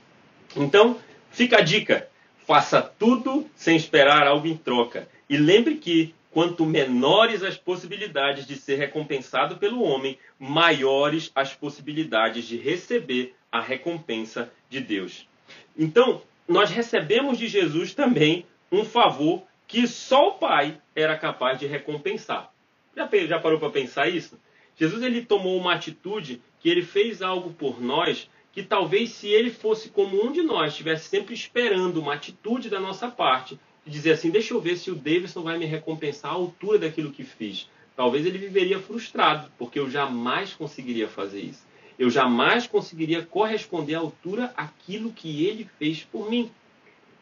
Então, 0.56 0.98
fica 1.30 1.58
a 1.58 1.60
dica: 1.60 2.08
faça 2.46 2.82
tudo 2.82 3.46
sem 3.54 3.76
esperar 3.76 4.26
algo 4.26 4.46
em 4.46 4.56
troca. 4.56 5.08
E 5.28 5.36
lembre 5.36 5.76
que 5.76 6.14
quanto 6.32 6.64
menores 6.64 7.42
as 7.42 7.58
possibilidades 7.58 8.46
de 8.46 8.56
ser 8.56 8.76
recompensado 8.76 9.58
pelo 9.58 9.82
homem, 9.82 10.18
maiores 10.38 11.30
as 11.34 11.54
possibilidades 11.54 12.46
de 12.46 12.56
receber 12.56 13.34
a 13.50 13.60
recompensa 13.60 14.50
de 14.68 14.80
Deus. 14.80 15.28
Então, 15.76 16.22
nós 16.48 16.70
recebemos 16.70 17.38
de 17.38 17.46
Jesus 17.48 17.94
também 17.94 18.46
um 18.70 18.84
favor 18.84 19.42
que 19.68 19.86
só 19.86 20.30
o 20.30 20.32
Pai 20.32 20.80
era 20.96 21.16
capaz 21.16 21.58
de 21.58 21.66
recompensar. 21.66 22.50
Já, 22.96 23.08
já 23.26 23.38
parou 23.38 23.58
para 23.58 23.70
pensar 23.70 24.08
isso? 24.08 24.40
Jesus 24.76 25.02
ele 25.02 25.24
tomou 25.24 25.56
uma 25.58 25.74
atitude 25.74 26.40
que 26.60 26.68
ele 26.68 26.82
fez 26.82 27.20
algo 27.20 27.52
por 27.52 27.80
nós 27.80 28.28
que 28.52 28.62
talvez 28.62 29.10
se 29.10 29.28
ele 29.28 29.50
fosse 29.50 29.88
como 29.88 30.24
um 30.24 30.30
de 30.30 30.42
nós, 30.42 30.72
estivesse 30.72 31.08
sempre 31.08 31.34
esperando 31.34 31.98
uma 31.98 32.14
atitude 32.14 32.68
da 32.68 32.78
nossa 32.78 33.08
parte, 33.08 33.58
dizer 33.86 34.12
assim: 34.12 34.30
deixa 34.30 34.54
eu 34.54 34.60
ver 34.60 34.76
se 34.76 34.90
o 34.90 34.94
Davidson 34.94 35.42
vai 35.42 35.58
me 35.58 35.66
recompensar 35.66 36.30
a 36.30 36.34
altura 36.34 36.78
daquilo 36.78 37.12
que 37.12 37.24
fiz. 37.24 37.68
Talvez 37.96 38.24
ele 38.24 38.38
viveria 38.38 38.78
frustrado, 38.78 39.50
porque 39.58 39.78
eu 39.78 39.90
jamais 39.90 40.54
conseguiria 40.54 41.08
fazer 41.08 41.40
isso. 41.40 41.66
Eu 41.98 42.10
jamais 42.10 42.66
conseguiria 42.66 43.22
corresponder 43.22 43.94
à 43.94 43.98
altura 43.98 44.52
aquilo 44.56 45.12
que 45.12 45.44
ele 45.44 45.68
fez 45.78 46.02
por 46.02 46.30
mim. 46.30 46.50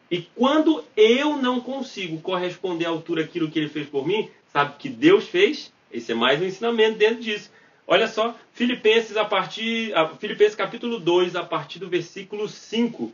E 0.09 0.21
quando 0.35 0.83
eu 0.95 1.37
não 1.37 1.59
consigo 1.59 2.19
corresponder 2.19 2.85
à 2.85 2.89
altura 2.89 3.23
aquilo 3.23 3.49
que 3.49 3.59
ele 3.59 3.69
fez 3.69 3.87
por 3.87 4.07
mim, 4.07 4.29
sabe 4.51 4.75
que 4.77 4.89
Deus 4.89 5.27
fez? 5.27 5.71
Esse 5.91 6.13
é 6.13 6.15
mais 6.15 6.41
um 6.41 6.45
ensinamento 6.45 6.97
dentro 6.97 7.21
disso. 7.21 7.51
Olha 7.85 8.07
só, 8.07 8.35
Filipenses 8.53 9.17
a 9.17 9.25
partir 9.25 9.93
Filipenses 10.19 10.55
capítulo 10.55 10.99
2, 10.99 11.35
a 11.35 11.43
partir 11.43 11.79
do 11.79 11.89
versículo 11.89 12.47
5. 12.47 13.11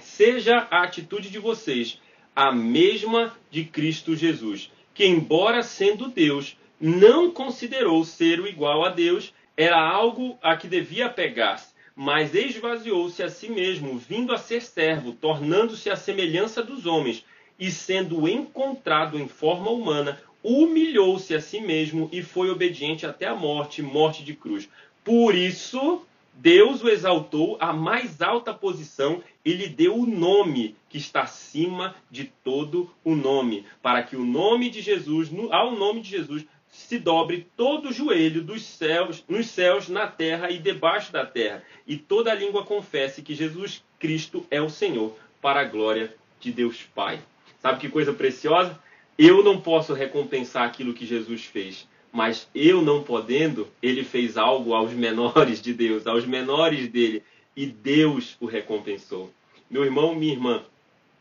Seja 0.00 0.66
a 0.70 0.82
atitude 0.82 1.30
de 1.30 1.38
vocês 1.38 2.00
a 2.38 2.52
mesma 2.52 3.36
de 3.50 3.64
Cristo 3.64 4.14
Jesus, 4.14 4.70
que, 4.94 5.04
embora 5.04 5.60
sendo 5.60 6.06
Deus, 6.06 6.56
não 6.80 7.32
considerou 7.32 8.04
ser 8.04 8.38
o 8.38 8.46
igual 8.46 8.84
a 8.84 8.90
Deus, 8.90 9.34
era 9.56 9.76
algo 9.76 10.38
a 10.40 10.56
que 10.56 10.68
devia 10.68 11.08
pegar-se, 11.08 11.74
mas 11.96 12.36
esvaziou-se 12.36 13.20
a 13.24 13.28
si 13.28 13.48
mesmo, 13.48 13.98
vindo 13.98 14.32
a 14.32 14.38
ser 14.38 14.62
servo, 14.62 15.14
tornando-se 15.14 15.90
a 15.90 15.96
semelhança 15.96 16.62
dos 16.62 16.86
homens, 16.86 17.24
e 17.58 17.72
sendo 17.72 18.28
encontrado 18.28 19.18
em 19.18 19.26
forma 19.26 19.72
humana, 19.72 20.22
humilhou-se 20.40 21.34
a 21.34 21.40
si 21.40 21.60
mesmo 21.60 22.08
e 22.12 22.22
foi 22.22 22.50
obediente 22.50 23.04
até 23.04 23.26
a 23.26 23.34
morte 23.34 23.82
morte 23.82 24.22
de 24.22 24.32
cruz. 24.32 24.68
Por 25.02 25.34
isso, 25.34 26.06
Deus 26.40 26.84
o 26.84 26.88
exaltou 26.88 27.56
à 27.58 27.72
mais 27.72 28.22
alta 28.22 28.54
posição 28.54 29.20
e 29.44 29.52
lhe 29.52 29.66
deu 29.66 29.96
o 29.96 30.06
nome 30.06 30.76
que 30.88 30.96
está 30.96 31.22
acima 31.22 31.96
de 32.08 32.30
todo 32.44 32.88
o 33.02 33.16
nome, 33.16 33.66
para 33.82 34.04
que 34.04 34.14
o 34.14 34.24
nome 34.24 34.70
de 34.70 34.80
Jesus, 34.80 35.30
ao 35.50 35.72
nome 35.72 36.00
de 36.00 36.10
Jesus, 36.10 36.46
se 36.68 36.96
dobre 36.96 37.48
todo 37.56 37.88
o 37.88 37.92
joelho 37.92 38.40
dos 38.40 38.62
céus, 38.62 39.24
nos 39.28 39.48
céus, 39.48 39.88
na 39.88 40.06
terra 40.06 40.48
e 40.48 40.58
debaixo 40.58 41.10
da 41.10 41.26
terra, 41.26 41.64
e 41.84 41.96
toda 41.96 42.32
língua 42.34 42.64
confesse 42.64 43.20
que 43.20 43.34
Jesus 43.34 43.82
Cristo 43.98 44.46
é 44.48 44.62
o 44.62 44.70
Senhor, 44.70 45.16
para 45.42 45.62
a 45.62 45.64
glória 45.64 46.14
de 46.38 46.52
Deus 46.52 46.84
Pai. 46.94 47.18
Sabe 47.60 47.80
que 47.80 47.88
coisa 47.88 48.12
preciosa? 48.12 48.78
Eu 49.18 49.42
não 49.42 49.60
posso 49.60 49.92
recompensar 49.92 50.62
aquilo 50.62 50.94
que 50.94 51.04
Jesus 51.04 51.44
fez, 51.44 51.88
mas 52.12 52.48
eu 52.54 52.82
não 52.82 53.02
podendo, 53.02 53.68
ele 53.82 54.02
fez 54.02 54.36
algo 54.36 54.74
aos 54.74 54.92
menores 54.92 55.60
de 55.60 55.72
Deus, 55.74 56.06
aos 56.06 56.26
menores 56.26 56.88
dele, 56.88 57.22
e 57.56 57.66
Deus 57.66 58.36
o 58.40 58.46
recompensou. 58.46 59.30
Meu 59.70 59.84
irmão, 59.84 60.14
minha 60.14 60.32
irmã, 60.32 60.62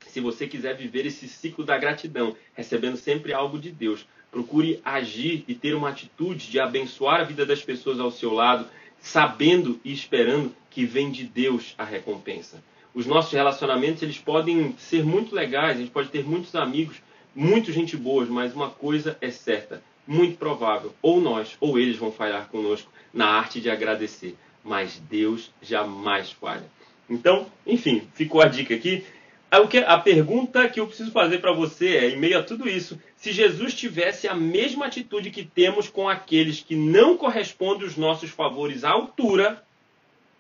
se 0.08 0.22
você 0.22 0.48
quiser 0.48 0.76
viver 0.76 1.06
esse 1.06 1.28
ciclo 1.28 1.66
da 1.66 1.78
gratidão, 1.78 2.36
recebendo 2.54 2.98
sempre 2.98 3.34
algo 3.34 3.60
de 3.60 3.72
Deus, 3.72 4.06
procure 4.32 4.80
agir 4.84 5.44
e 5.48 5.54
ter 5.54 5.76
uma 5.76 5.90
atitude 5.90 6.50
de 6.50 6.60
abençoar 6.60 7.22
a 7.22 7.24
vida 7.24 7.46
das 7.46 7.62
pessoas 7.62 8.00
ao 8.00 8.12
seu 8.12 8.34
lado, 8.34 8.68
sabendo 9.00 9.80
e 9.84 9.92
esperando 9.92 10.54
que 10.70 10.86
vem 10.86 11.12
de 11.12 11.24
Deus 11.24 11.74
a 11.78 11.84
recompensa. 11.84 12.64
Os 12.94 13.06
nossos 13.06 13.32
relacionamentos 13.32 14.02
eles 14.02 14.18
podem 14.18 14.76
ser 14.78 15.04
muito 15.04 15.36
legais, 15.36 15.78
a 15.78 15.80
gente 15.82 15.92
pode 15.92 16.10
ter 16.10 16.24
muitos 16.24 16.56
amigos, 16.56 16.98
muito 17.36 17.72
gente 17.72 17.96
boa, 17.96 18.26
mas 18.26 18.56
uma 18.56 18.70
coisa 18.70 19.18
é 19.22 19.30
certa, 19.30 19.84
muito 20.08 20.38
provável, 20.38 20.94
ou 21.02 21.20
nós 21.20 21.58
ou 21.60 21.78
eles 21.78 21.98
vão 21.98 22.12
falhar 22.12 22.48
conosco 22.48 22.92
na 23.14 23.28
arte 23.28 23.60
de 23.60 23.70
agradecer, 23.70 24.36
mas 24.64 25.00
Deus 25.10 25.52
jamais 25.62 26.32
falha. 26.32 26.66
Então, 27.10 27.48
enfim, 27.66 28.08
ficou 28.14 28.42
a 28.42 28.48
dica 28.48 28.74
aqui. 28.74 29.06
A 29.50 29.98
pergunta 29.98 30.68
que 30.68 30.80
eu 30.80 30.88
preciso 30.88 31.12
fazer 31.12 31.40
para 31.40 31.54
você 31.54 31.96
é, 31.96 32.10
em 32.10 32.18
meio 32.18 32.38
a 32.38 32.44
tudo 32.44 32.68
isso, 32.68 33.00
se 33.16 33.32
Jesus 33.32 33.74
tivesse 33.74 34.28
a 34.28 34.36
mesma 34.36 34.86
atitude 34.86 35.32
que 35.32 35.46
temos 35.46 35.88
com 35.88 36.10
aqueles 36.10 36.62
que 36.62 36.76
não 36.76 37.16
correspondem 37.16 37.88
os 37.88 37.96
nossos 37.96 38.30
favores 38.30 38.84
à 38.84 38.92
altura, 38.92 39.64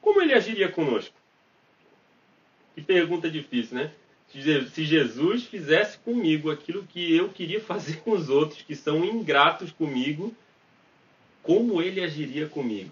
como 0.01 0.21
ele 0.21 0.33
agiria 0.33 0.69
conosco? 0.69 1.15
Que 2.75 2.81
pergunta 2.81 3.31
difícil, 3.31 3.77
né? 3.77 3.91
Se 4.29 4.83
Jesus 4.83 5.45
fizesse 5.45 5.97
comigo 5.99 6.51
aquilo 6.51 6.83
que 6.83 7.15
eu 7.15 7.29
queria 7.29 7.61
fazer 7.61 7.97
com 8.01 8.11
os 8.11 8.29
outros, 8.29 8.61
que 8.61 8.75
são 8.75 9.03
ingratos 9.05 9.71
comigo, 9.71 10.35
como 11.41 11.81
ele 11.81 12.01
agiria 12.01 12.47
comigo? 12.47 12.91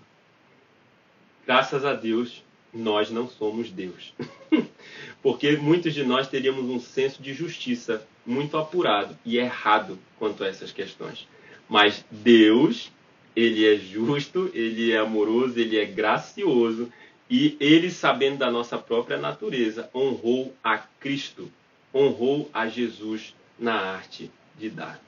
Graças 1.46 1.84
a 1.84 1.94
Deus, 1.94 2.42
nós 2.74 3.12
não 3.12 3.28
somos 3.28 3.70
Deus. 3.70 4.14
Porque 5.22 5.58
muitos 5.58 5.94
de 5.94 6.04
nós 6.04 6.28
teríamos 6.28 6.66
um 6.66 6.80
senso 6.80 7.22
de 7.22 7.34
justiça 7.34 8.08
muito 8.26 8.58
apurado 8.58 9.18
e 9.26 9.38
errado 9.38 10.00
quanto 10.18 10.44
a 10.44 10.48
essas 10.48 10.72
questões. 10.72 11.28
Mas 11.68 12.06
Deus, 12.10 12.92
ele 13.36 13.66
é 13.66 13.78
justo, 13.78 14.50
ele 14.54 14.92
é 14.92 14.98
amoroso, 14.98 15.60
ele 15.60 15.78
é 15.78 15.86
gracioso 15.86 16.92
e 17.30 17.58
ele, 17.60 17.90
sabendo 17.90 18.38
da 18.38 18.52
nossa 18.52 18.78
própria 18.78 19.18
natureza, 19.18 19.90
honrou 19.94 20.54
a 20.64 20.78
Cristo, 20.78 21.52
honrou 21.94 22.50
a 22.54 22.68
Jesus 22.68 23.36
na 23.58 23.74
arte 23.74 24.32
de 24.58 24.70
dar. 24.70 25.02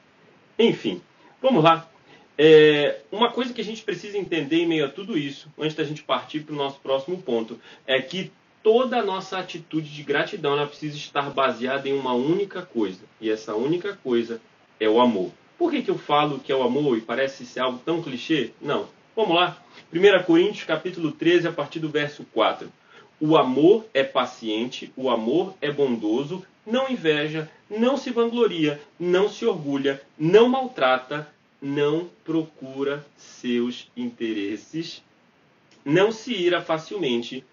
Enfim, 0.58 1.00
vamos 1.40 1.62
lá. 1.62 1.88
É, 2.36 3.00
uma 3.10 3.30
coisa 3.30 3.52
que 3.52 3.60
a 3.60 3.64
gente 3.64 3.82
precisa 3.82 4.16
entender 4.16 4.62
em 4.62 4.66
meio 4.66 4.86
a 4.86 4.88
tudo 4.88 5.18
isso, 5.18 5.48
antes 5.58 5.76
da 5.76 5.84
gente 5.84 6.02
partir 6.02 6.40
para 6.40 6.54
o 6.54 6.58
nosso 6.58 6.78
próximo 6.80 7.20
ponto, 7.20 7.60
é 7.86 8.00
que 8.00 8.30
toda 8.62 8.98
a 8.98 9.04
nossa 9.04 9.38
atitude 9.38 9.88
de 9.88 10.02
gratidão 10.02 10.52
ela 10.52 10.66
precisa 10.66 10.96
estar 10.96 11.30
baseada 11.30 11.88
em 11.88 11.98
uma 11.98 12.12
única 12.14 12.62
coisa. 12.62 13.00
E 13.20 13.30
essa 13.30 13.54
única 13.54 13.96
coisa 14.02 14.40
é 14.78 14.88
o 14.88 15.00
amor. 15.00 15.32
Por 15.56 15.70
que, 15.70 15.82
que 15.82 15.90
eu 15.90 15.98
falo 15.98 16.38
que 16.38 16.52
é 16.52 16.54
o 16.54 16.62
amor 16.62 16.96
e 16.96 17.00
parece 17.00 17.44
ser 17.44 17.60
algo 17.60 17.80
tão 17.84 18.02
clichê? 18.02 18.52
Não. 18.60 18.88
Vamos 19.18 19.34
lá. 19.34 19.60
1 19.92 20.22
Coríntios 20.22 20.62
capítulo 20.62 21.10
13, 21.10 21.48
a 21.48 21.52
partir 21.52 21.80
do 21.80 21.88
verso 21.88 22.24
4. 22.32 22.72
O 23.18 23.36
amor 23.36 23.84
é 23.92 24.04
paciente, 24.04 24.92
o 24.96 25.10
amor 25.10 25.56
é 25.60 25.72
bondoso, 25.72 26.46
não 26.64 26.88
inveja, 26.88 27.50
não 27.68 27.96
se 27.96 28.12
vangloria, 28.12 28.80
não 28.96 29.28
se 29.28 29.44
orgulha, 29.44 30.00
não 30.16 30.48
maltrata, 30.48 31.28
não 31.60 32.08
procura 32.24 33.04
seus 33.16 33.90
interesses, 33.96 35.02
não 35.84 36.12
se 36.12 36.32
ira 36.32 36.62
facilmente, 36.62 37.44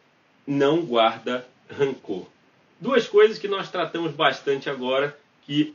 não 0.46 0.86
guarda 0.86 1.48
rancor. 1.68 2.28
Duas 2.80 3.08
coisas 3.08 3.40
que 3.40 3.48
nós 3.48 3.72
tratamos 3.72 4.12
bastante 4.12 4.70
agora, 4.70 5.18
que 5.48 5.74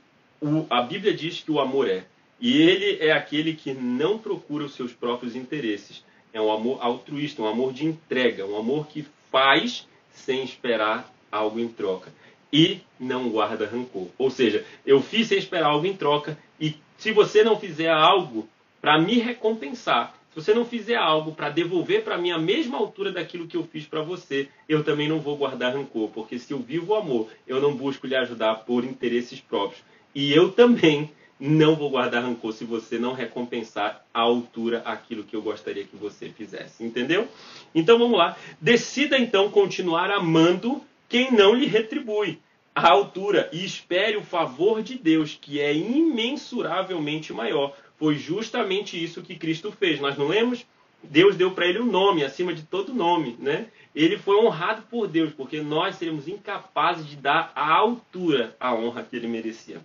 a 0.71 0.83
Bíblia 0.83 1.13
diz 1.13 1.41
que 1.41 1.51
o 1.51 1.59
amor 1.59 1.89
é. 1.89 2.05
E 2.41 2.63
ele 2.63 2.99
é 3.01 3.13
aquele 3.13 3.55
que 3.55 3.75
não 3.75 4.19
procura 4.19 4.65
os 4.65 4.75
seus 4.75 4.93
próprios 4.93 5.37
interesses. 5.37 6.03
É 6.33 6.41
um 6.41 6.51
amor 6.51 6.79
altruísta, 6.81 7.43
um 7.43 7.47
amor 7.47 7.73
de 7.73 7.85
entrega, 7.85 8.47
um 8.47 8.57
amor 8.57 8.87
que 8.87 9.05
faz 9.31 9.87
sem 10.13 10.43
esperar 10.43 11.13
algo 11.31 11.61
em 11.61 11.69
troca. 11.69 12.13
E 12.53 12.81
não 12.99 13.29
guarda 13.29 13.67
rancor. 13.67 14.09
Ou 14.19 14.31
seja, 14.31 14.65
eu 14.87 15.01
fiz 15.03 15.29
sem 15.29 15.39
esperar 15.39 15.71
algo 15.71 15.87
em 15.87 15.97
troca 15.97 16.37
e 16.61 16.75
se 16.97 17.13
você 17.13 17.45
não 17.45 17.59
fizer 17.59 17.91
algo 17.91 18.49
para 18.81 19.01
me 19.01 19.19
recompensar, 19.19 20.15
se 20.31 20.37
você 20.41 20.55
não 20.55 20.65
fizer 20.65 20.97
algo 20.97 21.33
para 21.33 21.51
devolver 21.51 22.05
para 22.05 22.17
mim 22.17 22.31
a 22.31 22.39
mesma 22.39 22.79
altura 22.79 23.11
daquilo 23.11 23.47
que 23.47 23.57
eu 23.57 23.65
fiz 23.65 23.85
para 23.85 24.03
você, 24.03 24.49
eu 24.69 24.85
também 24.85 25.09
não 25.09 25.19
vou 25.19 25.37
guardar 25.37 25.75
rancor, 25.75 26.09
porque 26.11 26.39
se 26.39 26.53
eu 26.53 26.59
vivo 26.59 26.93
o 26.93 26.95
amor, 26.97 27.29
eu 27.47 27.61
não 27.61 27.75
busco 27.75 28.07
lhe 28.07 28.15
ajudar 28.15 28.57
por 28.67 28.85
interesses 28.85 29.41
próprios. 29.41 29.83
E 30.15 30.33
eu 30.33 30.53
também 30.53 31.11
não 31.41 31.75
vou 31.75 31.89
guardar 31.89 32.23
rancor 32.23 32.53
se 32.53 32.65
você 32.65 32.99
não 32.99 33.15
recompensar 33.15 34.05
à 34.13 34.21
altura 34.21 34.83
aquilo 34.85 35.25
que 35.25 35.35
eu 35.35 35.41
gostaria 35.41 35.85
que 35.85 35.97
você 35.97 36.29
fizesse. 36.29 36.85
Entendeu? 36.85 37.27
Então 37.75 37.99
vamos 37.99 38.19
lá. 38.19 38.37
Decida 38.61 39.19
então 39.19 39.51
continuar 39.51 40.11
amando 40.11 40.83
quem 41.09 41.33
não 41.33 41.55
lhe 41.55 41.67
retribui 41.67 42.39
à 42.75 42.91
altura 42.91 43.49
e 43.53 43.65
espere 43.65 44.17
o 44.17 44.23
favor 44.23 44.83
de 44.83 44.97
Deus, 44.97 45.37
que 45.41 45.61
é 45.61 45.75
imensuravelmente 45.75 47.33
maior. 47.33 47.75
Foi 47.99 48.17
justamente 48.17 49.03
isso 49.03 49.23
que 49.23 49.35
Cristo 49.35 49.73
fez. 49.73 49.99
Nós 49.99 50.17
não 50.17 50.29
lemos? 50.29 50.65
Deus 51.03 51.37
deu 51.37 51.51
para 51.53 51.67
ele 51.67 51.81
um 51.81 51.87
nome 51.87 52.23
acima 52.23 52.53
de 52.53 52.63
todo 52.63 52.95
nome, 52.95 53.37
né? 53.39 53.67
Ele 53.95 54.19
foi 54.19 54.37
honrado 54.37 54.83
por 54.83 55.09
Deus, 55.09 55.33
porque 55.33 55.61
nós 55.61 55.97
seríamos 55.97 56.29
incapazes 56.29 57.07
de 57.09 57.17
dar 57.17 57.51
à 57.57 57.73
altura 57.73 58.55
a 58.61 58.75
honra 58.75 59.03
que 59.03 59.17
ele 59.17 59.27
merecia. 59.27 59.81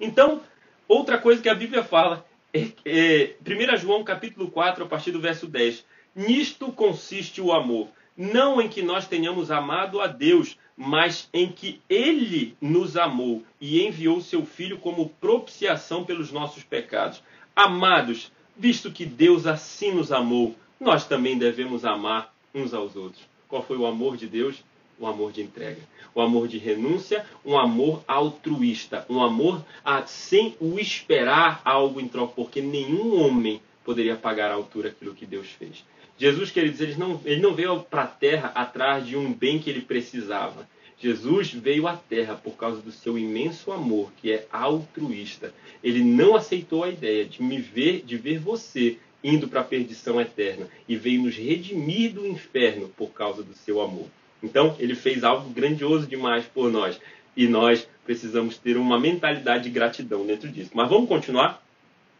Então, 0.00 0.40
outra 0.88 1.18
coisa 1.18 1.42
que 1.42 1.48
a 1.48 1.54
Bíblia 1.54 1.84
fala 1.84 2.26
é, 2.52 2.68
é 2.84 3.34
1 3.46 3.76
João 3.76 4.02
capítulo 4.02 4.50
4, 4.50 4.84
a 4.84 4.86
partir 4.86 5.12
do 5.12 5.20
verso 5.20 5.46
10. 5.46 5.84
Nisto 6.16 6.72
consiste 6.72 7.40
o 7.40 7.52
amor, 7.52 7.88
não 8.16 8.60
em 8.60 8.68
que 8.68 8.82
nós 8.82 9.06
tenhamos 9.06 9.50
amado 9.50 10.00
a 10.00 10.06
Deus, 10.06 10.58
mas 10.76 11.28
em 11.32 11.52
que 11.52 11.80
ele 11.88 12.56
nos 12.60 12.96
amou 12.96 13.44
e 13.60 13.86
enviou 13.86 14.20
seu 14.20 14.44
filho 14.44 14.78
como 14.78 15.10
propiciação 15.20 16.04
pelos 16.04 16.32
nossos 16.32 16.64
pecados. 16.64 17.22
Amados, 17.54 18.32
visto 18.56 18.90
que 18.90 19.04
Deus 19.04 19.46
assim 19.46 19.92
nos 19.92 20.10
amou, 20.10 20.56
nós 20.80 21.06
também 21.06 21.36
devemos 21.38 21.84
amar 21.84 22.34
uns 22.54 22.72
aos 22.72 22.96
outros. 22.96 23.22
Qual 23.48 23.62
foi 23.62 23.76
o 23.76 23.86
amor 23.86 24.16
de 24.16 24.26
Deus? 24.26 24.64
O 24.98 25.06
amor 25.06 25.32
de 25.32 25.42
entrega, 25.42 25.80
o 26.14 26.20
amor 26.20 26.48
de 26.48 26.58
renúncia, 26.58 27.24
um 27.44 27.56
amor 27.56 28.02
altruísta, 28.08 29.06
um 29.08 29.22
amor 29.22 29.64
a, 29.84 30.04
sem 30.06 30.56
o 30.60 30.78
esperar 30.78 31.62
algo 31.64 32.00
em 32.00 32.08
troca, 32.08 32.32
porque 32.34 32.60
nenhum 32.60 33.22
homem 33.22 33.60
poderia 33.84 34.16
pagar 34.16 34.50
à 34.50 34.54
altura 34.54 34.88
aquilo 34.88 35.14
que 35.14 35.24
Deus 35.24 35.48
fez. 35.48 35.84
Jesus, 36.18 36.50
queridos, 36.50 36.80
ele 36.80 36.96
não, 36.96 37.20
ele 37.24 37.40
não 37.40 37.54
veio 37.54 37.80
para 37.80 38.02
a 38.02 38.06
terra 38.08 38.48
atrás 38.54 39.06
de 39.06 39.16
um 39.16 39.32
bem 39.32 39.60
que 39.60 39.70
ele 39.70 39.82
precisava. 39.82 40.68
Jesus 40.98 41.52
veio 41.52 41.86
à 41.86 41.96
terra 41.96 42.34
por 42.34 42.56
causa 42.56 42.82
do 42.82 42.90
seu 42.90 43.16
imenso 43.16 43.70
amor, 43.70 44.10
que 44.20 44.32
é 44.32 44.48
altruísta. 44.50 45.54
Ele 45.82 46.02
não 46.02 46.34
aceitou 46.34 46.82
a 46.82 46.88
ideia 46.88 47.24
de 47.24 47.40
me 47.40 47.60
ver, 47.60 48.02
de 48.02 48.16
ver 48.16 48.40
você 48.40 48.98
indo 49.22 49.46
para 49.46 49.60
a 49.60 49.64
perdição 49.64 50.20
eterna 50.20 50.68
e 50.88 50.96
veio 50.96 51.22
nos 51.22 51.36
redimir 51.36 52.12
do 52.12 52.26
inferno 52.26 52.88
por 52.96 53.10
causa 53.10 53.42
do 53.42 53.54
seu 53.54 53.80
amor. 53.80 54.06
Então, 54.42 54.76
ele 54.78 54.94
fez 54.94 55.24
algo 55.24 55.50
grandioso 55.50 56.06
demais 56.06 56.44
por 56.46 56.70
nós 56.70 57.00
e 57.36 57.46
nós 57.46 57.88
precisamos 58.04 58.58
ter 58.58 58.76
uma 58.76 58.98
mentalidade 58.98 59.64
de 59.64 59.70
gratidão 59.70 60.26
dentro 60.26 60.48
disso. 60.48 60.70
Mas 60.74 60.88
vamos 60.88 61.08
continuar? 61.08 61.62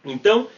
Então, 0.04 0.48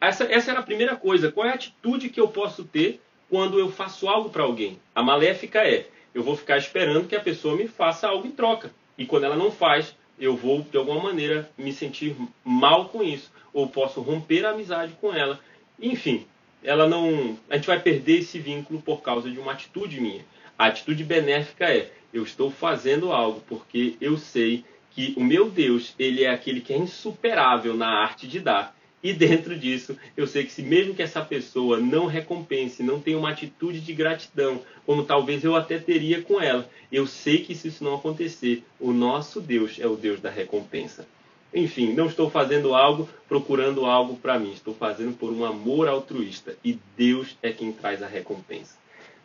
essa, 0.00 0.24
essa 0.24 0.50
era 0.50 0.60
a 0.60 0.64
primeira 0.64 0.96
coisa. 0.96 1.30
Qual 1.30 1.46
é 1.46 1.50
a 1.50 1.54
atitude 1.54 2.08
que 2.08 2.20
eu 2.20 2.28
posso 2.28 2.64
ter 2.64 3.00
quando 3.30 3.58
eu 3.58 3.70
faço 3.70 4.08
algo 4.08 4.30
para 4.30 4.42
alguém? 4.42 4.78
A 4.94 5.02
maléfica 5.02 5.60
é: 5.60 5.86
eu 6.14 6.22
vou 6.22 6.36
ficar 6.36 6.58
esperando 6.58 7.06
que 7.06 7.16
a 7.16 7.20
pessoa 7.20 7.56
me 7.56 7.66
faça 7.68 8.08
algo 8.08 8.26
em 8.26 8.30
troca. 8.32 8.70
E 8.98 9.06
quando 9.06 9.24
ela 9.24 9.36
não 9.36 9.50
faz, 9.50 9.96
eu 10.18 10.36
vou, 10.36 10.60
de 10.62 10.76
alguma 10.76 11.02
maneira, 11.02 11.50
me 11.56 11.72
sentir 11.72 12.14
mal 12.44 12.88
com 12.88 13.02
isso. 13.02 13.30
Ou 13.52 13.68
posso 13.68 14.00
romper 14.00 14.44
a 14.44 14.50
amizade 14.50 14.92
com 15.00 15.14
ela. 15.14 15.40
Enfim, 15.80 16.26
ela 16.62 16.86
não. 16.86 17.38
A 17.48 17.56
gente 17.56 17.66
vai 17.66 17.80
perder 17.80 18.18
esse 18.18 18.38
vínculo 18.38 18.82
por 18.82 19.00
causa 19.00 19.30
de 19.30 19.38
uma 19.38 19.52
atitude 19.52 20.00
minha. 20.00 20.24
A 20.62 20.66
atitude 20.66 21.02
benéfica 21.02 21.64
é: 21.64 21.90
eu 22.14 22.22
estou 22.22 22.48
fazendo 22.48 23.10
algo 23.10 23.42
porque 23.48 23.96
eu 24.00 24.16
sei 24.16 24.64
que 24.92 25.12
o 25.16 25.24
meu 25.24 25.50
Deus, 25.50 25.92
ele 25.98 26.22
é 26.22 26.30
aquele 26.30 26.60
que 26.60 26.72
é 26.72 26.76
insuperável 26.76 27.74
na 27.76 27.88
arte 27.88 28.28
de 28.28 28.38
dar. 28.38 28.72
E 29.02 29.12
dentro 29.12 29.58
disso, 29.58 29.96
eu 30.16 30.24
sei 30.24 30.44
que 30.44 30.52
se 30.52 30.62
mesmo 30.62 30.94
que 30.94 31.02
essa 31.02 31.20
pessoa 31.20 31.80
não 31.80 32.06
recompense, 32.06 32.80
não 32.80 33.00
tenha 33.00 33.18
uma 33.18 33.30
atitude 33.30 33.80
de 33.80 33.92
gratidão, 33.92 34.62
como 34.86 35.02
talvez 35.02 35.42
eu 35.42 35.56
até 35.56 35.78
teria 35.80 36.22
com 36.22 36.40
ela, 36.40 36.70
eu 36.92 37.08
sei 37.08 37.38
que 37.38 37.56
se 37.56 37.66
isso 37.66 37.82
não 37.82 37.96
acontecer, 37.96 38.62
o 38.78 38.92
nosso 38.92 39.40
Deus 39.40 39.80
é 39.80 39.86
o 39.88 39.96
Deus 39.96 40.20
da 40.20 40.30
recompensa. 40.30 41.04
Enfim, 41.52 41.92
não 41.92 42.06
estou 42.06 42.30
fazendo 42.30 42.72
algo 42.72 43.08
procurando 43.28 43.84
algo 43.84 44.14
para 44.14 44.38
mim, 44.38 44.52
estou 44.52 44.74
fazendo 44.76 45.12
por 45.18 45.32
um 45.32 45.44
amor 45.44 45.88
altruísta 45.88 46.56
e 46.64 46.78
Deus 46.96 47.36
é 47.42 47.50
quem 47.50 47.72
traz 47.72 48.00
a 48.00 48.06
recompensa. 48.06 48.76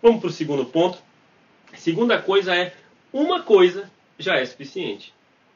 Vamos 0.02 0.20
para 0.20 0.30
o 0.30 0.34
segundo 0.34 0.66
ponto. 0.66 1.06
Segunda 1.76 2.22
coisa 2.22 2.56
é: 2.56 2.74
uma 3.12 3.42
coisa 3.42 3.90
já 4.18 4.36
é 4.36 4.46
suficiente. 4.46 5.14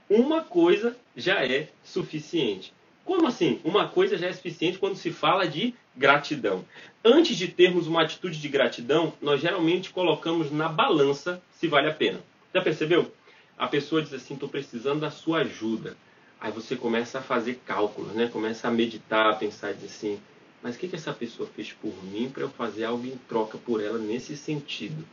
Uma 0.10 0.41
coisa 0.41 0.95
já 1.15 1.45
é 1.45 1.69
suficiente. 1.84 2.74
Como 3.06 3.28
assim? 3.28 3.60
Uma 3.63 3.88
coisa 3.88 4.17
já 4.17 4.28
é 4.28 4.34
suficiente 4.34 4.78
quando 4.78 4.95
se 4.95 5.12
fala 5.12 5.47
de 5.47 5.74
gratidão. 5.95 6.65
Antes 7.04 7.36
de 7.36 7.47
termos 7.47 7.88
uma 7.88 8.04
atitude 8.04 8.39
de 8.39 8.47
gratidão, 8.50 9.13
nós 9.21 9.41
geralmente 9.41 9.89
colocamos 9.89 10.52
na 10.52 10.69
balança 10.69 11.41
se 11.52 11.67
vale 11.67 11.89
a 11.89 11.93
pena. 11.93 12.19
Já 12.54 12.62
percebeu? 12.62 13.12
A 13.58 13.67
pessoa 13.67 14.02
diz 14.02 14.13
assim: 14.13 14.34
estou 14.34 14.50
precisando 14.50 15.02
da 15.02 15.12
sua 15.12 15.39
ajuda. 15.39 15.95
Aí 16.39 16.52
você 16.52 16.76
começa 16.76 17.19
a 17.19 17.21
fazer 17.21 17.62
cálculos, 17.65 18.13
né? 18.13 18.28
Começa 18.28 18.67
a 18.67 18.71
meditar, 18.71 19.30
a 19.30 19.36
pensar, 19.36 19.74
diz 19.74 19.86
assim: 19.86 20.19
mas 20.62 20.76
o 20.76 20.80
que, 20.80 20.88
que 20.88 20.95
essa 20.95 21.13
pessoa 21.13 21.50
fez 21.56 21.71
por 21.71 21.93
mim 22.04 22.30
para 22.30 22.43
eu 22.43 22.50
fazer 22.50 22.84
algo 22.84 23.06
em 23.06 23.17
troca 23.28 23.58
por 23.58 23.82
ela 23.82 23.97
nesse 23.97 24.38
sentido? 24.38 25.06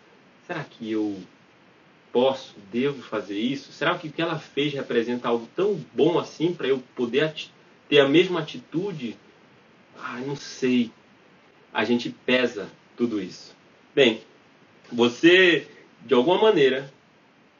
Será 0.49 0.65
que 0.65 0.91
eu 0.91 1.15
posso, 2.11 2.55
devo 2.73 3.03
fazer 3.03 3.39
isso? 3.39 3.71
Será 3.71 3.99
que 3.99 4.09
o 4.09 4.11
que 4.11 4.23
ela 4.23 4.39
fez 4.39 4.73
representa 4.73 5.29
algo 5.29 5.47
tão 5.55 5.75
bom 5.93 6.19
assim 6.19 6.55
para 6.55 6.67
eu 6.67 6.83
poder 6.97 7.35
ter 7.87 8.01
a 8.01 8.09
mesma 8.09 8.41
atitude? 8.41 9.15
Ah, 9.99 10.19
não 10.27 10.35
sei. 10.35 10.91
A 11.71 11.85
gente 11.85 12.09
pesa 12.25 12.67
tudo 12.97 13.21
isso. 13.21 13.55
Bem, 13.95 14.23
você, 14.91 15.69
de 16.07 16.15
alguma 16.15 16.41
maneira, 16.41 16.91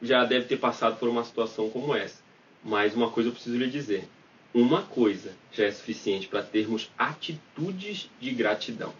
já 0.01 0.25
deve 0.25 0.47
ter 0.47 0.57
passado 0.57 0.97
por 0.97 1.07
uma 1.07 1.23
situação 1.23 1.69
como 1.69 1.95
essa. 1.95 2.23
Mas 2.63 2.95
uma 2.95 3.11
coisa 3.11 3.29
eu 3.29 3.33
preciso 3.33 3.55
lhe 3.55 3.69
dizer: 3.69 4.09
uma 4.51 4.81
coisa 4.81 5.35
já 5.51 5.65
é 5.65 5.71
suficiente 5.71 6.27
para 6.27 6.41
termos 6.41 6.89
atitudes 6.97 8.09
de 8.19 8.31
gratidão. 8.31 8.91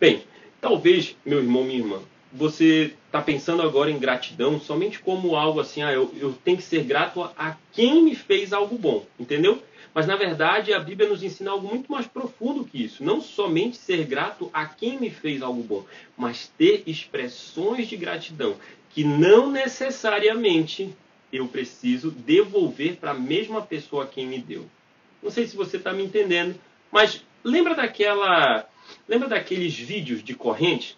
Bem, 0.00 0.24
talvez, 0.58 1.14
meu 1.22 1.40
irmão, 1.40 1.64
minha 1.64 1.80
irmã, 1.80 2.00
você 2.32 2.94
está 3.06 3.20
pensando 3.20 3.62
agora 3.62 3.90
em 3.90 3.98
gratidão 3.98 4.60
somente 4.60 5.00
como 5.00 5.34
algo 5.34 5.60
assim, 5.60 5.82
ah, 5.82 5.92
eu, 5.92 6.12
eu 6.16 6.32
tenho 6.44 6.56
que 6.56 6.62
ser 6.62 6.84
grato 6.84 7.22
a, 7.22 7.56
quem 7.72 8.02
me 8.02 8.14
fez 8.14 8.52
algo 8.52 8.78
bom, 8.78 9.04
entendeu? 9.18 9.62
Mas 9.92 10.06
na 10.06 10.14
verdade 10.14 10.72
a 10.72 10.78
Bíblia 10.78 11.08
nos 11.08 11.22
ensina 11.22 11.50
algo 11.50 11.66
muito 11.66 11.90
mais 11.90 12.06
profundo 12.06 12.64
que 12.64 12.84
isso. 12.84 13.02
Não 13.02 13.20
somente 13.20 13.76
ser 13.76 14.04
grato 14.04 14.48
a 14.52 14.64
quem 14.64 15.00
me 15.00 15.10
fez 15.10 15.42
algo 15.42 15.62
bom, 15.62 15.84
mas 16.16 16.52
ter 16.56 16.84
expressões 16.86 17.88
de 17.88 17.96
gratidão 17.96 18.56
que 18.90 19.02
não 19.02 19.50
necessariamente 19.50 20.94
eu 21.32 21.46
preciso 21.48 22.10
devolver 22.10 22.96
para 22.96 23.12
a 23.12 23.14
mesma 23.14 23.62
pessoa 23.62 24.06
quem 24.06 24.26
me 24.26 24.38
deu. 24.38 24.66
Não 25.22 25.30
sei 25.30 25.46
se 25.46 25.56
você 25.56 25.76
está 25.76 25.92
me 25.92 26.04
entendendo, 26.04 26.58
mas 26.90 27.24
lembra 27.42 27.74
daquela, 27.74 28.66
lembra 29.08 29.28
daqueles 29.28 29.76
vídeos 29.76 30.22
de 30.22 30.34
corrente 30.34 30.96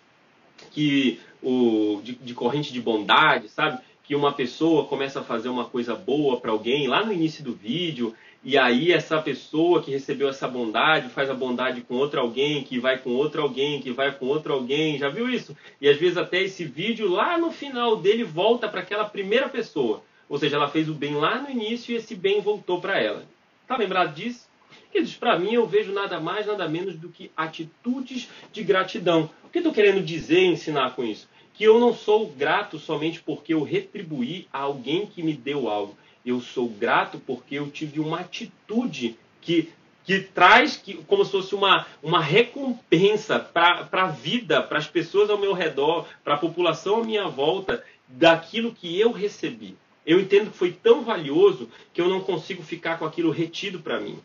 que 0.70 1.20
o 1.42 2.01
de, 2.03 2.14
de 2.14 2.35
corrente 2.35 2.72
de 2.72 2.81
bondade, 2.81 3.48
sabe? 3.48 3.81
Que 4.05 4.14
uma 4.14 4.33
pessoa 4.33 4.87
começa 4.87 5.20
a 5.20 5.25
fazer 5.25 5.48
uma 5.48 5.64
coisa 5.64 5.94
boa 5.94 6.40
para 6.40 6.51
alguém 6.51 6.87
lá 6.87 7.05
no 7.05 7.12
início 7.12 7.42
do 7.42 7.53
vídeo 7.53 8.14
e 8.44 8.59
aí 8.59 8.90
essa 8.90 9.22
pessoa 9.22 9.81
que 9.81 9.92
recebeu 9.92 10.29
essa 10.29 10.48
bondade 10.48 11.09
faz 11.11 11.31
a 11.31 11.35
bondade 11.35 11.81
com 11.83 11.94
outro 11.94 12.20
alguém, 12.20 12.64
que 12.64 12.77
vai 12.77 12.98
com 12.98 13.11
outro 13.11 13.40
alguém, 13.40 13.81
que 13.81 13.92
vai 13.92 14.11
com 14.11 14.27
outro 14.27 14.53
alguém. 14.53 14.98
Já 14.98 15.09
viu 15.09 15.31
isso? 15.31 15.57
E 15.81 15.88
às 15.88 15.96
vezes 15.96 16.16
até 16.18 16.42
esse 16.42 16.64
vídeo 16.64 17.09
lá 17.09 17.38
no 17.38 17.53
final 17.53 17.96
dele 17.96 18.25
volta 18.25 18.68
para 18.68 18.81
aquela 18.81 19.05
primeira 19.05 19.48
pessoa. 19.48 20.03
Ou 20.29 20.38
seja, 20.38 20.57
ela 20.57 20.68
fez 20.68 20.88
o 20.88 20.94
bem 20.94 21.14
lá 21.14 21.40
no 21.40 21.51
início 21.51 21.92
e 21.92 21.96
esse 21.96 22.16
bem 22.16 22.40
voltou 22.40 22.81
para 22.81 23.01
ela. 23.01 23.25
Tá 23.68 23.77
lembrado 23.77 24.12
disso? 24.12 24.48
Queridos, 24.92 25.14
para 25.14 25.38
mim 25.38 25.55
eu 25.55 25.66
vejo 25.66 25.90
nada 25.90 26.20
mais, 26.20 26.46
nada 26.46 26.68
menos 26.68 26.96
do 26.96 27.09
que 27.09 27.31
atitudes 27.35 28.28
de 28.52 28.62
gratidão. 28.62 29.31
O 29.42 29.48
que 29.48 29.57
estou 29.57 29.72
querendo 29.72 30.05
dizer 30.05 30.40
e 30.40 30.48
ensinar 30.48 30.94
com 30.94 31.02
isso? 31.02 31.26
Que 31.55 31.64
eu 31.64 31.81
não 31.81 31.94
sou 31.94 32.28
grato 32.28 32.78
somente 32.78 33.22
porque 33.22 33.55
eu 33.55 33.62
retribuí 33.62 34.46
a 34.52 34.59
alguém 34.59 35.07
que 35.07 35.22
me 35.22 35.33
deu 35.33 35.70
algo. 35.70 35.96
Eu 36.26 36.42
sou 36.42 36.68
grato 36.68 37.18
porque 37.26 37.55
eu 37.55 37.70
tive 37.70 38.00
uma 38.00 38.20
atitude 38.20 39.16
que, 39.40 39.70
que 40.05 40.20
traz 40.20 40.76
que, 40.76 40.92
como 41.05 41.24
se 41.24 41.31
fosse 41.31 41.55
uma, 41.55 41.87
uma 42.02 42.20
recompensa 42.20 43.38
para 43.38 43.88
a 43.92 44.09
vida, 44.09 44.62
para 44.62 44.76
as 44.76 44.87
pessoas 44.87 45.31
ao 45.31 45.38
meu 45.38 45.55
redor, 45.55 46.07
para 46.22 46.35
a 46.35 46.38
população 46.38 47.00
à 47.00 47.05
minha 47.05 47.26
volta, 47.28 47.83
daquilo 48.07 48.74
que 48.74 49.00
eu 49.00 49.11
recebi. 49.11 49.74
Eu 50.05 50.20
entendo 50.20 50.50
que 50.50 50.59
foi 50.59 50.70
tão 50.70 51.02
valioso 51.02 51.70
que 51.94 52.00
eu 52.00 52.11
não 52.11 52.20
consigo 52.20 52.62
ficar 52.62 52.98
com 52.98 53.07
aquilo 53.07 53.31
retido 53.31 53.78
para 53.78 53.98
mim. 53.98 54.20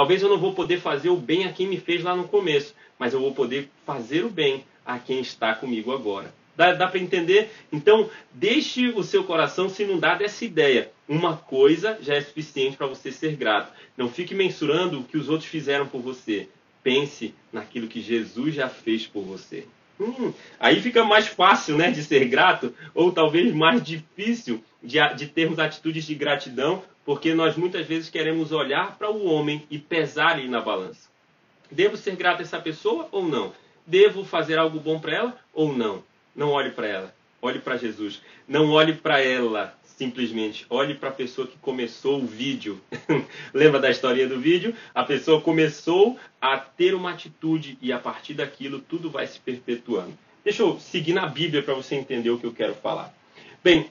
Talvez 0.00 0.22
eu 0.22 0.30
não 0.30 0.38
vou 0.38 0.54
poder 0.54 0.80
fazer 0.80 1.10
o 1.10 1.16
bem 1.18 1.44
a 1.44 1.52
quem 1.52 1.66
me 1.66 1.76
fez 1.76 2.02
lá 2.02 2.16
no 2.16 2.26
começo, 2.26 2.74
mas 2.98 3.12
eu 3.12 3.20
vou 3.20 3.34
poder 3.34 3.68
fazer 3.84 4.24
o 4.24 4.30
bem 4.30 4.64
a 4.82 4.98
quem 4.98 5.20
está 5.20 5.54
comigo 5.54 5.92
agora. 5.92 6.32
Dá, 6.56 6.72
dá 6.72 6.88
para 6.88 6.98
entender? 6.98 7.50
Então, 7.70 8.08
deixe 8.32 8.88
o 8.88 9.02
seu 9.02 9.24
coração 9.24 9.68
se 9.68 9.82
inundar 9.82 10.16
dessa 10.16 10.42
ideia. 10.42 10.90
Uma 11.06 11.36
coisa 11.36 11.98
já 12.00 12.14
é 12.14 12.20
suficiente 12.22 12.78
para 12.78 12.86
você 12.86 13.12
ser 13.12 13.36
grato. 13.36 13.74
Não 13.94 14.08
fique 14.08 14.34
mensurando 14.34 15.00
o 15.00 15.04
que 15.04 15.18
os 15.18 15.28
outros 15.28 15.50
fizeram 15.50 15.86
por 15.86 16.00
você. 16.00 16.48
Pense 16.82 17.34
naquilo 17.52 17.86
que 17.86 18.00
Jesus 18.00 18.54
já 18.54 18.70
fez 18.70 19.06
por 19.06 19.22
você. 19.22 19.66
Hum, 20.00 20.32
aí 20.58 20.80
fica 20.80 21.04
mais 21.04 21.26
fácil 21.26 21.76
né, 21.76 21.90
de 21.90 22.02
ser 22.02 22.24
grato, 22.24 22.74
ou 22.94 23.12
talvez 23.12 23.54
mais 23.54 23.82
difícil 23.82 24.64
de, 24.82 24.96
de 25.14 25.26
termos 25.26 25.58
atitudes 25.58 26.06
de 26.06 26.14
gratidão, 26.14 26.82
porque 27.10 27.34
nós 27.34 27.56
muitas 27.56 27.88
vezes 27.88 28.08
queremos 28.08 28.52
olhar 28.52 28.96
para 28.96 29.10
o 29.10 29.24
homem 29.24 29.66
e 29.68 29.80
pesar 29.80 30.38
ele 30.38 30.46
na 30.46 30.60
balança. 30.60 31.10
Devo 31.68 31.96
ser 31.96 32.14
grato 32.14 32.38
a 32.38 32.42
essa 32.42 32.60
pessoa 32.60 33.08
ou 33.10 33.26
não? 33.26 33.52
Devo 33.84 34.24
fazer 34.24 34.56
algo 34.60 34.78
bom 34.78 35.00
para 35.00 35.16
ela 35.16 35.40
ou 35.52 35.76
não? 35.76 36.04
Não 36.36 36.50
olhe 36.50 36.70
para 36.70 36.86
ela, 36.86 37.14
olhe 37.42 37.58
para 37.58 37.76
Jesus. 37.76 38.22
Não 38.46 38.70
olhe 38.70 38.94
para 38.94 39.20
ela 39.20 39.76
simplesmente. 39.82 40.64
Olhe 40.70 40.94
para 40.94 41.08
a 41.08 41.12
pessoa 41.12 41.48
que 41.48 41.58
começou 41.58 42.20
o 42.20 42.26
vídeo. 42.26 42.80
Lembra 43.52 43.80
da 43.80 43.90
historinha 43.90 44.28
do 44.28 44.38
vídeo? 44.38 44.72
A 44.94 45.02
pessoa 45.02 45.40
começou 45.40 46.16
a 46.40 46.58
ter 46.58 46.94
uma 46.94 47.10
atitude 47.10 47.76
e 47.82 47.92
a 47.92 47.98
partir 47.98 48.34
daquilo 48.34 48.78
tudo 48.78 49.10
vai 49.10 49.26
se 49.26 49.40
perpetuando. 49.40 50.16
Deixa 50.44 50.62
eu 50.62 50.78
seguir 50.78 51.12
na 51.12 51.26
Bíblia 51.26 51.60
para 51.60 51.74
você 51.74 51.96
entender 51.96 52.30
o 52.30 52.38
que 52.38 52.46
eu 52.46 52.52
quero 52.52 52.76
falar. 52.76 53.12
Bem, 53.64 53.90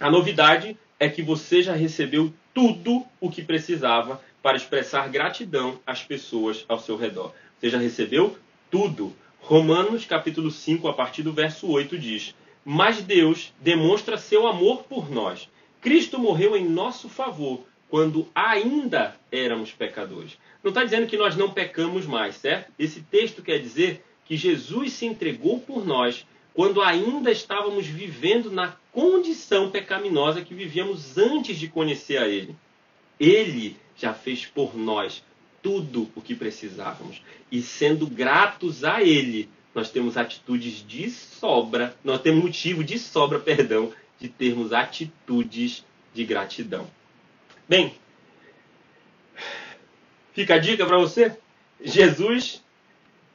a 0.00 0.10
novidade 0.10 0.76
é 0.98 1.08
que 1.08 1.22
você 1.22 1.62
já 1.62 1.74
recebeu 1.74 2.32
tudo 2.52 3.04
o 3.20 3.30
que 3.30 3.42
precisava 3.42 4.20
para 4.42 4.56
expressar 4.56 5.08
gratidão 5.08 5.78
às 5.86 6.02
pessoas 6.02 6.64
ao 6.68 6.80
seu 6.80 6.96
redor. 6.96 7.32
Você 7.58 7.70
já 7.70 7.78
recebeu 7.78 8.36
tudo. 8.70 9.14
Romanos 9.40 10.04
capítulo 10.04 10.50
5, 10.50 10.88
a 10.88 10.92
partir 10.92 11.22
do 11.22 11.32
verso 11.32 11.68
8 11.68 11.98
diz: 11.98 12.34
"Mas 12.64 13.00
Deus 13.00 13.52
demonstra 13.60 14.18
seu 14.18 14.46
amor 14.46 14.84
por 14.84 15.10
nós. 15.10 15.48
Cristo 15.80 16.18
morreu 16.18 16.56
em 16.56 16.68
nosso 16.68 17.08
favor 17.08 17.64
quando 17.88 18.28
ainda 18.34 19.16
éramos 19.30 19.70
pecadores." 19.72 20.36
Não 20.62 20.70
está 20.70 20.84
dizendo 20.84 21.06
que 21.06 21.16
nós 21.16 21.36
não 21.36 21.50
pecamos 21.50 22.04
mais, 22.04 22.34
certo? 22.36 22.72
Esse 22.78 23.00
texto 23.02 23.42
quer 23.42 23.58
dizer 23.58 24.04
que 24.24 24.36
Jesus 24.36 24.92
se 24.92 25.06
entregou 25.06 25.60
por 25.60 25.86
nós 25.86 26.26
quando 26.58 26.82
ainda 26.82 27.30
estávamos 27.30 27.86
vivendo 27.86 28.50
na 28.50 28.74
condição 28.90 29.70
pecaminosa 29.70 30.42
que 30.42 30.52
vivíamos 30.52 31.16
antes 31.16 31.56
de 31.56 31.68
conhecer 31.68 32.16
a 32.16 32.26
Ele. 32.26 32.56
Ele 33.20 33.76
já 33.96 34.12
fez 34.12 34.44
por 34.44 34.76
nós 34.76 35.22
tudo 35.62 36.10
o 36.16 36.20
que 36.20 36.34
precisávamos. 36.34 37.22
E 37.48 37.62
sendo 37.62 38.08
gratos 38.08 38.82
a 38.82 39.00
Ele, 39.00 39.48
nós 39.72 39.88
temos 39.92 40.16
atitudes 40.16 40.84
de 40.84 41.08
sobra, 41.12 41.96
nós 42.02 42.20
temos 42.20 42.42
motivo 42.42 42.82
de 42.82 42.98
sobra, 42.98 43.38
perdão, 43.38 43.92
de 44.18 44.28
termos 44.28 44.72
atitudes 44.72 45.84
de 46.12 46.24
gratidão. 46.24 46.90
Bem, 47.68 47.94
fica 50.32 50.56
a 50.56 50.58
dica 50.58 50.84
para 50.84 50.98
você. 50.98 51.38
Jesus 51.80 52.64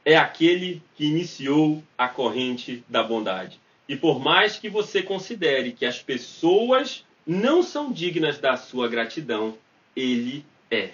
é 0.06 0.18
aquele 0.18 0.82
que 0.96 1.06
iniciou 1.06 1.84
a 1.98 2.08
corrente 2.08 2.84
da 2.90 3.04
bondade. 3.04 3.60
E 3.88 3.96
por 3.96 4.20
mais 4.20 4.58
que 4.58 4.70
você 4.70 5.02
considere 5.02 5.72
que 5.72 5.86
as 5.86 6.02
pessoas 6.02 7.06
não 7.26 7.64
são 7.64 7.92
dignas 7.92 8.38
da 8.38 8.58
sua 8.58 8.88
gratidão, 8.88 9.58
ele 9.96 10.46
é. 10.70 10.92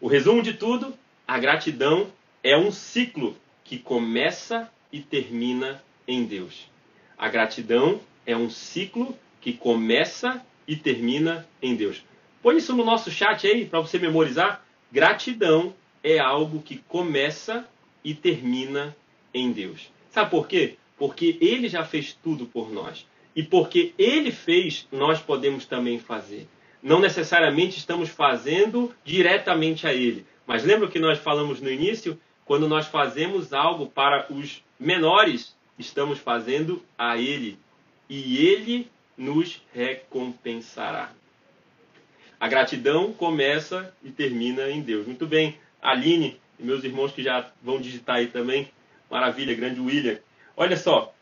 O 0.00 0.08
resumo 0.08 0.42
de 0.42 0.54
tudo, 0.54 0.94
a 1.26 1.38
gratidão 1.38 2.12
é 2.42 2.56
um 2.56 2.70
ciclo 2.70 3.36
que 3.64 3.78
começa 3.78 4.70
e 4.92 5.00
termina 5.00 5.82
em 6.06 6.24
Deus. 6.24 6.70
A 7.18 7.28
gratidão 7.28 8.00
é 8.24 8.36
um 8.36 8.48
ciclo 8.48 9.18
que 9.40 9.52
começa 9.52 10.44
e 10.66 10.76
termina 10.76 11.46
em 11.62 11.74
Deus. 11.74 12.02
Põe 12.42 12.58
isso 12.58 12.74
no 12.74 12.84
nosso 12.84 13.10
chat 13.10 13.46
aí 13.46 13.64
para 13.64 13.80
você 13.80 13.98
memorizar. 13.98 14.64
Gratidão 14.92 15.74
é 16.02 16.18
algo 16.18 16.62
que 16.62 16.78
começa 16.78 17.68
e 18.06 18.14
termina 18.14 18.96
em 19.34 19.50
Deus. 19.50 19.90
Sabe 20.12 20.30
por 20.30 20.46
quê? 20.46 20.76
Porque 20.96 21.36
ele 21.40 21.68
já 21.68 21.84
fez 21.84 22.16
tudo 22.22 22.46
por 22.46 22.72
nós. 22.72 23.04
E 23.34 23.42
porque 23.42 23.92
ele 23.98 24.30
fez, 24.30 24.86
nós 24.92 25.20
podemos 25.20 25.66
também 25.66 25.98
fazer. 25.98 26.46
Não 26.80 27.00
necessariamente 27.00 27.78
estamos 27.78 28.08
fazendo 28.08 28.94
diretamente 29.04 29.88
a 29.88 29.92
ele. 29.92 30.24
Mas 30.46 30.62
lembra 30.62 30.86
o 30.86 30.90
que 30.90 31.00
nós 31.00 31.18
falamos 31.18 31.60
no 31.60 31.68
início? 31.68 32.16
Quando 32.44 32.68
nós 32.68 32.86
fazemos 32.86 33.52
algo 33.52 33.88
para 33.88 34.32
os 34.32 34.62
menores, 34.78 35.56
estamos 35.76 36.20
fazendo 36.20 36.80
a 36.96 37.18
ele. 37.18 37.58
E 38.08 38.38
ele 38.46 38.88
nos 39.18 39.60
recompensará. 39.74 41.10
A 42.38 42.46
gratidão 42.46 43.12
começa 43.12 43.92
e 44.00 44.12
termina 44.12 44.70
em 44.70 44.80
Deus. 44.80 45.08
Muito 45.08 45.26
bem, 45.26 45.58
Aline 45.82 46.38
e 46.58 46.64
meus 46.64 46.84
irmãos 46.84 47.12
que 47.12 47.22
já 47.22 47.50
vão 47.62 47.80
digitar 47.80 48.16
aí 48.16 48.26
também. 48.28 48.70
Maravilha, 49.10 49.54
grande 49.54 49.80
William. 49.80 50.18
Olha 50.56 50.76
só, 50.76 51.14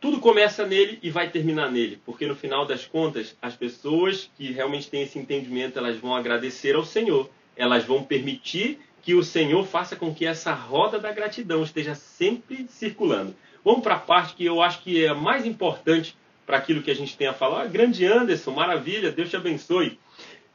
tudo 0.00 0.20
começa 0.20 0.66
nele 0.66 0.98
e 1.02 1.10
vai 1.10 1.28
terminar 1.28 1.70
nele, 1.70 2.00
porque 2.04 2.26
no 2.26 2.36
final 2.36 2.64
das 2.64 2.86
contas, 2.86 3.36
as 3.42 3.56
pessoas 3.56 4.30
que 4.36 4.52
realmente 4.52 4.88
têm 4.88 5.02
esse 5.02 5.18
entendimento, 5.18 5.78
elas 5.78 5.96
vão 5.96 6.14
agradecer 6.14 6.76
ao 6.76 6.84
Senhor, 6.84 7.28
elas 7.56 7.84
vão 7.84 8.04
permitir 8.04 8.78
que 9.02 9.14
o 9.14 9.24
Senhor 9.24 9.64
faça 9.66 9.96
com 9.96 10.14
que 10.14 10.24
essa 10.24 10.52
roda 10.52 10.98
da 10.98 11.10
gratidão 11.10 11.62
esteja 11.62 11.94
sempre 11.94 12.66
circulando. 12.68 13.34
Vamos 13.64 13.82
para 13.82 13.96
a 13.96 13.98
parte 13.98 14.34
que 14.34 14.44
eu 14.44 14.62
acho 14.62 14.82
que 14.82 15.04
é 15.04 15.08
a 15.08 15.14
mais 15.14 15.44
importante 15.44 16.16
para 16.46 16.58
aquilo 16.58 16.82
que 16.82 16.90
a 16.90 16.94
gente 16.94 17.16
tem 17.16 17.26
a 17.26 17.34
falar. 17.34 17.62
Ah, 17.62 17.66
grande 17.66 18.06
Anderson, 18.06 18.52
maravilha, 18.52 19.10
Deus 19.10 19.30
te 19.30 19.36
abençoe. 19.36 19.98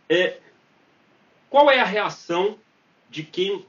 É, 0.10 0.38
qual 1.50 1.70
é 1.70 1.80
a 1.80 1.86
reação 1.86 2.58
de 3.14 3.24
quem, 3.24 3.66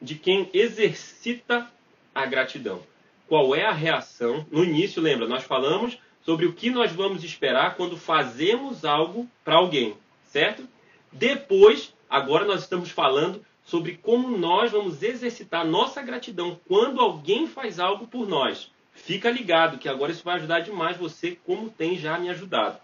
de 0.00 0.14
quem 0.14 0.48
exercita 0.54 1.70
a 2.14 2.24
gratidão? 2.24 2.82
qual 3.28 3.54
é 3.54 3.64
a 3.64 3.72
reação. 3.72 4.44
No 4.50 4.64
início, 4.64 5.02
lembra, 5.02 5.28
nós 5.28 5.44
falamos 5.44 5.98
sobre 6.22 6.46
o 6.46 6.54
que 6.54 6.70
nós 6.70 6.90
vamos 6.90 7.22
esperar 7.22 7.76
quando 7.76 7.96
fazemos 7.96 8.84
algo 8.84 9.28
para 9.44 9.56
alguém, 9.56 9.96
certo? 10.24 10.66
Depois, 11.12 11.94
agora 12.08 12.44
nós 12.44 12.62
estamos 12.62 12.90
falando 12.90 13.44
sobre 13.64 13.98
como 14.02 14.36
nós 14.36 14.72
vamos 14.72 15.02
exercitar 15.02 15.66
nossa 15.66 16.02
gratidão 16.02 16.58
quando 16.66 17.00
alguém 17.00 17.46
faz 17.46 17.78
algo 17.78 18.06
por 18.06 18.26
nós. 18.26 18.72
Fica 18.92 19.30
ligado 19.30 19.78
que 19.78 19.88
agora 19.88 20.10
isso 20.10 20.24
vai 20.24 20.36
ajudar 20.36 20.60
demais 20.60 20.96
você, 20.96 21.38
como 21.44 21.70
tem 21.70 21.96
já 21.96 22.18
me 22.18 22.30
ajudado. 22.30 22.78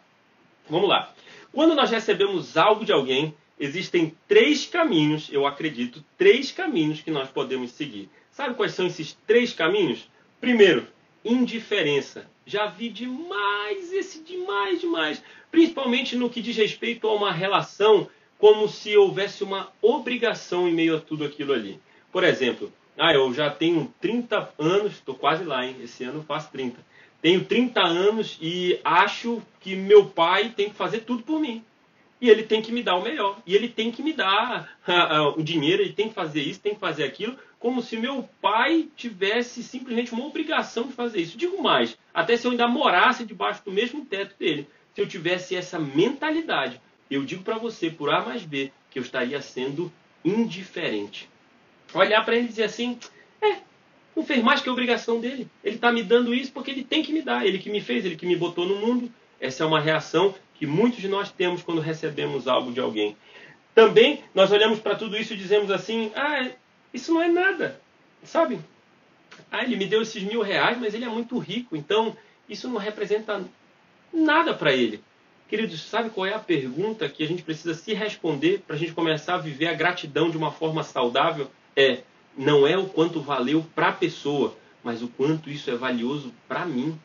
Vamos 0.69 0.89
lá. 0.89 1.11
Quando 1.53 1.75
nós 1.75 1.91
recebemos 1.91 2.57
algo 2.57 2.85
de 2.85 2.93
alguém, 2.93 3.35
existem 3.59 4.15
três 4.27 4.67
caminhos, 4.67 5.29
eu 5.33 5.47
acredito, 5.47 6.05
três 6.19 6.51
caminhos 6.51 7.01
que 7.01 7.11
nós 7.11 7.29
podemos 7.29 7.71
seguir. 7.73 8.09
Sabe 8.31 8.55
quais 8.55 8.75
são 8.75 8.87
esses 8.87 9.17
três 9.27 9.53
caminhos? 9.53 10.09
Primeiro, 10.41 10.87
indiferença. 11.25 12.29
Já 12.45 12.67
vi 12.67 12.89
demais 12.89 13.93
esse 13.93 14.23
demais, 14.23 14.81
demais. 14.81 15.23
Principalmente 15.51 16.17
no 16.17 16.29
que 16.29 16.43
diz 16.43 16.57
respeito 16.57 17.07
a 17.07 17.15
uma 17.15 17.33
relação, 17.33 18.09
como 18.39 18.69
se 18.69 18.97
houvesse 18.97 19.43
uma 19.43 19.73
obrigação 19.81 20.69
em 20.69 20.75
meio 20.75 20.97
a 20.97 21.01
tudo 21.01 21.25
aquilo 21.25 21.53
ali. 21.53 21.81
Por 22.13 22.25
exemplo, 22.25 22.73
ah, 22.99 23.13
eu 23.15 23.33
já 23.33 23.51
tenho 23.51 23.93
30 24.01 24.53
anos, 24.59 24.93
estou 24.93 25.15
quase 25.15 25.45
lá, 25.45 25.65
hein? 25.65 25.77
Esse 25.83 26.05
ano 26.05 26.19
eu 26.19 26.25
faço 26.25 26.51
30. 26.51 26.79
Tenho 27.23 27.45
30 27.45 27.81
anos 27.81 28.39
e 28.41 28.79
acho 28.85 29.43
que 29.61 29.75
meu 29.75 30.07
pai 30.07 30.51
tem 30.51 30.69
que 30.69 30.77
fazer 30.77 31.01
tudo 31.01 31.23
por 31.23 31.41
mim. 31.41 31.65
E 32.25 32.31
ele 32.31 32.43
tem 32.43 32.63
que 32.63 32.73
me 32.73 32.83
dar 32.83 32.97
o 32.97 33.03
melhor. 33.03 33.37
E 33.47 33.55
ele 33.55 33.69
tem 33.69 33.93
que 33.93 34.03
me 34.03 34.15
dar 34.15 34.79
o 35.37 35.43
dinheiro, 35.43 35.83
ele 35.83 35.93
tem 35.93 36.09
que 36.09 36.15
fazer 36.15 36.41
isso, 36.41 36.59
tem 36.59 36.73
que 36.73 36.81
fazer 36.81 37.05
aquilo, 37.05 37.37
como 37.59 37.83
se 37.83 37.99
meu 37.99 38.27
pai 38.41 38.89
tivesse 38.97 39.63
simplesmente 39.63 40.15
uma 40.15 40.25
obrigação 40.25 40.85
de 40.85 40.95
fazer 40.95 41.21
isso. 41.21 41.37
Digo 41.37 41.63
mais, 41.63 41.99
até 42.15 42.35
se 42.35 42.47
eu 42.47 42.53
ainda 42.53 42.67
morasse 42.67 43.27
debaixo 43.27 43.63
do 43.63 43.71
mesmo 43.71 44.07
teto 44.07 44.39
dele, 44.39 44.67
se 44.95 45.03
eu 45.03 45.07
tivesse 45.07 45.55
essa 45.55 45.79
mentalidade, 45.79 46.81
eu 47.11 47.23
digo 47.27 47.43
para 47.43 47.59
você, 47.59 47.91
por 47.91 48.09
A 48.09 48.25
mais 48.25 48.43
B, 48.43 48.73
que 48.91 48.99
eu 48.99 49.03
estaria 49.03 49.43
sendo 49.43 49.93
indiferente. 50.25 51.29
Olhar 51.93 52.25
para 52.25 52.37
ele 52.37 52.47
e 52.47 52.49
dizer 52.49 52.65
assim: 52.65 52.99
é, 53.43 53.59
não 54.17 54.25
fez 54.25 54.43
mais 54.43 54.63
que 54.63 54.69
a 54.71 54.73
obrigação 54.73 55.21
dele. 55.21 55.47
Ele 55.63 55.77
está 55.77 55.93
me 55.93 56.03
dando 56.03 56.35
isso 56.35 56.51
porque 56.53 56.71
ele 56.71 56.85
tem 56.85 57.03
que 57.03 57.13
me 57.13 57.21
dar. 57.21 57.45
Ele 57.45 57.59
que 57.59 57.69
me 57.69 57.83
fez, 57.83 58.03
ele 58.03 58.17
que 58.17 58.25
me 58.25 58.35
botou 58.35 58.65
no 58.65 58.77
mundo. 58.77 59.13
Essa 59.39 59.65
é 59.65 59.67
uma 59.67 59.79
reação 59.79 60.35
que 60.55 60.67
muitos 60.67 61.01
de 61.01 61.09
nós 61.09 61.31
temos 61.31 61.63
quando 61.63 61.81
recebemos 61.81 62.47
algo 62.49 62.73
de 62.73 62.81
alguém. 62.81 63.17
Também 63.75 64.23
nós 64.35 64.53
olhamos 64.53 64.79
para 64.79 64.95
tudo 64.95 65.17
isso 65.17 65.35
e 65.35 65.37
dizemos 65.37 65.71
assim: 65.71 66.13
ah, 66.15 66.51
isso 66.93 67.13
não 67.13 67.23
é 67.23 67.29
nada, 67.29 67.81
sabe? 68.23 68.59
Ah, 69.51 69.65
ele 69.65 69.77
me 69.77 69.87
deu 69.87 70.03
esses 70.03 70.23
mil 70.23 70.43
reais, 70.43 70.79
mas 70.79 70.95
ele 70.95 71.05
é 71.05 71.09
muito 71.09 71.39
rico, 71.39 71.77
então 71.77 72.17
isso 72.49 72.69
não 72.69 72.79
representa 72.79 73.45
nada 74.13 74.55
para 74.55 74.73
ele. 74.73 75.03
Queridos, 75.49 75.83
sabe 75.83 76.11
qual 76.11 76.27
é 76.27 76.33
a 76.33 76.39
pergunta 76.39 77.09
que 77.09 77.23
a 77.23 77.27
gente 77.27 77.43
precisa 77.43 77.75
se 77.75 77.93
responder 77.93 78.63
para 78.67 78.77
a 78.77 78.79
gente 78.79 78.93
começar 78.93 79.35
a 79.35 79.39
viver 79.39 79.67
a 79.67 79.75
gratidão 79.75 80.31
de 80.31 80.37
uma 80.37 80.51
forma 80.51 80.83
saudável? 80.83 81.51
É, 81.77 82.03
não 82.37 82.67
é 82.67 82.77
o 82.79 82.87
quanto 82.87 83.21
valeu 83.21 83.65
para 83.75 83.89
a 83.89 83.93
pessoa, 83.93 84.57
mas 84.83 85.03
o 85.03 85.09
quanto 85.09 85.51
isso 85.51 85.71
é 85.71 85.75
valioso 85.75 86.33
para 86.49 86.65
mim. 86.65 86.99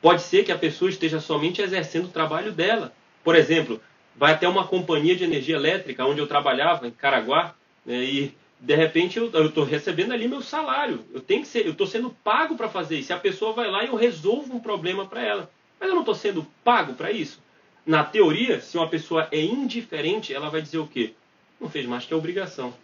Pode 0.00 0.22
ser 0.22 0.44
que 0.44 0.52
a 0.52 0.58
pessoa 0.58 0.88
esteja 0.88 1.20
somente 1.20 1.60
exercendo 1.60 2.06
o 2.06 2.10
trabalho 2.10 2.52
dela. 2.52 2.92
Por 3.22 3.34
exemplo, 3.36 3.80
vai 4.16 4.32
até 4.32 4.48
uma 4.48 4.66
companhia 4.66 5.14
de 5.14 5.24
energia 5.24 5.56
elétrica 5.56 6.04
onde 6.06 6.20
eu 6.20 6.26
trabalhava, 6.26 6.86
em 6.86 6.90
Caraguá, 6.90 7.54
né, 7.84 8.02
e 8.02 8.34
de 8.58 8.74
repente 8.74 9.18
eu 9.18 9.46
estou 9.46 9.64
recebendo 9.64 10.12
ali 10.12 10.28
meu 10.28 10.42
salário. 10.42 11.04
Eu 11.12 11.20
tenho 11.20 11.42
que 11.42 11.48
ser, 11.48 11.66
eu 11.66 11.72
estou 11.72 11.86
sendo 11.86 12.10
pago 12.24 12.56
para 12.56 12.68
fazer 12.68 12.98
isso. 12.98 13.12
A 13.12 13.18
pessoa 13.18 13.52
vai 13.52 13.70
lá 13.70 13.84
e 13.84 13.88
eu 13.88 13.94
resolvo 13.94 14.54
um 14.54 14.60
problema 14.60 15.06
para 15.06 15.22
ela, 15.22 15.50
mas 15.78 15.88
eu 15.88 15.94
não 15.94 16.02
estou 16.02 16.14
sendo 16.14 16.46
pago 16.64 16.94
para 16.94 17.10
isso. 17.10 17.42
Na 17.86 18.04
teoria, 18.04 18.60
se 18.60 18.76
uma 18.76 18.88
pessoa 18.88 19.28
é 19.32 19.40
indiferente, 19.40 20.34
ela 20.34 20.50
vai 20.50 20.60
dizer 20.60 20.78
o 20.78 20.86
quê? 20.86 21.14
Não 21.58 21.68
fez 21.68 21.86
mais 21.86 22.04
que 22.04 22.14
a 22.14 22.16
obrigação. 22.16 22.74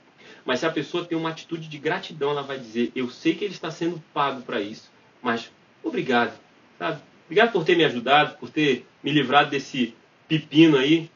Mas 0.44 0.60
se 0.60 0.66
a 0.66 0.70
pessoa 0.70 1.04
tem 1.04 1.16
uma 1.16 1.30
atitude 1.30 1.68
de 1.68 1.78
gratidão, 1.78 2.30
ela 2.30 2.42
vai 2.42 2.58
dizer: 2.58 2.92
eu 2.94 3.10
sei 3.10 3.34
que 3.34 3.44
ele 3.44 3.52
está 3.52 3.70
sendo 3.70 4.02
pago 4.14 4.42
para 4.42 4.60
isso, 4.60 4.90
mas 5.22 5.50
obrigado, 5.82 6.38
sabe? 6.78 7.00
Obrigado 7.26 7.52
por 7.52 7.64
ter 7.64 7.76
me 7.76 7.84
ajudado, 7.84 8.36
por 8.38 8.50
ter 8.50 8.86
me 9.02 9.10
livrado 9.10 9.50
desse 9.50 9.94
pepino 10.28 10.76
aí 10.76 11.10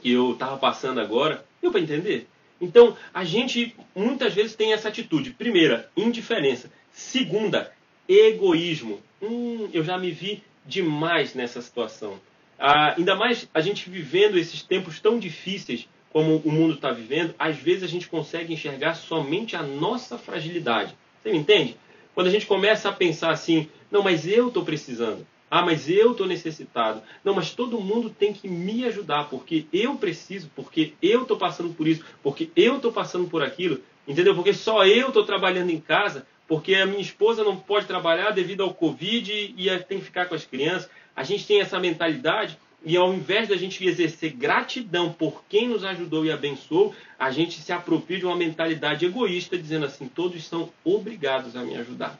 que 0.00 0.12
eu 0.12 0.32
estava 0.32 0.56
passando 0.56 1.00
agora. 1.00 1.44
Deu 1.60 1.70
para 1.70 1.80
entender? 1.80 2.26
Então, 2.60 2.96
a 3.12 3.24
gente 3.24 3.74
muitas 3.94 4.32
vezes 4.34 4.54
tem 4.54 4.72
essa 4.72 4.88
atitude. 4.88 5.30
Primeira, 5.30 5.90
indiferença. 5.96 6.70
Segunda, 6.90 7.72
egoísmo. 8.08 9.00
Hum, 9.20 9.68
eu 9.72 9.84
já 9.84 9.98
me 9.98 10.10
vi 10.10 10.42
demais 10.64 11.34
nessa 11.34 11.60
situação. 11.60 12.20
Ah, 12.58 12.94
ainda 12.96 13.16
mais 13.16 13.48
a 13.52 13.60
gente 13.60 13.90
vivendo 13.90 14.38
esses 14.38 14.62
tempos 14.62 15.00
tão 15.00 15.18
difíceis 15.18 15.88
como 16.12 16.36
o 16.44 16.52
mundo 16.52 16.74
está 16.74 16.92
vivendo, 16.92 17.34
às 17.38 17.56
vezes 17.56 17.82
a 17.82 17.86
gente 17.86 18.08
consegue 18.08 18.52
enxergar 18.52 18.94
somente 18.94 19.56
a 19.56 19.62
nossa 19.62 20.18
fragilidade. 20.18 20.94
Você 21.22 21.32
me 21.32 21.38
entende? 21.38 21.76
Quando 22.14 22.26
a 22.26 22.30
gente 22.30 22.46
começa 22.46 22.90
a 22.90 22.92
pensar 22.92 23.30
assim, 23.30 23.68
não, 23.92 24.02
mas 24.02 24.26
eu 24.26 24.48
estou 24.48 24.64
precisando. 24.64 25.26
Ah, 25.50 25.60
mas 25.60 25.86
eu 25.86 26.12
estou 26.12 26.26
necessitado. 26.26 27.02
Não, 27.22 27.34
mas 27.34 27.50
todo 27.50 27.78
mundo 27.78 28.08
tem 28.08 28.32
que 28.32 28.48
me 28.48 28.86
ajudar, 28.86 29.28
porque 29.28 29.66
eu 29.70 29.96
preciso, 29.96 30.50
porque 30.56 30.94
eu 31.02 31.22
estou 31.22 31.36
passando 31.36 31.74
por 31.74 31.86
isso, 31.86 32.02
porque 32.22 32.50
eu 32.56 32.76
estou 32.76 32.90
passando 32.90 33.28
por 33.28 33.42
aquilo. 33.42 33.80
Entendeu? 34.08 34.34
Porque 34.34 34.54
só 34.54 34.86
eu 34.86 35.08
estou 35.08 35.24
trabalhando 35.24 35.68
em 35.68 35.78
casa, 35.78 36.26
porque 36.48 36.74
a 36.74 36.86
minha 36.86 37.02
esposa 37.02 37.44
não 37.44 37.54
pode 37.54 37.84
trabalhar 37.84 38.30
devido 38.30 38.62
ao 38.62 38.72
Covid 38.72 39.54
e 39.54 39.78
tem 39.80 39.98
que 39.98 40.06
ficar 40.06 40.24
com 40.24 40.34
as 40.34 40.46
crianças. 40.46 40.88
A 41.14 41.22
gente 41.22 41.46
tem 41.46 41.60
essa 41.60 41.78
mentalidade 41.78 42.58
e 42.82 42.96
ao 42.96 43.12
invés 43.12 43.46
da 43.46 43.56
gente 43.56 43.86
exercer 43.86 44.32
gratidão 44.32 45.12
por 45.12 45.44
quem 45.50 45.68
nos 45.68 45.84
ajudou 45.84 46.24
e 46.24 46.32
abençoou, 46.32 46.94
a 47.18 47.30
gente 47.30 47.60
se 47.60 47.72
apropria 47.72 48.18
de 48.18 48.24
uma 48.24 48.36
mentalidade 48.36 49.04
egoísta, 49.04 49.58
dizendo 49.58 49.84
assim: 49.84 50.08
todos 50.08 50.42
são 50.44 50.70
obrigados 50.82 51.54
a 51.54 51.62
me 51.62 51.76
ajudar. 51.76 52.18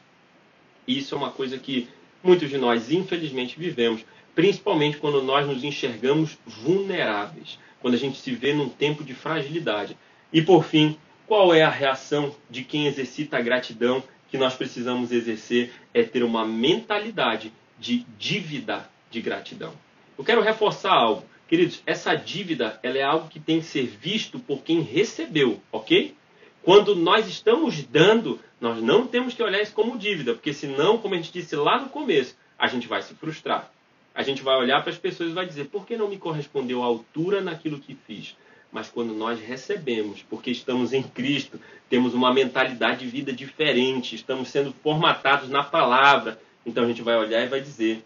Isso 0.87 1.15
é 1.15 1.17
uma 1.17 1.31
coisa 1.31 1.57
que 1.57 1.87
muitos 2.23 2.49
de 2.49 2.57
nós, 2.57 2.91
infelizmente, 2.91 3.59
vivemos, 3.59 4.05
principalmente 4.33 4.97
quando 4.97 5.21
nós 5.21 5.47
nos 5.47 5.63
enxergamos 5.63 6.37
vulneráveis, 6.45 7.59
quando 7.81 7.95
a 7.95 7.97
gente 7.97 8.17
se 8.17 8.31
vê 8.31 8.53
num 8.53 8.69
tempo 8.69 9.03
de 9.03 9.13
fragilidade. 9.13 9.97
E 10.31 10.41
por 10.41 10.63
fim, 10.63 10.97
qual 11.27 11.53
é 11.53 11.61
a 11.61 11.69
reação 11.69 12.35
de 12.49 12.63
quem 12.63 12.87
exercita 12.87 13.37
a 13.37 13.41
gratidão 13.41 14.03
que 14.29 14.37
nós 14.37 14.55
precisamos 14.55 15.11
exercer? 15.11 15.71
É 15.93 16.03
ter 16.03 16.23
uma 16.23 16.45
mentalidade 16.45 17.51
de 17.79 18.05
dívida 18.17 18.89
de 19.11 19.21
gratidão. 19.21 19.73
Eu 20.17 20.23
quero 20.23 20.41
reforçar 20.41 20.93
algo. 20.93 21.23
Queridos, 21.47 21.83
essa 21.85 22.15
dívida 22.15 22.79
ela 22.81 22.97
é 22.97 23.03
algo 23.03 23.27
que 23.27 23.39
tem 23.39 23.59
que 23.59 23.65
ser 23.65 23.85
visto 23.85 24.39
por 24.39 24.63
quem 24.63 24.81
recebeu, 24.81 25.61
ok? 25.71 26.15
Quando 26.63 26.95
nós 26.95 27.27
estamos 27.27 27.83
dando, 27.83 28.39
nós 28.59 28.81
não 28.81 29.05
temos 29.05 29.33
que 29.33 29.43
olhar 29.43 29.61
isso 29.61 29.73
como 29.73 29.97
dívida, 29.97 30.33
porque 30.33 30.53
senão, 30.53 30.97
como 30.97 31.13
a 31.13 31.17
gente 31.17 31.31
disse 31.31 31.57
lá 31.57 31.79
no 31.79 31.89
começo, 31.89 32.37
a 32.57 32.67
gente 32.67 32.87
vai 32.87 33.01
se 33.01 33.13
frustrar. 33.13 33.69
A 34.15 34.23
gente 34.23 34.41
vai 34.41 34.55
olhar 34.55 34.81
para 34.81 34.91
as 34.91 34.97
pessoas 34.97 35.29
e 35.29 35.33
vai 35.33 35.45
dizer: 35.45 35.65
por 35.65 35.85
que 35.85 35.97
não 35.97 36.07
me 36.07 36.17
correspondeu 36.17 36.81
a 36.81 36.85
altura 36.85 37.41
naquilo 37.41 37.79
que 37.79 37.93
fiz? 38.07 38.37
Mas 38.71 38.89
quando 38.89 39.13
nós 39.13 39.39
recebemos, 39.39 40.23
porque 40.23 40.51
estamos 40.51 40.93
em 40.93 41.03
Cristo, 41.03 41.59
temos 41.89 42.13
uma 42.13 42.33
mentalidade 42.33 42.99
de 42.99 43.07
vida 43.07 43.33
diferente, 43.33 44.15
estamos 44.15 44.47
sendo 44.47 44.73
formatados 44.81 45.49
na 45.49 45.63
palavra, 45.63 46.39
então 46.65 46.85
a 46.85 46.87
gente 46.87 47.01
vai 47.01 47.17
olhar 47.17 47.43
e 47.43 47.49
vai 47.49 47.59
dizer: 47.59 48.05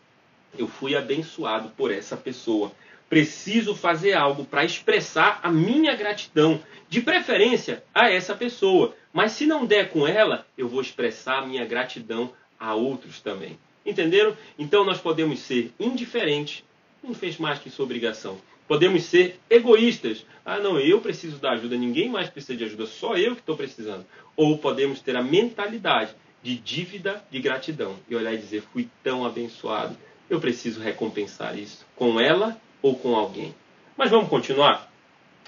eu 0.57 0.67
fui 0.67 0.95
abençoado 0.95 1.69
por 1.77 1.91
essa 1.91 2.17
pessoa. 2.17 2.71
Preciso 3.09 3.75
fazer 3.75 4.13
algo 4.13 4.45
para 4.45 4.65
expressar 4.65 5.39
a 5.41 5.51
minha 5.51 5.95
gratidão, 5.95 6.61
de 6.89 7.01
preferência 7.01 7.83
a 7.93 8.09
essa 8.09 8.35
pessoa. 8.35 8.95
Mas 9.13 9.33
se 9.33 9.45
não 9.45 9.65
der 9.65 9.89
com 9.89 10.07
ela, 10.07 10.45
eu 10.57 10.67
vou 10.67 10.81
expressar 10.81 11.39
a 11.39 11.45
minha 11.45 11.65
gratidão 11.65 12.31
a 12.59 12.73
outros 12.75 13.19
também. 13.19 13.57
Entenderam? 13.85 14.35
Então 14.59 14.83
nós 14.83 14.99
podemos 14.99 15.39
ser 15.39 15.71
indiferentes, 15.79 16.63
não 17.03 17.13
fez 17.13 17.37
mais 17.37 17.59
que 17.59 17.69
sua 17.69 17.85
obrigação. 17.85 18.37
Podemos 18.67 19.03
ser 19.03 19.39
egoístas. 19.49 20.25
Ah, 20.45 20.59
não, 20.59 20.77
eu 20.77 20.99
preciso 20.99 21.37
da 21.37 21.51
ajuda, 21.51 21.77
ninguém 21.77 22.09
mais 22.09 22.29
precisa 22.29 22.57
de 22.57 22.65
ajuda, 22.65 22.85
só 22.85 23.15
eu 23.15 23.33
que 23.33 23.41
estou 23.41 23.55
precisando. 23.55 24.05
Ou 24.35 24.57
podemos 24.57 24.99
ter 24.99 25.15
a 25.15 25.23
mentalidade 25.23 26.13
de 26.43 26.55
dívida 26.55 27.23
de 27.31 27.39
gratidão 27.39 27.95
e 28.09 28.15
olhar 28.15 28.33
e 28.33 28.37
dizer: 28.37 28.63
fui 28.73 28.89
tão 29.01 29.25
abençoado, 29.25 29.97
eu 30.29 30.39
preciso 30.39 30.81
recompensar 30.81 31.57
isso 31.57 31.85
com 31.95 32.19
ela 32.19 32.59
ou 32.87 32.97
com 32.97 33.15
alguém. 33.15 33.53
Mas 33.95 34.09
vamos 34.09 34.29
continuar? 34.29 34.91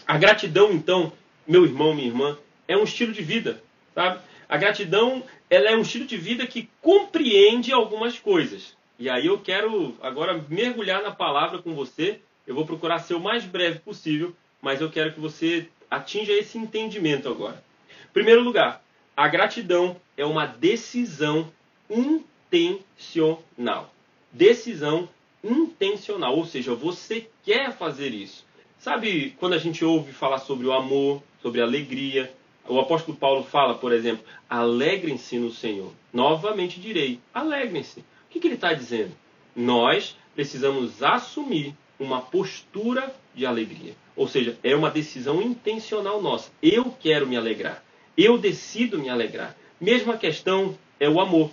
A 0.06 0.18
gratidão, 0.18 0.72
então, 0.72 1.12
meu 1.48 1.66
irmão, 1.66 1.94
minha 1.94 2.08
irmã, 2.08 2.38
é 2.68 2.78
um 2.78 2.84
estilo 2.84 3.14
de 3.14 3.22
vida, 3.22 3.62
sabe? 3.94 4.20
A 4.48 4.58
gratidão, 4.58 5.24
ela 5.50 5.70
é 5.70 5.76
um 5.76 5.82
estilo 5.82 6.06
de 6.06 6.18
vida 6.18 6.46
que 6.48 6.70
compreende 6.82 7.72
algumas 7.72 8.20
coisas. 8.20 8.76
E 8.98 9.10
aí 9.10 9.28
eu 9.28 9.40
quero 9.40 9.96
agora 10.02 10.44
mergulhar 10.50 11.02
na 11.02 11.12
palavra 11.12 11.62
com 11.62 11.74
você. 11.74 12.20
Eu 12.46 12.56
vou 12.56 12.66
procurar 12.66 13.00
ser 13.00 13.14
o 13.14 13.20
mais 13.20 13.46
breve 13.46 13.80
possível, 13.80 14.36
mas 14.62 14.82
eu 14.82 14.90
quero 14.90 15.14
que 15.14 15.20
você 15.20 15.70
atinja 15.90 16.34
esse 16.34 16.58
entendimento 16.58 17.30
agora. 17.30 17.64
Primeiro 18.12 18.42
lugar, 18.42 18.84
a 19.16 19.28
gratidão 19.28 19.96
é 20.18 20.26
uma 20.26 20.46
decisão 20.46 21.52
intencional 21.90 23.94
decisão 24.32 25.10
intencional, 25.44 26.36
ou 26.36 26.46
seja, 26.46 26.74
você 26.74 27.28
quer 27.44 27.76
fazer 27.76 28.14
isso. 28.14 28.46
Sabe 28.78 29.36
quando 29.40 29.54
a 29.54 29.58
gente 29.58 29.84
ouve 29.84 30.12
falar 30.14 30.40
sobre 30.40 30.66
o 30.66 30.74
amor, 30.74 31.22
sobre 31.42 31.62
a 31.62 31.66
alegria? 31.66 32.34
O 32.68 32.80
apóstolo 32.80 33.18
Paulo 33.18 33.44
fala, 33.44 33.76
por 33.76 33.92
exemplo, 33.92 34.24
alegrem-se 34.50 35.38
no 35.38 35.52
Senhor. 35.52 35.92
Novamente 36.14 36.80
direi, 36.80 37.20
alegrem-se. 37.34 38.00
O 38.00 38.06
que, 38.30 38.40
que 38.40 38.48
ele 38.48 38.56
está 38.56 38.74
dizendo? 38.74 39.12
Nós 39.56 40.16
precisamos 40.36 41.02
assumir 41.02 41.76
uma 42.00 42.22
postura 42.22 43.14
de 43.34 43.46
alegria. 43.46 43.96
Ou 44.16 44.28
seja, 44.28 44.58
é 44.64 44.76
uma 44.76 44.90
decisão 44.90 45.42
intencional 45.42 46.22
nossa. 46.22 46.52
Eu 46.62 46.96
quero 47.00 47.28
me 47.28 47.36
alegrar. 47.36 47.84
Eu 48.18 48.38
decido 48.38 49.00
me 49.00 49.10
alegrar. 49.10 49.56
Mesma 49.80 50.18
questão 50.18 50.78
é 51.00 51.10
o 51.10 51.20
amor. 51.20 51.52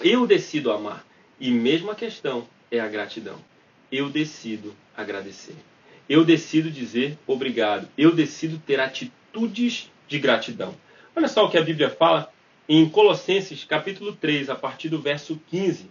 Eu 0.00 0.26
decido 0.26 0.70
amar. 0.70 1.04
E 1.40 1.50
mesma 1.50 1.94
questão 1.94 2.46
é 2.72 2.80
a 2.80 2.88
gratidão. 2.88 3.38
Eu 3.92 4.08
decido 4.08 4.74
agradecer. 4.96 5.54
Eu 6.08 6.24
decido 6.24 6.70
dizer 6.70 7.18
obrigado. 7.26 7.86
Eu 7.96 8.14
decido 8.14 8.58
ter 8.58 8.80
atitudes 8.80 9.90
de 10.08 10.18
gratidão. 10.18 10.74
Olha 11.14 11.28
só 11.28 11.44
o 11.44 11.50
que 11.50 11.58
a 11.58 11.62
Bíblia 11.62 11.90
fala 11.90 12.32
em 12.66 12.88
Colossenses 12.88 13.64
capítulo 13.64 14.14
3, 14.14 14.48
a 14.48 14.54
partir 14.54 14.88
do 14.88 14.98
verso 14.98 15.38
15. 15.50 15.90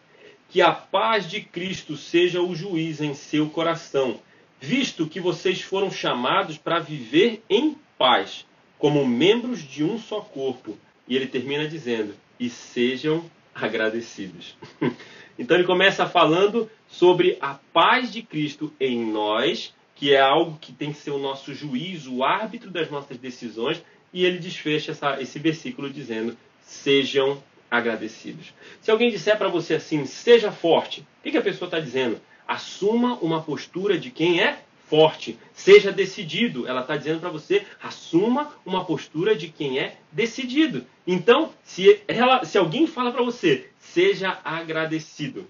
Que 0.49 0.61
a 0.61 0.71
paz 0.71 1.29
de 1.29 1.41
Cristo 1.41 1.95
seja 1.95 2.41
o 2.41 2.55
juiz 2.55 2.99
em 2.99 3.13
seu 3.13 3.49
coração, 3.49 4.19
visto 4.59 5.07
que 5.07 5.21
vocês 5.21 5.61
foram 5.61 5.91
chamados 5.91 6.57
para 6.57 6.79
viver 6.79 7.43
em 7.49 7.77
paz, 7.97 8.45
como 8.77 9.05
membros 9.05 9.61
de 9.61 9.83
um 9.83 9.97
só 9.97 10.19
corpo. 10.19 10.77
E 11.07 11.15
ele 11.15 11.27
termina 11.27 11.67
dizendo: 11.67 12.15
e 12.39 12.49
sejam 12.49 13.23
agradecidos. 13.53 14.55
Então 15.39 15.57
ele 15.57 15.65
começa 15.65 16.05
falando 16.05 16.69
sobre 16.87 17.37
a 17.41 17.55
paz 17.73 18.11
de 18.11 18.21
Cristo 18.21 18.71
em 18.79 19.03
nós, 19.03 19.73
que 19.95 20.13
é 20.13 20.19
algo 20.19 20.57
que 20.61 20.71
tem 20.71 20.91
que 20.91 20.99
ser 20.99 21.09
o 21.09 21.17
nosso 21.17 21.51
juiz, 21.53 22.05
o 22.05 22.23
árbitro 22.23 22.69
das 22.69 22.91
nossas 22.91 23.17
decisões, 23.17 23.81
e 24.13 24.23
ele 24.23 24.37
desfecha 24.37 24.91
essa, 24.91 25.19
esse 25.19 25.39
versículo 25.39 25.89
dizendo: 25.89 26.37
sejam 26.61 27.41
agradecidos. 27.71 28.53
Se 28.81 28.91
alguém 28.91 29.09
disser 29.09 29.37
para 29.37 29.47
você 29.47 29.75
assim, 29.75 30.05
seja 30.05 30.51
forte, 30.51 31.01
o 31.01 31.23
que, 31.23 31.31
que 31.31 31.37
a 31.37 31.41
pessoa 31.41 31.67
está 31.67 31.79
dizendo? 31.79 32.21
Assuma 32.47 33.17
uma 33.19 33.41
postura 33.41 33.97
de 33.97 34.11
quem 34.11 34.41
é 34.41 34.59
forte, 34.91 35.39
seja 35.53 35.91
decidido. 35.91 36.67
Ela 36.67 36.81
está 36.81 36.97
dizendo 36.97 37.21
para 37.21 37.29
você, 37.29 37.65
assuma 37.81 38.53
uma 38.63 38.85
postura 38.85 39.35
de 39.35 39.47
quem 39.47 39.79
é 39.79 39.95
decidido. 40.11 40.85
Então, 41.07 41.51
se, 41.63 42.01
ela, 42.07 42.43
se 42.43 42.57
alguém 42.57 42.85
fala 42.85 43.11
para 43.11 43.23
você, 43.23 43.71
Seja 43.81 44.39
agradecido. 44.45 45.45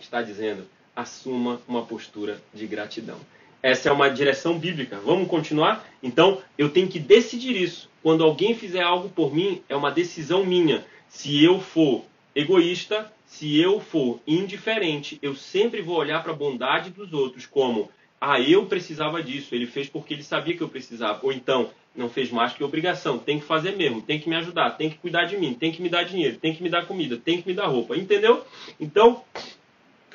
Está 0.00 0.22
dizendo, 0.22 0.68
assuma 0.94 1.60
uma 1.66 1.84
postura 1.84 2.40
de 2.54 2.64
gratidão. 2.64 3.18
Essa 3.60 3.88
é 3.88 3.92
uma 3.92 4.08
direção 4.08 4.56
bíblica. 4.56 5.00
Vamos 5.00 5.26
continuar? 5.26 5.84
Então, 6.00 6.40
eu 6.56 6.68
tenho 6.68 6.86
que 6.86 7.00
decidir 7.00 7.56
isso. 7.56 7.90
Quando 8.04 8.22
alguém 8.22 8.54
fizer 8.54 8.82
algo 8.82 9.08
por 9.08 9.34
mim, 9.34 9.62
é 9.68 9.74
uma 9.74 9.90
decisão 9.90 10.44
minha. 10.44 10.84
Se 11.08 11.42
eu 11.42 11.60
for 11.60 12.04
egoísta, 12.36 13.10
se 13.26 13.58
eu 13.58 13.80
for 13.80 14.20
indiferente, 14.24 15.18
eu 15.20 15.34
sempre 15.34 15.82
vou 15.82 15.96
olhar 15.96 16.22
para 16.22 16.30
a 16.30 16.36
bondade 16.36 16.90
dos 16.90 17.12
outros 17.12 17.46
como 17.46 17.90
ah, 18.20 18.40
eu 18.40 18.66
precisava 18.66 19.22
disso, 19.22 19.54
ele 19.54 19.66
fez 19.66 19.88
porque 19.88 20.14
ele 20.14 20.22
sabia 20.22 20.56
que 20.56 20.62
eu 20.62 20.68
precisava. 20.68 21.20
Ou 21.22 21.32
então, 21.32 21.70
não 21.94 22.08
fez 22.08 22.30
mais 22.30 22.52
que 22.52 22.64
obrigação, 22.64 23.18
tem 23.18 23.38
que 23.38 23.46
fazer 23.46 23.76
mesmo, 23.76 24.02
tem 24.02 24.18
que 24.18 24.28
me 24.28 24.36
ajudar, 24.36 24.70
tem 24.70 24.90
que 24.90 24.98
cuidar 24.98 25.24
de 25.24 25.36
mim, 25.36 25.54
tem 25.54 25.72
que 25.72 25.82
me 25.82 25.88
dar 25.88 26.04
dinheiro, 26.04 26.38
tem 26.38 26.54
que 26.54 26.62
me 26.62 26.68
dar 26.68 26.86
comida, 26.86 27.16
tem 27.16 27.40
que 27.40 27.48
me 27.48 27.54
dar 27.54 27.66
roupa. 27.66 27.96
Entendeu? 27.96 28.44
Então, 28.80 29.22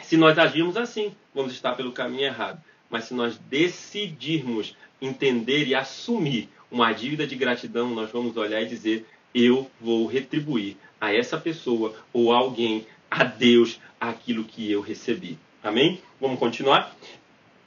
se 0.01 0.17
nós 0.17 0.37
agirmos 0.37 0.77
assim, 0.77 1.15
vamos 1.33 1.53
estar 1.53 1.73
pelo 1.75 1.91
caminho 1.91 2.25
errado. 2.25 2.61
Mas 2.89 3.05
se 3.05 3.13
nós 3.13 3.37
decidirmos 3.37 4.75
entender 5.01 5.65
e 5.67 5.73
assumir 5.73 6.49
uma 6.69 6.91
dívida 6.91 7.25
de 7.25 7.35
gratidão, 7.35 7.89
nós 7.89 8.11
vamos 8.11 8.35
olhar 8.35 8.61
e 8.61 8.67
dizer: 8.67 9.05
eu 9.33 9.69
vou 9.79 10.05
retribuir 10.07 10.75
a 10.99 11.13
essa 11.13 11.37
pessoa 11.37 11.95
ou 12.11 12.31
alguém, 12.33 12.85
a 13.09 13.23
Deus, 13.23 13.79
aquilo 13.99 14.43
que 14.43 14.71
eu 14.71 14.81
recebi. 14.81 15.37
Amém? 15.63 16.01
Vamos 16.19 16.39
continuar? 16.39 16.95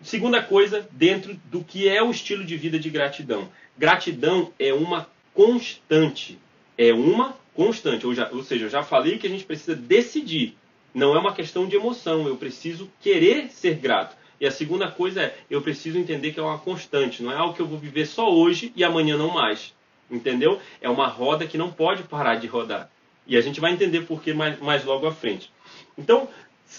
Segunda 0.03 0.43
coisa, 0.43 0.87
dentro 0.93 1.39
do 1.47 1.63
que 1.63 1.89
é 1.89 2.03
o 2.03 2.11
estilo 2.11 2.45
de 2.45 2.57
vida 2.57 2.79
de 2.79 2.91
gratidão. 2.91 3.49
Gratidão 3.77 4.53
é 4.59 4.73
uma 4.73 5.09
constante. 5.33 6.39
É 6.77 6.93
uma 6.93 7.37
constante. 7.55 8.07
Ou, 8.07 8.15
já, 8.15 8.29
ou 8.31 8.43
seja, 8.43 8.67
eu 8.67 8.71
já 8.71 8.83
falei 8.83 9.19
que 9.19 9.27
a 9.27 9.31
gente 9.31 9.45
precisa 9.45 9.75
decidir. 9.75 10.57
Não 10.93 11.15
é 11.15 11.19
uma 11.19 11.33
questão 11.33 11.67
de 11.67 11.77
emoção. 11.77 12.27
Eu 12.27 12.37
preciso 12.37 12.91
querer 13.01 13.51
ser 13.51 13.77
grato. 13.77 14.17
E 14.41 14.47
a 14.47 14.51
segunda 14.51 14.91
coisa 14.91 15.23
é, 15.23 15.39
eu 15.49 15.63
preciso 15.63 15.99
entender 15.99 16.33
que 16.33 16.41
é 16.41 16.43
uma 16.43 16.59
constante. 16.59 17.23
Não 17.23 17.33
é 17.33 17.37
algo 17.37 17.55
que 17.55 17.63
eu 17.63 17.67
vou 17.67 17.79
viver 17.79 18.07
só 18.07 18.33
hoje 18.33 18.73
e 18.77 18.85
amanhã 18.85 19.17
não 19.17 19.31
mais. 19.31 19.75
Entendeu? 20.11 20.61
É 20.81 20.89
uma 20.89 21.07
roda 21.07 21.47
que 21.47 21.57
não 21.57 21.71
pode 21.73 22.03
parar 22.03 22.37
de 22.37 22.47
rodar. 22.47 22.91
E 23.27 23.37
a 23.37 23.41
gente 23.41 23.61
vai 23.61 23.73
entender 23.73 24.03
por 24.03 24.21
que 24.21 24.35
mais, 24.35 24.59
mais 24.61 24.85
logo 24.85 25.07
à 25.07 25.13
frente. 25.13 25.51
Então, 25.97 26.29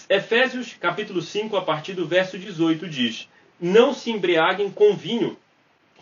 Efésios 0.08 0.74
capítulo 0.74 1.20
5, 1.20 1.56
a 1.56 1.62
partir 1.62 1.94
do 1.94 2.06
verso 2.06 2.38
18, 2.38 2.88
diz: 2.88 3.28
Não 3.60 3.92
se 3.92 4.10
embriaguem 4.10 4.70
com 4.70 4.94
vinho, 4.94 5.36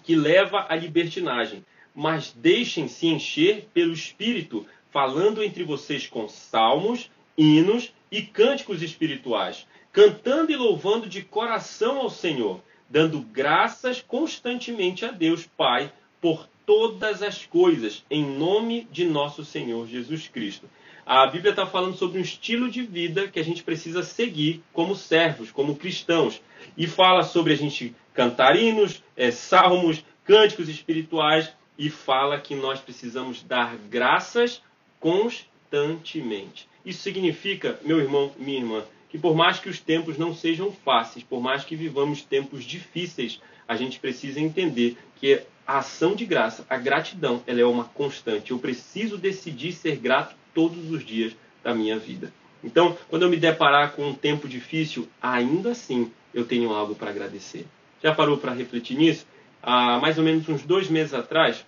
que 0.03 0.15
leva 0.15 0.67
à 0.69 0.75
libertinagem, 0.77 1.65
mas 1.95 2.33
deixem-se 2.33 3.07
encher 3.07 3.69
pelo 3.73 3.93
Espírito, 3.93 4.67
falando 4.91 5.43
entre 5.43 5.65
vocês 5.65 6.07
com 6.07 6.29
salmos, 6.29 7.11
hinos 7.37 7.93
e 8.11 8.23
cânticos 8.23 8.83
espirituais, 8.83 9.67
cantando 9.93 10.53
e 10.53 10.57
louvando 10.57 11.09
de 11.09 11.23
coração 11.23 11.99
ao 11.99 12.11
Senhor, 12.11 12.61
dando 12.89 13.21
graças 13.21 14.03
constantemente 14.03 15.05
a 15.05 15.11
Deus 15.11 15.47
Pai 15.47 15.93
por 16.21 16.49
todas 16.67 17.23
as 17.23 17.47
coisas, 17.47 18.05
em 18.11 18.25
nome 18.25 18.87
de 18.91 19.05
nosso 19.05 19.45
Senhor 19.45 19.87
Jesus 19.87 20.29
Cristo 20.29 20.69
a 21.07 21.27
Bíblia 21.27 21.51
está 21.51 21.67
falando 21.67 21.97
sobre 21.97 22.19
um 22.19 22.23
estilo 22.23 22.71
de 22.71 22.83
vida 22.83 23.29
que 23.29 23.39
a 23.39 23.45
gente 23.45 23.63
precisa 23.63 24.03
seguir 24.03 24.63
como 24.73 24.97
servos, 24.97 25.51
como 25.51 25.77
cristãos. 25.77 26.41
E 26.77 26.87
fala 26.87 27.23
sobre 27.23 27.53
a 27.53 27.57
gente 27.57 27.95
cantar 28.15 28.57
hinos, 28.57 29.03
é, 29.17 29.31
salmos, 29.31 30.03
cânticos 30.25 30.69
espirituais. 30.69 31.53
E 31.77 31.91
fala 31.91 32.39
que 32.39 32.55
nós 32.55 32.81
precisamos 32.81 33.43
dar 33.43 33.77
graças 33.91 34.63
constantemente. 35.01 36.69
Isso 36.87 37.03
significa, 37.03 37.79
meu 37.83 37.99
irmão, 37.99 38.33
minha 38.39 38.59
irmã, 38.59 38.85
que 39.11 39.19
por 39.19 39.35
mais 39.35 39.59
que 39.59 39.69
os 39.69 39.81
tempos 39.81 40.17
não 40.17 40.33
sejam 40.33 40.71
fáceis, 40.71 41.25
por 41.25 41.41
mais 41.41 41.65
que 41.65 41.75
vivamos 41.75 42.23
tempos 42.23 42.65
difíceis, 42.65 43.41
a 43.67 43.77
gente 43.77 43.99
precisa 43.99 44.41
entender 44.41 44.97
que 45.17 45.43
a 45.67 45.79
ação 45.79 46.15
de 46.15 46.25
graça, 46.25 46.65
a 46.69 46.77
gratidão, 46.77 47.43
ela 47.47 47.61
é 47.61 47.65
uma 47.65 47.85
constante. 47.85 48.51
Eu 48.51 48.59
preciso 48.59 49.19
decidir 49.19 49.73
ser 49.73 49.97
grato 49.97 50.37
todos 50.55 50.91
os 50.91 51.05
dias 51.05 51.37
da 51.63 51.75
minha 51.75 51.99
vida. 51.99 52.33
Então, 52.63 52.97
quando 53.09 53.23
eu 53.23 53.29
me 53.29 53.37
deparar 53.37 53.93
com 53.93 54.09
um 54.09 54.15
tempo 54.15 54.49
difícil, 54.49 55.09
ainda 55.21 55.73
assim 55.73 56.11
eu 56.33 56.47
tenho 56.47 56.73
algo 56.73 56.95
para 56.95 57.11
agradecer. 57.11 57.67
Já 58.03 58.15
parou 58.15 58.39
para 58.39 58.53
refletir 58.53 58.97
nisso? 58.97 59.27
Há 59.63 59.99
mais 59.99 60.19
ou 60.19 60.25
menos 60.25 60.49
uns 60.49 60.63
dois 60.63 60.89
meses 60.89 61.15
atrás, 61.15 61.65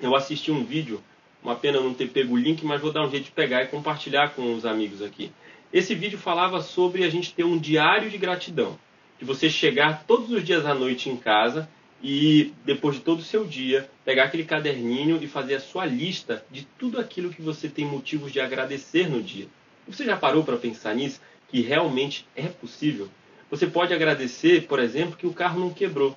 eu 0.00 0.14
assisti 0.14 0.50
um 0.50 0.64
vídeo, 0.64 1.02
uma 1.42 1.54
pena 1.54 1.80
não 1.80 1.94
ter 1.94 2.08
pego 2.08 2.34
o 2.34 2.38
link, 2.38 2.64
mas 2.64 2.80
vou 2.80 2.92
dar 2.92 3.06
um 3.06 3.10
jeito 3.10 3.24
de 3.24 3.30
pegar 3.30 3.62
e 3.62 3.68
compartilhar 3.68 4.30
com 4.30 4.54
os 4.54 4.64
amigos 4.64 5.02
aqui. 5.02 5.32
Esse 5.72 5.94
vídeo 5.94 6.18
falava 6.18 6.60
sobre 6.60 7.04
a 7.04 7.10
gente 7.10 7.32
ter 7.32 7.44
um 7.44 7.58
diário 7.58 8.10
de 8.10 8.18
gratidão, 8.18 8.78
de 9.18 9.24
você 9.24 9.48
chegar 9.48 10.04
todos 10.06 10.30
os 10.30 10.42
dias 10.44 10.66
à 10.66 10.74
noite 10.74 11.08
em 11.08 11.16
casa 11.16 11.68
e 12.02 12.52
depois 12.64 12.96
de 12.96 13.02
todo 13.02 13.20
o 13.20 13.24
seu 13.24 13.44
dia, 13.44 13.88
pegar 14.04 14.24
aquele 14.24 14.44
caderninho 14.44 15.18
e 15.22 15.26
fazer 15.26 15.56
a 15.56 15.60
sua 15.60 15.84
lista 15.84 16.44
de 16.50 16.66
tudo 16.78 16.98
aquilo 16.98 17.30
que 17.30 17.42
você 17.42 17.68
tem 17.68 17.84
motivos 17.84 18.32
de 18.32 18.40
agradecer 18.40 19.08
no 19.08 19.22
dia. 19.22 19.46
Você 19.86 20.04
já 20.04 20.16
parou 20.16 20.42
para 20.42 20.56
pensar 20.56 20.94
nisso? 20.94 21.20
Que 21.48 21.60
realmente 21.60 22.26
é 22.34 22.46
possível? 22.46 23.08
Você 23.50 23.66
pode 23.66 23.92
agradecer, 23.92 24.66
por 24.66 24.78
exemplo, 24.78 25.16
que 25.16 25.26
o 25.26 25.32
carro 25.32 25.60
não 25.60 25.70
quebrou. 25.70 26.16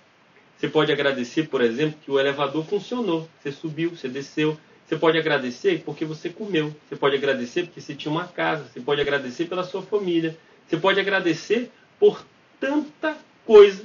Você 0.58 0.70
pode 0.70 0.92
agradecer, 0.92 1.48
por 1.48 1.62
exemplo, 1.62 2.00
que 2.04 2.12
o 2.12 2.20
elevador 2.20 2.64
funcionou. 2.66 3.28
Você 3.42 3.52
subiu, 3.52 3.90
você 3.90 4.08
desceu. 4.08 4.58
Você 4.86 4.96
pode 4.96 5.18
agradecer 5.18 5.82
porque 5.84 6.06
você 6.06 6.30
comeu. 6.30 6.74
Você 6.88 6.96
pode 6.96 7.16
agradecer 7.16 7.64
porque 7.64 7.82
você 7.82 7.96
tinha 7.96 8.12
uma 8.12 8.28
casa. 8.28 8.70
Você 8.72 8.80
pode 8.80 9.02
agradecer 9.02 9.46
pela 9.46 9.64
sua 9.64 9.82
família. 9.82 10.38
Você 10.68 10.78
pode 10.78 11.00
agradecer 11.00 11.72
por 12.00 12.24
tanta 12.60 13.18
coisa 13.46 13.84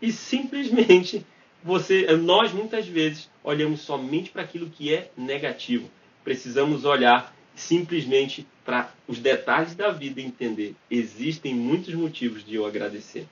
e 0.00 0.12
simplesmente 0.12 1.26
você, 1.64 2.06
nós 2.18 2.52
muitas 2.52 2.86
vezes 2.86 3.30
olhamos 3.42 3.80
somente 3.80 4.30
para 4.30 4.42
aquilo 4.42 4.68
que 4.68 4.92
é 4.92 5.10
negativo. 5.16 5.90
Precisamos 6.22 6.84
olhar 6.84 7.34
simplesmente 7.56 8.46
para 8.66 8.92
os 9.08 9.18
detalhes 9.18 9.74
da 9.74 9.90
vida 9.90 10.20
e 10.20 10.24
entender. 10.24 10.74
Existem 10.90 11.54
muitos 11.54 11.94
motivos 11.94 12.44
de 12.44 12.54
eu 12.54 12.66
agradecer. 12.66 13.26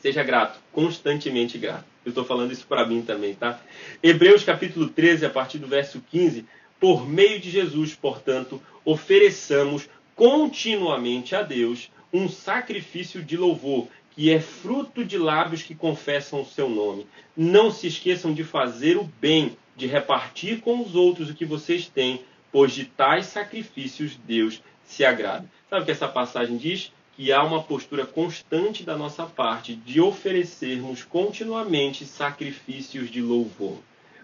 Seja 0.00 0.22
grato, 0.22 0.60
constantemente 0.70 1.58
grato. 1.58 1.84
Eu 2.04 2.10
estou 2.10 2.24
falando 2.24 2.52
isso 2.52 2.66
para 2.68 2.86
mim 2.86 3.02
também, 3.02 3.34
tá? 3.34 3.60
Hebreus 4.00 4.44
capítulo 4.44 4.88
13, 4.88 5.26
a 5.26 5.30
partir 5.30 5.58
do 5.58 5.66
verso 5.66 6.00
15. 6.08 6.44
Por 6.78 7.08
meio 7.08 7.40
de 7.40 7.50
Jesus, 7.50 7.96
portanto, 7.96 8.62
ofereçamos 8.84 9.88
continuamente 10.14 11.34
a 11.34 11.42
Deus 11.42 11.90
um 12.12 12.28
sacrifício 12.28 13.22
de 13.22 13.36
louvor, 13.36 13.88
que 14.16 14.30
é 14.30 14.40
fruto 14.40 15.04
de 15.04 15.18
lábios 15.18 15.62
que 15.62 15.74
confessam 15.74 16.40
o 16.40 16.46
seu 16.46 16.70
nome. 16.70 17.06
Não 17.36 17.70
se 17.70 17.86
esqueçam 17.86 18.32
de 18.32 18.42
fazer 18.42 18.96
o 18.96 19.04
bem, 19.20 19.58
de 19.76 19.86
repartir 19.86 20.62
com 20.62 20.80
os 20.80 20.94
outros 20.94 21.28
o 21.28 21.34
que 21.34 21.44
vocês 21.44 21.86
têm, 21.86 22.22
pois 22.50 22.72
de 22.72 22.86
tais 22.86 23.26
sacrifícios 23.26 24.16
Deus 24.26 24.62
se 24.82 25.04
agrada. 25.04 25.44
Sabe 25.68 25.82
o 25.82 25.84
que 25.84 25.90
essa 25.90 26.08
passagem 26.08 26.56
diz? 26.56 26.90
Que 27.14 27.30
há 27.30 27.42
uma 27.42 27.62
postura 27.62 28.06
constante 28.06 28.84
da 28.84 28.96
nossa 28.96 29.26
parte 29.26 29.74
de 29.74 30.00
oferecermos 30.00 31.04
continuamente 31.04 32.06
sacrifícios 32.06 33.10
de 33.10 33.20
louvor. 33.20 33.76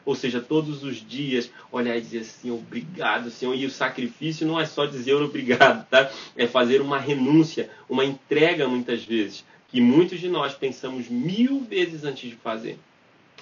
Ou 0.05 0.15
seja, 0.15 0.41
todos 0.41 0.83
os 0.83 1.07
dias 1.07 1.51
olhar 1.71 1.97
e 1.97 2.01
dizer 2.01 2.21
assim, 2.21 2.51
obrigado, 2.51 3.31
Senhor. 3.31 3.55
E 3.55 3.67
o 3.67 3.71
sacrifício 3.71 4.47
não 4.47 4.59
é 4.59 4.65
só 4.65 4.87
dizer 4.87 5.15
obrigado, 5.15 5.87
tá? 5.89 6.11
É 6.35 6.47
fazer 6.47 6.81
uma 6.81 6.99
renúncia, 6.99 7.71
uma 7.89 8.05
entrega 8.05 8.67
muitas 8.67 9.05
vezes 9.05 9.45
que 9.73 9.81
muitos 9.81 10.21
de 10.21 10.29
nós 10.29 10.53
pensamos 10.53 11.09
mil 11.09 11.61
vezes 11.61 12.05
antes 12.05 12.29
de 12.29 12.37
fazer. 12.37 12.79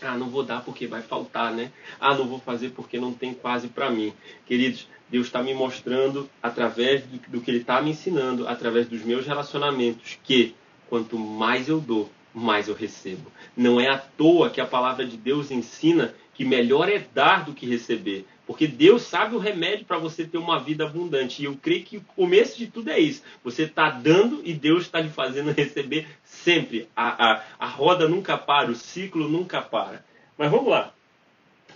Ah, 0.00 0.16
não 0.16 0.30
vou 0.30 0.44
dar 0.44 0.64
porque 0.64 0.86
vai 0.86 1.02
faltar, 1.02 1.52
né? 1.52 1.72
Ah, 2.00 2.14
não 2.14 2.26
vou 2.26 2.38
fazer 2.38 2.70
porque 2.70 3.00
não 3.00 3.12
tem 3.12 3.34
quase 3.34 3.66
para 3.66 3.90
mim. 3.90 4.14
Queridos, 4.46 4.86
Deus 5.10 5.26
está 5.26 5.42
me 5.42 5.52
mostrando 5.52 6.30
através 6.40 7.02
do, 7.02 7.18
do 7.28 7.40
que 7.40 7.50
Ele 7.50 7.58
está 7.58 7.82
me 7.82 7.90
ensinando, 7.90 8.46
através 8.46 8.86
dos 8.86 9.02
meus 9.02 9.26
relacionamentos, 9.26 10.18
que 10.22 10.54
quanto 10.88 11.18
mais 11.18 11.68
eu 11.68 11.80
dou, 11.80 12.08
mais 12.32 12.68
eu 12.68 12.74
recebo. 12.74 13.30
Não 13.56 13.80
é 13.80 13.88
à 13.88 13.98
toa 13.98 14.50
que 14.50 14.60
a 14.60 14.66
palavra 14.66 15.04
de 15.04 15.16
Deus 15.16 15.50
ensina 15.50 16.14
que 16.32 16.44
melhor 16.44 16.88
é 16.88 17.04
dar 17.12 17.44
do 17.44 17.52
que 17.52 17.66
receber. 17.66 18.24
Porque 18.50 18.66
Deus 18.66 19.02
sabe 19.02 19.36
o 19.36 19.38
remédio 19.38 19.86
para 19.86 19.96
você 19.96 20.24
ter 20.24 20.36
uma 20.36 20.58
vida 20.58 20.84
abundante. 20.84 21.40
E 21.40 21.44
eu 21.44 21.56
creio 21.56 21.84
que 21.84 21.98
o 21.98 22.00
começo 22.00 22.58
de 22.58 22.66
tudo 22.66 22.90
é 22.90 22.98
isso. 22.98 23.22
Você 23.44 23.62
está 23.62 23.90
dando 23.90 24.42
e 24.44 24.52
Deus 24.52 24.82
está 24.82 25.00
lhe 25.00 25.08
fazendo 25.08 25.52
receber 25.52 26.08
sempre. 26.24 26.88
A, 26.96 27.30
a, 27.30 27.44
a 27.60 27.66
roda 27.68 28.08
nunca 28.08 28.36
para, 28.36 28.68
o 28.68 28.74
ciclo 28.74 29.28
nunca 29.28 29.62
para. 29.62 30.04
Mas 30.36 30.50
vamos 30.50 30.68
lá. 30.68 30.92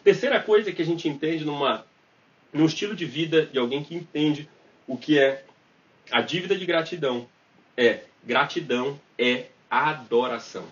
Terceira 0.02 0.40
coisa 0.40 0.72
que 0.72 0.82
a 0.82 0.84
gente 0.84 1.08
entende 1.08 1.44
numa, 1.44 1.86
num 2.52 2.66
estilo 2.66 2.96
de 2.96 3.06
vida 3.06 3.46
de 3.46 3.56
alguém 3.56 3.84
que 3.84 3.94
entende 3.94 4.48
o 4.84 4.96
que 4.96 5.16
é 5.16 5.44
a 6.10 6.22
dívida 6.22 6.56
de 6.56 6.66
gratidão 6.66 7.28
é 7.76 8.00
gratidão 8.24 8.98
é 9.16 9.46
adoração. 9.70 10.66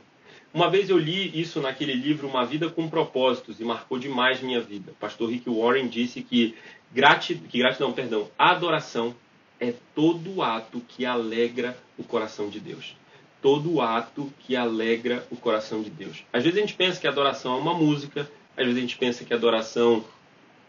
Uma 0.55 0.69
vez 0.69 0.91
eu 0.91 0.99
li 0.99 1.41
isso 1.41 1.63
naquele 1.63 1.95
livro 1.95 2.29
Uma 2.29 2.45
Vida 2.45 2.69
com 2.69 2.87
Propósitos 2.87 3.59
e 3.59 3.65
marcou 3.65 3.99
demais 3.99 4.43
minha 4.43 4.61
vida. 4.61 4.93
Pastor 5.01 5.31
Rick 5.31 5.49
Warren 5.49 5.89
disse 5.89 6.21
que, 6.21 6.55
grati, 6.93 7.37
que 7.37 7.57
gratidão, 7.57 7.91
perdão, 7.91 8.29
adoração 8.39 9.17
é 9.59 9.73
todo 9.95 10.43
ato 10.43 10.83
que 10.87 11.07
alegra 11.07 11.75
o 11.97 12.05
coração 12.05 12.51
de 12.51 12.61
Deus. 12.61 12.95
Todo 13.41 13.81
ato 13.81 14.31
que 14.41 14.55
alegra 14.55 15.27
o 15.31 15.37
coração 15.37 15.83
de 15.83 15.89
Deus. 15.89 16.23
Às 16.31 16.45
vezes 16.45 16.59
a 16.59 16.61
gente 16.61 16.75
pensa 16.75 17.01
que 17.01 17.09
adoração 17.09 17.57
é 17.57 17.59
uma 17.59 17.73
música, 17.73 18.31
às 18.55 18.67
vezes 18.67 18.77
a 18.77 18.81
gente 18.83 18.99
pensa 18.99 19.25
que 19.25 19.33
adoração 19.33 20.05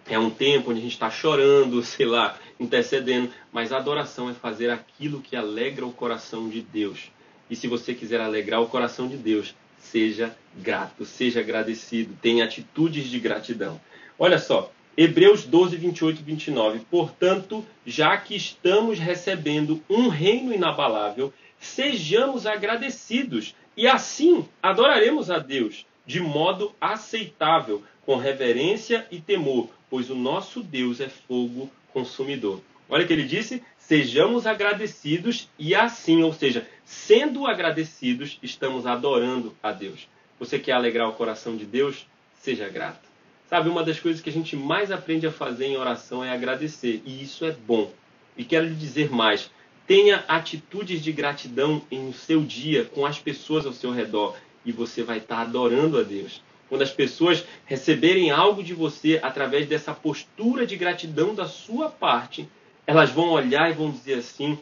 é 0.08 0.18
um 0.18 0.30
tempo 0.30 0.72
onde 0.72 0.80
a 0.80 0.84
gente 0.84 0.94
está 0.94 1.12
chorando, 1.12 1.84
sei 1.84 2.06
lá, 2.06 2.38
intercedendo, 2.58 3.30
mas 3.52 3.74
adoração 3.74 4.30
é 4.30 4.34
fazer 4.34 4.70
aquilo 4.70 5.22
que 5.22 5.36
alegra 5.36 5.86
o 5.86 5.92
coração 5.92 6.48
de 6.48 6.62
Deus. 6.62 7.12
E 7.50 7.56
se 7.56 7.68
você 7.68 7.94
quiser 7.94 8.22
alegrar 8.22 8.62
o 8.62 8.70
coração 8.70 9.10
de 9.10 9.18
Deus, 9.18 9.54
seja 9.94 10.36
grato, 10.58 11.06
seja 11.06 11.40
agradecido, 11.40 12.18
tenha 12.20 12.46
atitudes 12.46 13.08
de 13.08 13.20
gratidão. 13.20 13.80
Olha 14.18 14.40
só, 14.40 14.72
Hebreus 14.98 15.46
12, 15.46 15.78
28 15.78 16.20
e 16.20 16.24
29. 16.24 16.80
Portanto, 16.90 17.64
já 17.86 18.18
que 18.18 18.36
estamos 18.36 18.98
recebendo 18.98 19.84
um 19.88 20.08
reino 20.08 20.52
inabalável, 20.52 21.32
sejamos 21.60 22.48
agradecidos 22.48 23.54
e 23.78 23.88
assim 23.88 24.48
adoraremos 24.64 25.30
a 25.30 25.38
Deus 25.38 25.86
de 26.08 26.20
modo 26.20 26.74
aceitável, 26.82 27.84
com 28.04 28.18
reverência 28.18 29.06
e 29.12 29.22
temor, 29.22 29.70
pois 29.90 30.10
o 30.10 30.16
nosso 30.16 30.64
Deus 30.64 31.00
é 31.02 31.08
fogo 31.08 31.70
consumidor. 31.94 32.62
Olha 32.90 33.06
o 33.06 33.08
que 33.08 33.14
ele 33.14 33.24
disse: 33.24 33.64
sejamos 33.88 34.48
agradecidos 34.48 35.50
e 35.60 35.76
assim, 35.76 36.24
ou 36.24 36.34
seja, 36.34 36.66
sendo 36.86 37.46
agradecidos, 37.46 38.40
estamos 38.42 38.86
adorando 38.86 39.56
a 39.62 39.72
Deus. 39.72 40.08
Você 40.40 40.58
quer 40.58 40.74
alegrar 40.74 41.10
o 41.10 41.14
coração 41.14 41.56
de 41.58 41.66
Deus? 41.66 42.06
Seja 42.40 42.70
grato. 42.70 43.08
Sabe, 43.50 43.70
uma 43.70 43.84
das 43.84 44.00
coisas 44.00 44.22
que 44.22 44.30
a 44.30 44.34
gente 44.34 44.56
mais 44.56 44.90
aprende 44.90 45.28
a 45.28 45.32
fazer 45.32 45.66
em 45.66 45.78
oração 45.78 46.24
é 46.24 46.32
agradecer, 46.32 47.02
e 47.06 47.22
isso 47.22 47.46
é 47.46 47.52
bom. 47.52 47.92
E 48.38 48.44
quero 48.44 48.66
lhe 48.66 48.74
dizer 48.74 49.12
mais: 49.12 49.52
tenha 49.86 50.24
atitudes 50.28 51.04
de 51.04 51.12
gratidão 51.12 51.82
em 51.92 52.12
seu 52.14 52.42
dia 52.42 52.86
com 52.86 53.06
as 53.06 53.20
pessoas 53.20 53.66
ao 53.66 53.74
seu 53.74 53.92
redor, 53.92 54.36
e 54.66 54.72
você 54.72 55.04
vai 55.04 55.18
estar 55.18 55.42
adorando 55.42 56.00
a 56.00 56.04
Deus. 56.04 56.42
Quando 56.70 56.82
as 56.82 56.92
pessoas 56.92 57.46
receberem 57.66 58.32
algo 58.32 58.64
de 58.64 58.74
você 58.74 59.20
através 59.22 59.68
dessa 59.68 59.94
postura 59.94 60.66
de 60.66 60.76
gratidão 60.76 61.36
da 61.36 61.46
sua 61.46 61.90
parte, 61.90 62.50
elas 62.86 63.12
vão 63.12 63.30
olhar 63.30 63.70
e 63.70 63.74
vão 63.74 63.92
dizer 63.92 64.16
assim: 64.16 64.58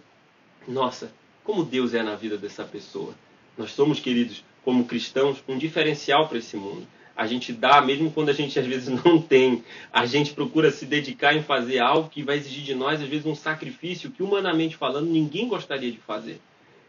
nossa, 0.67 1.11
como 1.43 1.63
Deus 1.63 1.93
é 1.93 2.03
na 2.03 2.15
vida 2.15 2.37
dessa 2.37 2.63
pessoa. 2.63 3.13
Nós 3.57 3.71
somos, 3.71 3.99
queridos, 3.99 4.43
como 4.63 4.85
cristãos, 4.85 5.43
um 5.47 5.57
diferencial 5.57 6.27
para 6.27 6.37
esse 6.37 6.55
mundo. 6.55 6.87
A 7.15 7.27
gente 7.27 7.51
dá, 7.51 7.81
mesmo 7.81 8.11
quando 8.11 8.29
a 8.29 8.33
gente 8.33 8.57
às 8.57 8.65
vezes 8.65 8.87
não 9.03 9.21
tem. 9.21 9.63
A 9.91 10.05
gente 10.05 10.33
procura 10.33 10.71
se 10.71 10.85
dedicar 10.85 11.35
em 11.35 11.43
fazer 11.43 11.79
algo 11.79 12.09
que 12.09 12.23
vai 12.23 12.37
exigir 12.37 12.63
de 12.63 12.75
nós, 12.75 13.01
às 13.01 13.07
vezes, 13.07 13.25
um 13.25 13.35
sacrifício 13.35 14.11
que, 14.11 14.23
humanamente 14.23 14.77
falando, 14.77 15.09
ninguém 15.09 15.47
gostaria 15.47 15.91
de 15.91 15.97
fazer. 15.97 16.39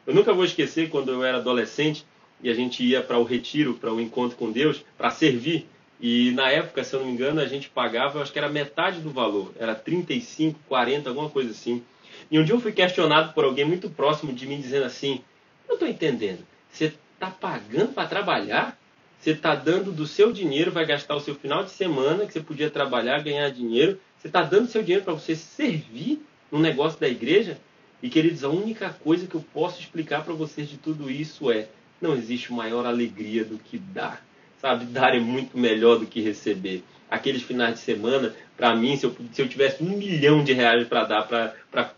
Eu 0.06 0.14
nunca 0.14 0.32
vou 0.32 0.44
esquecer 0.44 0.90
quando 0.90 1.12
eu 1.12 1.24
era 1.24 1.38
adolescente 1.38 2.04
e 2.42 2.50
a 2.50 2.54
gente 2.54 2.82
ia 2.82 3.02
para 3.02 3.18
o 3.18 3.24
retiro, 3.24 3.74
para 3.74 3.92
o 3.92 4.00
encontro 4.00 4.36
com 4.36 4.50
Deus, 4.50 4.84
para 4.98 5.10
servir. 5.10 5.66
E 6.01 6.32
na 6.32 6.51
época, 6.51 6.82
se 6.82 6.95
eu 6.95 7.01
não 7.01 7.07
me 7.07 7.12
engano, 7.12 7.40
a 7.40 7.47
gente 7.47 7.68
pagava, 7.68 8.20
acho 8.20 8.32
que 8.32 8.38
era 8.38 8.49
metade 8.49 9.01
do 9.01 9.11
valor, 9.11 9.53
era 9.59 9.74
35, 9.74 10.59
40, 10.68 11.09
alguma 11.09 11.30
coisa 11.30 11.51
assim. 11.51 11.82
E 12.30 12.38
um 12.38 12.45
dia 12.45 12.55
eu 12.55 12.61
fui 12.61 12.72
questionado 12.72 13.32
por 13.32 13.45
alguém 13.45 13.64
muito 13.64 13.88
próximo 13.88 14.32
de 14.32 14.47
mim, 14.47 14.61
dizendo 14.61 14.86
assim: 14.86 15.22
Eu 15.68 15.74
estou 15.74 15.88
entendendo, 15.88 16.47
você 16.70 16.93
está 17.14 17.30
pagando 17.30 17.93
para 17.93 18.09
trabalhar? 18.09 18.78
Você 19.20 19.30
está 19.30 19.55
dando 19.55 19.93
do 19.93 20.05
seu 20.05 20.32
dinheiro, 20.32 20.72
vai 20.72 20.84
gastar 20.84 21.14
o 21.14 21.20
seu 21.20 21.36
final 21.36 21.62
de 21.62 21.70
semana, 21.70 22.26
que 22.26 22.32
você 22.32 22.40
podia 22.40 22.68
trabalhar, 22.68 23.22
ganhar 23.22 23.49
dinheiro. 23.51 24.01
Você 24.18 24.26
está 24.26 24.43
dando 24.43 24.66
seu 24.66 24.82
dinheiro 24.82 25.05
para 25.05 25.14
você 25.14 25.36
servir 25.36 26.20
no 26.51 26.59
negócio 26.59 26.99
da 26.99 27.09
igreja? 27.09 27.57
E 28.03 28.11
queridos, 28.11 28.43
a 28.43 28.49
única 28.49 28.90
coisa 28.90 29.28
que 29.28 29.36
eu 29.36 29.45
posso 29.55 29.78
explicar 29.80 30.24
para 30.24 30.34
vocês 30.34 30.68
de 30.68 30.76
tudo 30.76 31.09
isso 31.09 31.53
é: 31.53 31.68
não 32.01 32.16
existe 32.16 32.53
maior 32.53 32.84
alegria 32.84 33.45
do 33.45 33.59
que 33.59 33.78
dar. 33.78 34.26
Sabe, 34.62 34.84
dar 34.84 35.12
é 35.12 35.18
muito 35.18 35.58
melhor 35.58 35.98
do 35.98 36.06
que 36.06 36.20
receber. 36.20 36.84
Aqueles 37.10 37.42
finais 37.42 37.74
de 37.74 37.80
semana, 37.80 38.32
para 38.56 38.76
mim, 38.76 38.96
se 38.96 39.04
eu, 39.04 39.16
se 39.32 39.42
eu 39.42 39.48
tivesse 39.48 39.82
um 39.82 39.98
milhão 39.98 40.44
de 40.44 40.52
reais 40.52 40.86
para 40.86 41.02
dar 41.02 41.54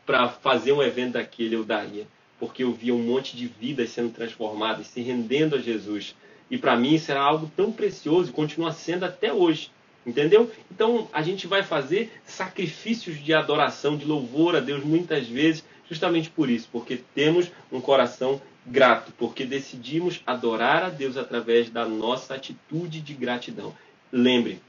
para 0.07 0.29
fazer 0.31 0.73
um 0.73 0.83
evento 0.83 1.13
daquele, 1.13 1.57
eu 1.57 1.63
daria. 1.63 2.07
Porque 2.41 2.65
eu 2.65 2.73
via 2.73 2.95
um 2.95 3.03
monte 3.03 3.37
de 3.37 3.47
vidas 3.47 3.91
sendo 3.91 4.15
transformadas, 4.15 4.87
se 4.87 5.03
rendendo 5.03 5.57
a 5.57 5.61
Jesus. 5.61 6.17
E 6.51 6.57
para 6.57 6.75
mim 6.75 6.95
isso 6.95 7.11
era 7.11 7.21
algo 7.21 7.53
tão 7.55 7.71
precioso 7.71 8.31
e 8.31 8.33
continua 8.33 8.73
sendo 8.73 9.05
até 9.05 9.31
hoje. 9.31 9.71
Entendeu? 10.07 10.51
Então 10.73 11.07
a 11.13 11.21
gente 11.21 11.47
vai 11.47 11.63
fazer 11.63 12.11
sacrifícios 12.25 13.23
de 13.23 13.35
adoração, 13.35 13.95
de 13.95 14.07
louvor 14.07 14.57
a 14.57 14.61
Deus 14.61 14.83
muitas 14.83 15.29
vezes, 15.29 15.63
justamente 15.87 16.31
por 16.31 16.49
isso, 16.49 16.67
porque 16.73 16.99
temos 17.15 17.53
um 17.71 17.81
coração 17.81 18.41
grato, 18.67 19.13
porque 19.19 19.45
decidimos 19.45 20.23
adorar 20.27 20.83
a 20.83 20.89
Deus 20.89 21.17
através 21.17 21.71
da 21.71 21.87
nossa 21.87 22.35
atitude 22.35 23.01
de 23.01 23.15
gratidão. 23.15 23.75
Lembre, 24.11 24.61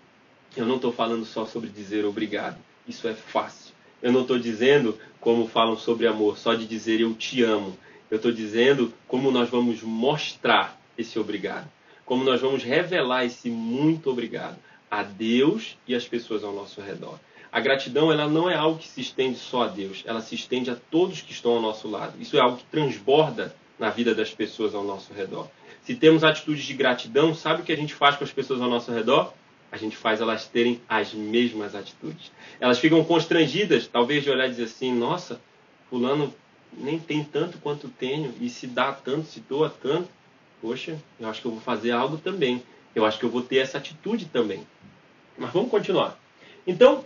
eu 0.56 0.66
não 0.66 0.76
estou 0.76 0.92
falando 0.92 1.26
só 1.26 1.46
sobre 1.46 1.70
dizer 1.70 2.06
obrigado, 2.06 2.58
isso 2.88 3.08
é 3.08 3.14
fácil. 3.14 3.74
Eu 4.02 4.12
não 4.12 4.22
estou 4.22 4.38
dizendo, 4.38 4.98
como 5.20 5.48
falam 5.48 5.78
sobre 5.78 6.08
amor, 6.08 6.38
só 6.38 6.54
de 6.54 6.68
dizer 6.68 7.02
eu 7.02 7.14
te 7.14 7.42
amo. 7.42 7.78
Eu 8.10 8.18
estou 8.18 8.32
dizendo 8.32 8.94
como 9.08 9.32
nós 9.32 9.50
vamos 9.50 9.82
mostrar 9.82 10.80
esse 10.98 11.18
obrigado, 11.18 11.68
como 12.06 12.24
nós 12.24 12.40
vamos 12.40 12.64
revelar 12.64 13.26
esse 13.26 13.50
muito 13.50 14.10
obrigado 14.10 14.58
a 14.92 15.02
Deus 15.04 15.78
e 15.88 15.96
às 15.96 16.08
pessoas 16.08 16.44
ao 16.44 16.54
nosso 16.54 16.82
redor. 16.82 17.20
A 17.52 17.60
gratidão 17.60 18.12
ela 18.12 18.28
não 18.28 18.50
é 18.50 18.56
algo 18.56 18.78
que 18.78 18.88
se 18.88 19.02
estende 19.02 19.38
só 19.38 19.64
a 19.64 19.68
Deus, 19.68 20.04
ela 20.06 20.22
se 20.22 20.36
estende 20.36 20.70
a 20.70 20.76
todos 20.76 21.22
que 21.22 21.32
estão 21.32 21.54
ao 21.54 21.62
nosso 21.62 21.88
lado. 21.88 22.22
Isso 22.22 22.38
é 22.38 22.42
algo 22.42 22.58
que 22.58 22.66
transborda 22.66 23.56
na 23.78 23.90
vida 23.90 24.16
das 24.16 24.34
pessoas 24.34 24.74
ao 24.74 24.84
nosso 24.84 25.14
redor. 25.14 25.50
Se 25.84 25.96
temos 25.96 26.24
atitudes 26.24 26.64
de 26.64 26.74
gratidão, 26.74 27.34
sabe 27.36 27.62
o 27.62 27.66
que 27.66 27.72
a 27.72 27.78
gente 27.78 27.94
faz 27.94 28.16
com 28.16 28.24
as 28.24 28.32
pessoas 28.32 28.62
ao 28.62 28.70
nosso 28.70 28.92
redor? 28.92 29.34
A 29.72 29.78
gente 29.78 29.98
faz 29.98 30.22
elas 30.22 30.48
terem 30.48 30.82
as 30.88 31.14
mesmas 31.14 31.76
atitudes. 31.76 32.32
Elas 32.60 32.80
ficam 32.80 33.04
constrangidas, 33.04 33.88
talvez 33.88 34.24
de 34.24 34.30
olhar 34.30 34.48
e 34.48 34.50
dizer 34.50 34.64
assim: 34.64 34.94
nossa, 34.94 35.42
Fulano 35.90 36.34
nem 36.74 37.00
tem 37.00 37.24
tanto 37.24 37.58
quanto 37.58 37.88
tenho, 37.90 38.34
e 38.40 38.50
se 38.50 38.68
dá 38.68 38.92
tanto, 38.92 39.28
se 39.28 39.40
doa 39.42 39.70
tanto. 39.70 40.10
Poxa, 40.62 40.98
eu 41.20 41.30
acho 41.30 41.42
que 41.42 41.48
eu 41.48 41.52
vou 41.52 41.62
fazer 41.62 41.92
algo 41.92 42.18
também. 42.18 42.64
Eu 42.96 43.06
acho 43.06 43.20
que 43.20 43.26
eu 43.26 43.30
vou 43.30 43.42
ter 43.42 43.58
essa 43.58 43.78
atitude 43.78 44.26
também. 44.26 44.66
Mas 45.38 45.52
vamos 45.52 45.70
continuar. 45.70 46.18
Então, 46.66 47.04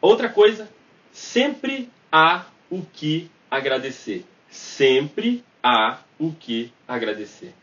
outra 0.00 0.28
coisa, 0.28 0.70
sempre 1.10 1.90
há 2.10 2.44
o 2.70 2.82
que 2.82 3.30
agradecer. 3.50 4.24
Sempre 4.52 5.42
há 5.62 6.00
o 6.18 6.30
que 6.30 6.70
agradecer. 6.86 7.54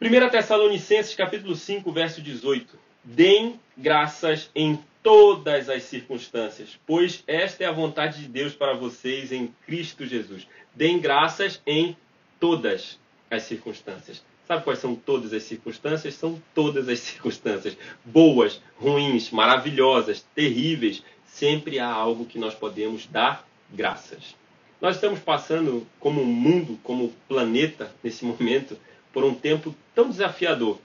1 0.00 0.30
Tessalonicenses 0.30 1.14
capítulo 1.14 1.54
5, 1.54 1.92
verso 1.92 2.22
18. 2.22 2.78
Deem 3.04 3.60
graças 3.76 4.50
em 4.54 4.82
todas 5.02 5.68
as 5.68 5.82
circunstâncias, 5.82 6.80
pois 6.86 7.22
esta 7.26 7.64
é 7.64 7.66
a 7.66 7.72
vontade 7.72 8.22
de 8.22 8.28
Deus 8.28 8.54
para 8.54 8.72
vocês 8.72 9.30
em 9.30 9.54
Cristo 9.66 10.06
Jesus. 10.06 10.48
Deem 10.74 10.98
graças 10.98 11.60
em 11.66 11.94
todas 12.40 12.98
as 13.30 13.42
circunstâncias. 13.42 14.24
Sabe 14.48 14.64
quais 14.64 14.78
são 14.78 14.94
todas 14.94 15.34
as 15.34 15.42
circunstâncias? 15.42 16.14
São 16.14 16.42
todas 16.54 16.88
as 16.88 16.98
circunstâncias. 16.98 17.76
Boas, 18.02 18.62
ruins, 18.78 19.30
maravilhosas, 19.30 20.26
terríveis. 20.34 21.04
Sempre 21.26 21.78
há 21.78 21.86
algo 21.86 22.24
que 22.24 22.38
nós 22.38 22.54
podemos 22.54 23.06
dar 23.06 23.46
graças. 23.70 24.39
Nós 24.80 24.94
estamos 24.94 25.20
passando, 25.20 25.86
como 25.98 26.24
mundo, 26.24 26.78
como 26.82 27.12
planeta, 27.28 27.94
nesse 28.02 28.24
momento, 28.24 28.78
por 29.12 29.24
um 29.24 29.34
tempo 29.34 29.74
tão 29.94 30.08
desafiador. 30.08 30.78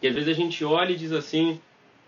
Que 0.00 0.08
às 0.08 0.14
vezes 0.14 0.28
a 0.28 0.34
gente 0.34 0.62
olha 0.64 0.92
e 0.92 0.96
diz 0.96 1.10
assim: 1.10 1.58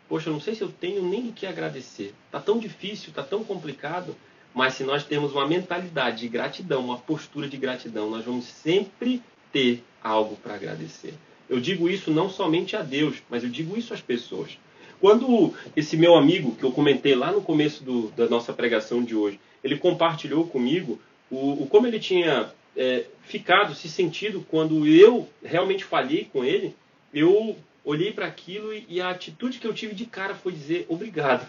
Poxa, 0.09 0.31
não 0.31 0.41
sei 0.41 0.55
se 0.55 0.63
eu 0.63 0.69
tenho 0.69 1.03
nem 1.03 1.29
o 1.29 1.33
que 1.33 1.47
agradecer. 1.47 2.15
Está 2.27 2.39
tão 2.39 2.59
difícil, 2.59 3.09
está 3.09 3.23
tão 3.23 3.43
complicado. 3.43 4.15
Mas 4.55 4.75
se 4.75 4.85
nós 4.85 5.05
temos 5.05 5.33
uma 5.33 5.47
mentalidade 5.47 6.21
de 6.21 6.29
gratidão, 6.29 6.85
uma 6.85 6.99
postura 6.99 7.49
de 7.49 7.57
gratidão, 7.57 8.11
nós 8.11 8.25
vamos 8.25 8.45
sempre 8.45 9.23
ter 9.53 9.83
algo 10.03 10.37
para 10.37 10.55
agradecer. 10.55 11.15
Eu 11.49 11.61
digo 11.61 11.89
isso 11.89 12.11
não 12.11 12.29
somente 12.29 12.77
a 12.77 12.83
Deus, 12.83 13.23
mas 13.29 13.43
eu 13.43 13.49
digo 13.49 13.77
isso 13.77 13.95
às 13.95 14.01
pessoas. 14.01 14.59
Quando 15.01 15.55
esse 15.77 15.97
meu 15.97 16.15
amigo, 16.15 16.55
que 16.57 16.65
eu 16.65 16.73
comentei 16.73 17.15
lá 17.15 17.31
no 17.31 17.43
começo 17.43 17.85
do, 17.85 18.09
da 18.13 18.29
nossa 18.29 18.53
pregação 18.53 19.03
de 19.03 19.15
hoje, 19.15 19.39
ele 19.63 19.77
compartilhou 19.77 20.47
comigo 20.47 20.99
o, 21.31 21.63
o 21.63 21.67
como 21.67 21.87
ele 21.87 21.99
tinha 21.99 22.51
é, 22.77 23.05
ficado, 23.23 23.75
se 23.75 23.89
sentido 23.89 24.45
quando 24.49 24.87
eu 24.87 25.29
realmente 25.43 25.85
falhei 25.85 26.29
com 26.33 26.45
ele, 26.45 26.75
eu 27.13 27.57
olhei 27.85 28.13
para 28.13 28.27
aquilo 28.27 28.73
e, 28.73 28.87
e 28.89 29.01
a 29.01 29.11
atitude 29.11 29.59
que 29.59 29.67
eu 29.67 29.75
tive 29.75 29.95
de 29.95 30.07
cara 30.07 30.35
foi 30.35 30.53
dizer 30.53 30.87
obrigado. 30.89 31.47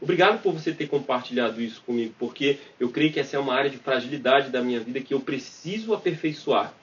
Obrigado 0.00 0.42
por 0.42 0.52
você 0.52 0.72
ter 0.72 0.88
compartilhado 0.88 1.62
isso 1.62 1.80
comigo, 1.82 2.12
porque 2.18 2.58
eu 2.80 2.88
creio 2.88 3.12
que 3.12 3.20
essa 3.20 3.36
é 3.36 3.38
uma 3.38 3.54
área 3.54 3.70
de 3.70 3.78
fragilidade 3.78 4.50
da 4.50 4.60
minha 4.60 4.80
vida 4.80 5.00
que 5.00 5.14
eu 5.14 5.20
preciso 5.20 5.94
aperfeiçoar. 5.94 6.74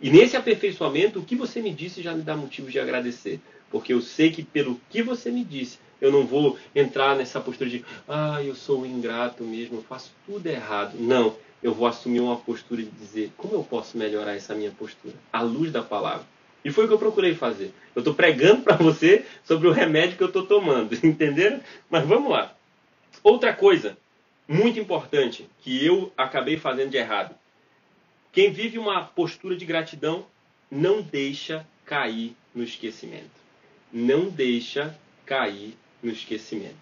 E 0.00 0.10
nesse 0.10 0.36
aperfeiçoamento, 0.36 1.18
o 1.18 1.24
que 1.24 1.36
você 1.36 1.60
me 1.60 1.70
disse 1.70 2.02
já 2.02 2.14
me 2.14 2.22
dá 2.22 2.34
motivo 2.34 2.70
de 2.70 2.80
agradecer. 2.80 3.40
Porque 3.70 3.92
eu 3.92 4.00
sei 4.00 4.30
que 4.30 4.42
pelo 4.42 4.80
que 4.90 5.02
você 5.02 5.30
me 5.30 5.44
disse, 5.44 5.78
eu 6.00 6.10
não 6.10 6.26
vou 6.26 6.58
entrar 6.74 7.14
nessa 7.14 7.40
postura 7.40 7.70
de, 7.70 7.84
ah, 8.08 8.42
eu 8.42 8.54
sou 8.54 8.82
um 8.82 8.86
ingrato 8.86 9.44
mesmo, 9.44 9.78
eu 9.78 9.82
faço 9.82 10.10
tudo 10.26 10.46
errado. 10.46 10.96
Não, 10.98 11.36
eu 11.62 11.72
vou 11.72 11.86
assumir 11.86 12.20
uma 12.20 12.36
postura 12.36 12.82
de 12.82 12.90
dizer, 12.90 13.32
como 13.36 13.54
eu 13.54 13.62
posso 13.62 13.96
melhorar 13.96 14.34
essa 14.34 14.54
minha 14.54 14.70
postura? 14.70 15.14
À 15.32 15.42
luz 15.42 15.70
da 15.70 15.82
palavra. 15.82 16.26
E 16.64 16.70
foi 16.70 16.84
o 16.84 16.88
que 16.88 16.94
eu 16.94 16.98
procurei 16.98 17.34
fazer. 17.34 17.72
Eu 17.94 18.00
estou 18.00 18.14
pregando 18.14 18.62
para 18.62 18.76
você 18.76 19.24
sobre 19.44 19.68
o 19.68 19.72
remédio 19.72 20.16
que 20.16 20.22
eu 20.22 20.28
estou 20.28 20.46
tomando, 20.46 20.94
entenderam? 21.04 21.60
Mas 21.90 22.06
vamos 22.06 22.30
lá. 22.30 22.54
Outra 23.22 23.52
coisa 23.52 23.96
muito 24.46 24.78
importante 24.78 25.48
que 25.60 25.84
eu 25.84 26.12
acabei 26.16 26.56
fazendo 26.56 26.90
de 26.90 26.96
errado. 26.96 27.34
Quem 28.32 28.52
vive 28.52 28.78
uma 28.78 29.04
postura 29.04 29.56
de 29.56 29.64
gratidão 29.64 30.26
não 30.70 31.02
deixa 31.02 31.66
cair 31.84 32.34
no 32.54 32.62
esquecimento. 32.62 33.30
Não 33.92 34.28
deixa 34.28 34.98
cair 35.26 35.76
no 36.02 36.10
esquecimento. 36.10 36.76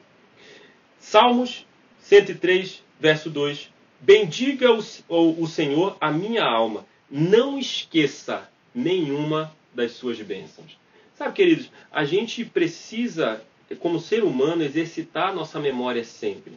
Salmos 0.98 1.66
103, 2.00 2.82
verso 2.98 3.28
2. 3.30 3.70
Bendiga 4.00 4.72
o, 4.72 5.42
o 5.42 5.46
Senhor 5.46 5.96
a 6.00 6.10
minha 6.10 6.44
alma. 6.44 6.86
Não 7.10 7.58
esqueça 7.58 8.48
nenhuma 8.74 9.54
das 9.74 9.92
suas 9.92 10.20
bênçãos. 10.20 10.78
Sabe, 11.14 11.34
queridos, 11.34 11.70
a 11.92 12.04
gente 12.04 12.44
precisa, 12.44 13.44
como 13.78 14.00
ser 14.00 14.24
humano, 14.24 14.62
exercitar 14.62 15.34
nossa 15.34 15.60
memória 15.60 16.02
sempre. 16.02 16.54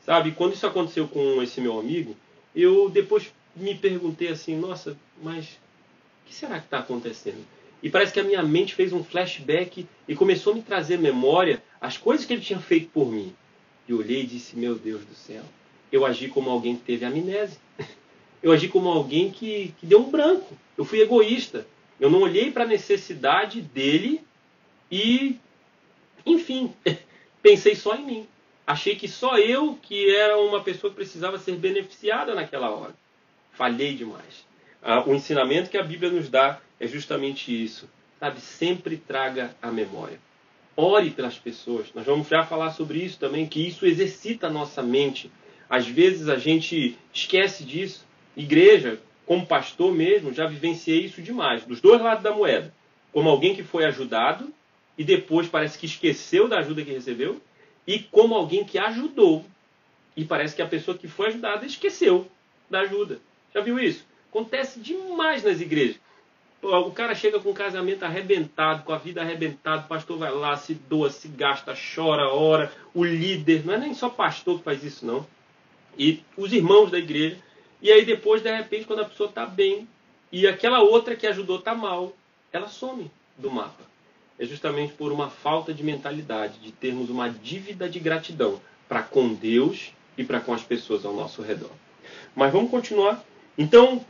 Sabe, 0.00 0.32
quando 0.32 0.54
isso 0.54 0.66
aconteceu 0.66 1.06
com 1.06 1.42
esse 1.42 1.60
meu 1.60 1.78
amigo, 1.78 2.16
eu 2.56 2.88
depois 2.88 3.30
me 3.54 3.74
perguntei 3.74 4.28
assim, 4.28 4.56
nossa, 4.56 4.96
mas 5.22 5.44
o 6.24 6.28
que 6.28 6.34
será 6.34 6.58
que 6.58 6.64
está 6.66 6.78
acontecendo? 6.78 7.44
E 7.82 7.90
parece 7.90 8.12
que 8.12 8.20
a 8.20 8.24
minha 8.24 8.42
mente 8.42 8.74
fez 8.74 8.92
um 8.92 9.04
flashback 9.04 9.86
e 10.08 10.14
começou 10.16 10.52
a 10.52 10.56
me 10.56 10.62
trazer 10.62 10.98
memória 10.98 11.62
as 11.80 11.98
coisas 11.98 12.24
que 12.24 12.32
ele 12.32 12.42
tinha 12.42 12.58
feito 12.58 12.88
por 12.88 13.12
mim. 13.12 13.34
E 13.86 13.92
olhei 13.92 14.22
e 14.22 14.26
disse, 14.26 14.56
meu 14.56 14.74
Deus 14.74 15.04
do 15.04 15.14
céu, 15.14 15.44
eu 15.90 16.04
agi 16.04 16.28
como 16.28 16.50
alguém 16.50 16.76
que 16.76 16.84
teve 16.84 17.04
amnésia. 17.04 17.58
Eu 18.40 18.52
agi 18.52 18.68
como 18.68 18.88
alguém 18.88 19.32
que, 19.32 19.74
que 19.80 19.84
deu 19.84 19.98
um 19.98 20.12
branco. 20.12 20.56
Eu 20.76 20.84
fui 20.84 21.00
egoísta. 21.00 21.66
Eu 21.98 22.08
não 22.08 22.20
olhei 22.20 22.52
para 22.52 22.62
a 22.62 22.68
necessidade 22.68 23.60
dele 23.60 24.20
e, 24.88 25.34
enfim, 26.24 26.72
pensei 27.42 27.74
só 27.74 27.96
em 27.96 28.06
mim. 28.06 28.28
Achei 28.64 28.94
que 28.94 29.08
só 29.08 29.36
eu 29.38 29.76
que 29.82 30.14
era 30.14 30.38
uma 30.38 30.62
pessoa 30.62 30.88
que 30.88 30.94
precisava 30.94 31.36
ser 31.36 31.56
beneficiada 31.56 32.32
naquela 32.32 32.70
hora 32.70 32.94
falhei 33.58 33.92
demais. 33.94 34.46
Ah, 34.80 35.02
o 35.04 35.12
ensinamento 35.12 35.68
que 35.68 35.76
a 35.76 35.82
Bíblia 35.82 36.12
nos 36.12 36.28
dá 36.28 36.60
é 36.78 36.86
justamente 36.86 37.52
isso. 37.52 37.90
Sabe, 38.20 38.40
sempre 38.40 38.96
traga 38.96 39.54
a 39.60 39.72
memória. 39.72 40.20
Ore 40.76 41.10
pelas 41.10 41.36
pessoas. 41.36 41.88
Nós 41.92 42.06
vamos 42.06 42.28
já 42.28 42.44
falar 42.44 42.70
sobre 42.70 43.00
isso 43.00 43.18
também, 43.18 43.48
que 43.48 43.66
isso 43.66 43.84
exercita 43.84 44.46
a 44.46 44.50
nossa 44.50 44.80
mente. 44.80 45.28
Às 45.68 45.86
vezes 45.86 46.28
a 46.28 46.36
gente 46.36 46.96
esquece 47.12 47.64
disso. 47.64 48.06
Igreja, 48.36 49.00
como 49.26 49.46
pastor 49.46 49.92
mesmo, 49.92 50.32
já 50.32 50.46
vivenciei 50.46 51.04
isso 51.04 51.20
demais, 51.20 51.64
dos 51.64 51.80
dois 51.80 52.00
lados 52.00 52.22
da 52.22 52.34
moeda. 52.34 52.72
Como 53.12 53.28
alguém 53.28 53.54
que 53.54 53.62
foi 53.62 53.84
ajudado 53.84 54.52
e 54.96 55.04
depois 55.04 55.46
parece 55.46 55.78
que 55.78 55.86
esqueceu 55.86 56.48
da 56.48 56.58
ajuda 56.58 56.82
que 56.82 56.90
recebeu, 56.92 57.40
e 57.86 58.00
como 58.00 58.34
alguém 58.34 58.64
que 58.64 58.78
ajudou 58.78 59.44
e 60.16 60.24
parece 60.24 60.56
que 60.56 60.60
a 60.60 60.66
pessoa 60.66 60.98
que 60.98 61.06
foi 61.06 61.28
ajudada 61.28 61.64
esqueceu 61.64 62.26
da 62.68 62.80
ajuda. 62.80 63.20
Já 63.54 63.60
viu 63.60 63.78
isso? 63.78 64.04
Acontece 64.28 64.80
demais 64.80 65.44
nas 65.44 65.60
igrejas. 65.60 65.96
O 66.60 66.90
cara 66.90 67.14
chega 67.14 67.38
com 67.38 67.50
o 67.50 67.54
casamento 67.54 68.02
arrebentado, 68.02 68.82
com 68.82 68.92
a 68.92 68.98
vida 68.98 69.22
arrebentada, 69.22 69.84
o 69.84 69.88
pastor 69.88 70.18
vai 70.18 70.32
lá, 70.32 70.56
se 70.56 70.74
doa, 70.74 71.08
se 71.08 71.28
gasta, 71.28 71.72
chora, 71.94 72.28
ora. 72.34 72.72
O 72.92 73.04
líder, 73.04 73.64
não 73.64 73.74
é 73.74 73.78
nem 73.78 73.94
só 73.94 74.10
pastor 74.10 74.58
que 74.58 74.64
faz 74.64 74.82
isso, 74.82 75.06
não. 75.06 75.24
E 75.96 76.22
os 76.36 76.52
irmãos 76.52 76.90
da 76.90 76.98
igreja 76.98 77.38
E 77.80 77.92
aí 77.92 78.04
depois, 78.04 78.42
de 78.42 78.50
repente, 78.50 78.86
quando 78.86 79.00
a 79.00 79.04
pessoa 79.04 79.28
está 79.28 79.46
bem 79.46 79.88
e 80.30 80.46
aquela 80.46 80.80
outra 80.80 81.16
que 81.16 81.26
ajudou 81.26 81.58
está 81.58 81.74
mal, 81.74 82.12
ela 82.52 82.68
some 82.68 83.10
do 83.36 83.50
mapa. 83.50 83.84
É 84.38 84.44
justamente 84.44 84.92
por 84.92 85.12
uma 85.12 85.30
falta 85.30 85.72
de 85.72 85.82
mentalidade, 85.82 86.58
de 86.58 86.70
termos 86.72 87.10
uma 87.10 87.28
dívida 87.28 87.88
de 87.88 87.98
gratidão 87.98 88.60
para 88.88 89.02
com 89.02 89.32
Deus 89.32 89.92
e 90.16 90.24
para 90.24 90.40
com 90.40 90.52
as 90.52 90.62
pessoas 90.62 91.04
ao 91.04 91.14
nosso 91.14 91.42
redor. 91.42 91.70
Mas 92.34 92.52
vamos 92.52 92.70
continuar. 92.70 93.24
Então, 93.56 94.04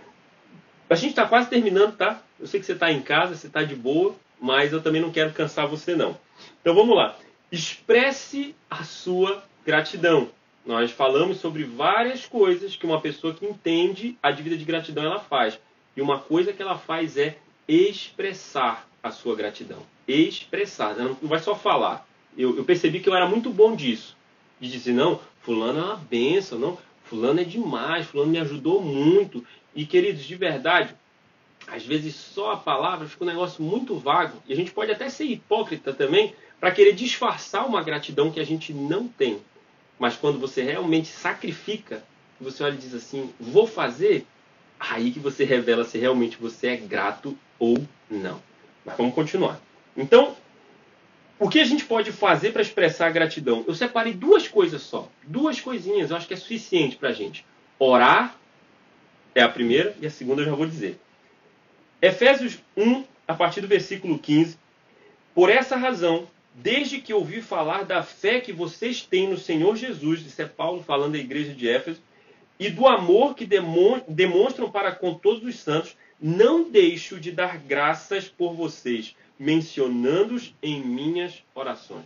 a 0.89 0.95
gente 0.95 1.11
está 1.11 1.27
quase 1.27 1.49
terminando, 1.49 1.97
tá? 1.97 2.23
Eu 2.39 2.47
sei 2.47 2.61
que 2.61 2.67
você 2.67 2.73
está 2.73 2.91
em 2.91 3.03
casa, 3.03 3.35
você 3.35 3.47
está 3.47 3.63
de 3.63 3.75
boa, 3.75 4.15
mas 4.41 4.73
eu 4.73 4.83
também 4.83 5.03
não 5.03 5.11
quero 5.11 5.33
cansar 5.33 5.67
você, 5.67 5.95
não. 5.95 6.19
Então 6.61 6.75
vamos 6.75 6.97
lá. 6.97 7.17
Expresse 7.51 8.55
a 8.71 8.85
sua 8.85 9.43
gratidão. 9.65 10.31
Nós 10.69 10.91
falamos 10.91 11.39
sobre 11.39 11.65
várias 11.65 12.27
coisas 12.27 12.77
que 12.77 12.85
uma 12.85 13.01
pessoa 13.01 13.33
que 13.33 13.47
entende 13.47 14.19
a 14.23 14.31
dívida 14.31 14.55
de 14.55 14.67
gratidão 14.67 15.03
ela 15.03 15.19
faz. 15.19 15.59
E 15.97 16.03
uma 16.03 16.19
coisa 16.19 16.53
que 16.53 16.61
ela 16.61 16.77
faz 16.77 17.17
é 17.17 17.39
expressar 17.67 18.87
a 19.03 19.11
sua 19.11 19.35
gratidão. 19.35 19.79
Expressar. 20.07 20.91
Ela 20.91 21.17
não 21.23 21.29
vai 21.29 21.39
só 21.39 21.55
falar. 21.55 22.07
Eu, 22.37 22.55
eu 22.55 22.65
percebi 22.65 23.01
que 23.01 23.09
eu 23.09 23.15
era 23.15 23.27
muito 23.27 23.49
bom 23.49 23.75
disso. 23.75 24.15
De 24.61 24.71
dizer, 24.71 24.93
não, 24.93 25.19
fulano 25.41 25.79
é 25.79 25.83
uma 25.85 25.97
benção, 25.97 26.59
não, 26.59 26.79
fulano 27.05 27.41
é 27.41 27.45
demais, 27.45 28.07
fulano 28.07 28.31
me 28.31 28.39
ajudou 28.39 28.83
muito. 28.83 29.43
E, 29.75 29.87
queridos, 29.87 30.23
de 30.23 30.37
verdade, 30.37 30.95
às 31.67 31.87
vezes 31.87 32.15
só 32.15 32.53
a 32.53 32.57
palavra 32.59 33.09
fica 33.09 33.25
um 33.25 33.29
negócio 33.29 33.65
muito 33.65 33.97
vago. 33.97 34.37
E 34.47 34.53
a 34.53 34.57
gente 34.57 34.73
pode 34.73 34.93
até 34.93 35.09
ser 35.09 35.25
hipócrita 35.25 35.95
também 35.95 36.35
para 36.61 36.71
querer 36.73 36.93
disfarçar 36.93 37.67
uma 37.67 37.83
gratidão 37.83 38.31
que 38.31 38.39
a 38.39 38.45
gente 38.45 38.75
não 38.75 39.09
tem. 39.09 39.41
Mas 39.99 40.17
quando 40.17 40.39
você 40.39 40.63
realmente 40.63 41.09
sacrifica, 41.09 42.03
você 42.41 42.63
olha 42.63 42.75
e 42.75 42.79
diz 42.79 42.95
assim, 42.95 43.33
vou 43.39 43.67
fazer, 43.67 44.27
aí 44.79 45.11
que 45.11 45.19
você 45.19 45.45
revela 45.45 45.85
se 45.85 45.99
realmente 45.99 46.37
você 46.37 46.69
é 46.69 46.77
grato 46.77 47.37
ou 47.59 47.85
não. 48.09 48.41
Mas 48.85 48.97
vamos 48.97 49.15
continuar. 49.15 49.61
Então, 49.97 50.37
o 51.39 51.49
que 51.49 51.61
a 51.61 51.65
gente 51.65 51.85
pode 51.85 52.13
fazer 52.13 52.53
para 52.53 52.63
expressar 52.63 53.07
a 53.07 53.11
gratidão? 53.11 53.65
Eu 53.67 53.75
separei 53.75 54.13
duas 54.13 54.47
coisas 54.47 54.83
só. 54.83 55.09
Duas 55.25 55.61
coisinhas, 55.61 56.11
eu 56.11 56.17
acho 56.17 56.29
que 56.29 56.35
é 56.35 56.37
suficiente 56.37 56.97
para 56.97 57.11
a 57.11 57.13
gente. 57.13 57.45
Orar 57.79 58.37
é 59.35 59.43
a 59.43 59.49
primeira 59.49 59.97
e 60.01 60.07
a 60.07 60.11
segunda 60.11 60.43
eu 60.43 60.47
já 60.47 60.55
vou 60.55 60.67
dizer. 60.67 60.99
Efésios 62.01 62.59
1, 62.77 63.05
a 63.27 63.35
partir 63.35 63.61
do 63.61 63.69
versículo 63.69 64.19
15. 64.19 64.57
Por 65.35 65.51
essa 65.51 65.77
razão, 65.77 66.29
desde 66.63 67.01
que 67.01 67.15
ouvi 67.15 67.41
falar 67.41 67.85
da 67.85 68.03
fé 68.03 68.41
que 68.41 68.53
vocês 68.53 69.03
têm 69.03 69.29
no 69.29 69.39
Senhor 69.39 69.77
Jesus, 69.77 70.27
isso 70.27 70.43
é 70.43 70.45
Paulo 70.45 70.83
falando 70.83 71.15
à 71.15 71.19
igreja 71.19 71.55
de 71.55 71.69
Éfeso, 71.69 72.01
e 72.59 72.69
do 72.69 72.89
amor 72.89 73.37
que 73.37 73.47
demonstram 73.47 74.69
para 74.71 74.91
com 74.93 75.15
todos 75.15 75.45
os 75.45 75.61
santos, 75.61 75.97
não 76.21 76.69
deixo 76.69 77.21
de 77.21 77.31
dar 77.31 77.59
graças 77.59 78.27
por 78.27 78.55
vocês, 78.55 79.15
mencionando-os 79.39 80.53
em 80.61 80.83
minhas 80.83 81.45
orações. 81.55 82.05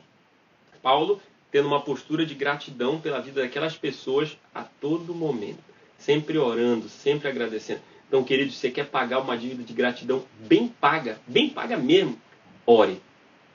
Paulo 0.82 1.20
tendo 1.50 1.68
uma 1.68 1.80
postura 1.80 2.26
de 2.26 2.34
gratidão 2.34 3.00
pela 3.00 3.20
vida 3.20 3.42
daquelas 3.42 3.76
pessoas 3.76 4.36
a 4.55 4.62
todo 4.62 5.14
momento, 5.14 5.62
sempre 5.98 6.36
orando, 6.36 6.88
sempre 6.88 7.28
agradecendo. 7.28 7.80
Então, 8.09 8.22
querido, 8.22 8.53
você 8.53 8.70
quer 8.70 8.86
pagar 8.86 9.20
uma 9.20 9.36
dívida 9.36 9.62
de 9.62 9.72
gratidão 9.72 10.24
bem 10.40 10.68
paga, 10.68 11.18
bem 11.26 11.48
paga 11.48 11.78
mesmo, 11.78 12.18
ore. 12.66 13.00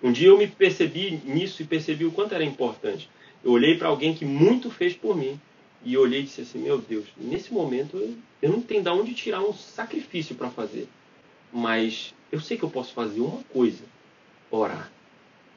Um 0.01 0.11
dia 0.11 0.27
eu 0.27 0.37
me 0.37 0.47
percebi 0.47 1.21
nisso 1.25 1.61
e 1.61 1.65
percebi 1.65 2.05
o 2.05 2.11
quanto 2.11 2.35
era 2.35 2.43
importante. 2.43 3.09
Eu 3.43 3.51
olhei 3.51 3.77
para 3.77 3.87
alguém 3.87 4.13
que 4.13 4.25
muito 4.25 4.69
fez 4.69 4.93
por 4.93 5.15
mim 5.15 5.39
e 5.83 5.97
olhei 5.97 6.21
e 6.21 6.23
disse 6.23 6.41
assim: 6.41 6.59
Meu 6.59 6.77
Deus, 6.77 7.05
nesse 7.17 7.53
momento 7.53 7.97
eu, 8.41 8.49
não 8.49 8.61
tenho 8.61 8.83
de 8.83 8.89
onde 8.89 9.13
tirar 9.13 9.41
um 9.41 9.53
sacrifício 9.53 10.35
para 10.35 10.49
fazer. 10.49 10.87
Mas 11.51 12.13
eu 12.31 12.39
sei 12.39 12.57
que 12.57 12.63
eu 12.63 12.69
posso 12.69 12.93
fazer 12.93 13.21
uma 13.21 13.43
coisa: 13.53 13.83
orar. 14.51 14.91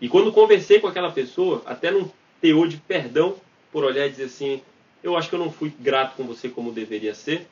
E 0.00 0.08
quando 0.08 0.32
conversei 0.32 0.80
com 0.80 0.86
aquela 0.86 1.12
pessoa, 1.12 1.62
até 1.66 1.90
num 1.90 2.08
teor 2.40 2.68
de 2.68 2.78
perdão, 2.78 3.36
por 3.70 3.84
olhar 3.84 4.06
e 4.06 4.10
dizer 4.10 4.24
assim: 4.24 4.62
Eu 5.02 5.16
acho 5.16 5.28
que 5.28 5.34
eu 5.34 5.40
não 5.40 5.52
fui 5.52 5.72
grato 5.78 6.16
com 6.16 6.24
você 6.24 6.48
como 6.48 6.72
deveria 6.72 7.14
ser 7.14 7.46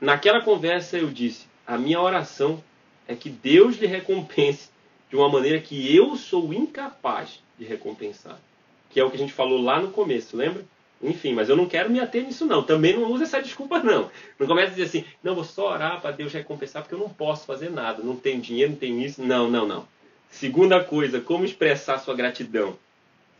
Naquela 0.00 0.40
conversa 0.40 0.96
eu 0.96 1.08
disse: 1.08 1.46
a 1.66 1.76
minha 1.76 2.00
oração 2.00 2.64
é 3.06 3.14
que 3.14 3.28
Deus 3.28 3.76
lhe 3.76 3.86
recompense 3.86 4.70
de 5.10 5.16
uma 5.16 5.28
maneira 5.28 5.60
que 5.60 5.94
eu 5.94 6.16
sou 6.16 6.54
incapaz 6.54 7.42
de 7.58 7.64
recompensar. 7.64 8.40
Que 8.88 9.00
é 9.00 9.04
o 9.04 9.10
que 9.10 9.16
a 9.16 9.18
gente 9.20 9.32
falou 9.32 9.60
lá 9.60 9.80
no 9.80 9.90
começo, 9.90 10.36
lembra? 10.36 10.64
Enfim, 11.02 11.32
mas 11.32 11.48
eu 11.48 11.56
não 11.56 11.66
quero 11.66 11.90
me 11.90 11.98
ater 11.98 12.24
nisso 12.24 12.44
não. 12.44 12.62
Também 12.62 12.94
não 12.94 13.10
usa 13.10 13.24
essa 13.24 13.42
desculpa 13.42 13.82
não. 13.82 14.10
Não 14.38 14.46
comece 14.46 14.68
a 14.68 14.70
dizer 14.70 14.84
assim, 14.84 15.04
não, 15.22 15.34
vou 15.34 15.44
só 15.44 15.72
orar 15.72 16.00
para 16.00 16.10
Deus 16.10 16.32
recompensar 16.32 16.82
porque 16.82 16.94
eu 16.94 16.98
não 16.98 17.08
posso 17.08 17.46
fazer 17.46 17.70
nada. 17.70 18.02
Não 18.02 18.16
tenho 18.16 18.40
dinheiro, 18.40 18.72
não 18.72 18.78
tenho 18.78 19.00
isso. 19.00 19.22
Não, 19.22 19.50
não, 19.50 19.66
não. 19.66 19.88
Segunda 20.30 20.82
coisa, 20.84 21.20
como 21.20 21.44
expressar 21.44 21.98
sua 21.98 22.14
gratidão? 22.14 22.76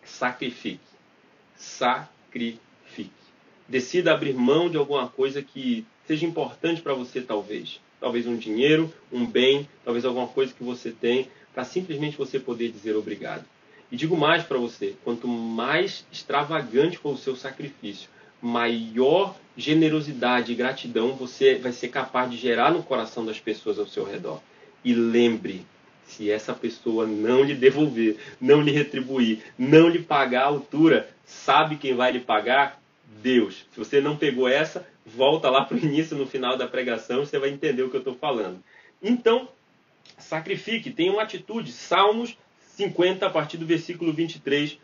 Sacrifique. 0.04 0.80
Sacrifique. 1.56 2.60
Decida 3.68 4.12
abrir 4.12 4.34
mão 4.34 4.68
de 4.68 4.76
alguma 4.76 5.08
coisa 5.08 5.42
que 5.42 5.86
seja 6.06 6.26
importante 6.26 6.80
para 6.80 6.94
você, 6.94 7.20
talvez. 7.20 7.80
Talvez 8.00 8.26
um 8.26 8.36
dinheiro, 8.36 8.92
um 9.12 9.26
bem, 9.26 9.68
talvez 9.84 10.04
alguma 10.04 10.26
coisa 10.26 10.52
que 10.52 10.64
você 10.64 10.90
tem, 10.90 11.28
para 11.52 11.64
simplesmente 11.64 12.16
você 12.16 12.38
poder 12.38 12.70
dizer 12.70 12.96
obrigado. 12.96 13.44
E 13.90 13.96
digo 13.96 14.16
mais 14.16 14.42
para 14.44 14.58
você: 14.58 14.94
quanto 15.04 15.26
mais 15.26 16.04
extravagante 16.12 16.98
for 16.98 17.14
o 17.14 17.18
seu 17.18 17.34
sacrifício, 17.34 18.08
maior 18.40 19.36
generosidade 19.56 20.52
e 20.52 20.54
gratidão 20.54 21.14
você 21.14 21.56
vai 21.56 21.72
ser 21.72 21.88
capaz 21.88 22.30
de 22.30 22.36
gerar 22.36 22.72
no 22.72 22.82
coração 22.82 23.24
das 23.24 23.38
pessoas 23.38 23.78
ao 23.78 23.86
seu 23.86 24.04
redor. 24.04 24.40
E 24.84 24.94
lembre, 24.94 25.66
se 26.04 26.30
essa 26.30 26.54
pessoa 26.54 27.06
não 27.06 27.42
lhe 27.42 27.54
devolver, 27.54 28.16
não 28.40 28.60
lhe 28.60 28.70
retribuir, 28.70 29.42
não 29.58 29.88
lhe 29.88 29.98
pagar 29.98 30.42
a 30.42 30.46
altura, 30.46 31.08
sabe 31.24 31.76
quem 31.76 31.94
vai 31.94 32.12
lhe 32.12 32.20
pagar? 32.20 32.80
Deus. 33.22 33.66
Se 33.72 33.78
você 33.78 34.00
não 34.00 34.16
pegou 34.16 34.48
essa, 34.48 34.86
volta 35.04 35.50
lá 35.50 35.64
para 35.64 35.76
o 35.76 35.80
início, 35.80 36.16
no 36.16 36.26
final 36.26 36.56
da 36.56 36.66
pregação, 36.66 37.24
você 37.24 37.38
vai 37.38 37.50
entender 37.50 37.82
o 37.82 37.90
que 37.90 37.96
eu 37.96 38.00
estou 38.00 38.14
falando. 38.14 38.62
Então, 39.02 39.48
sacrifique, 40.18 40.90
tenha 40.90 41.12
uma 41.12 41.22
atitude. 41.22 41.72
Salmos 41.72 42.36
50, 42.76 43.26
a 43.26 43.30
partir 43.30 43.56
do 43.56 43.66
versículo 43.66 44.12
23. 44.12 44.78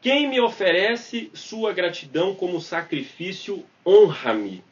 Quem 0.00 0.28
me 0.28 0.40
oferece 0.40 1.30
sua 1.32 1.72
gratidão 1.72 2.34
como 2.34 2.60
sacrifício, 2.60 3.64
honra-me, 3.86 4.62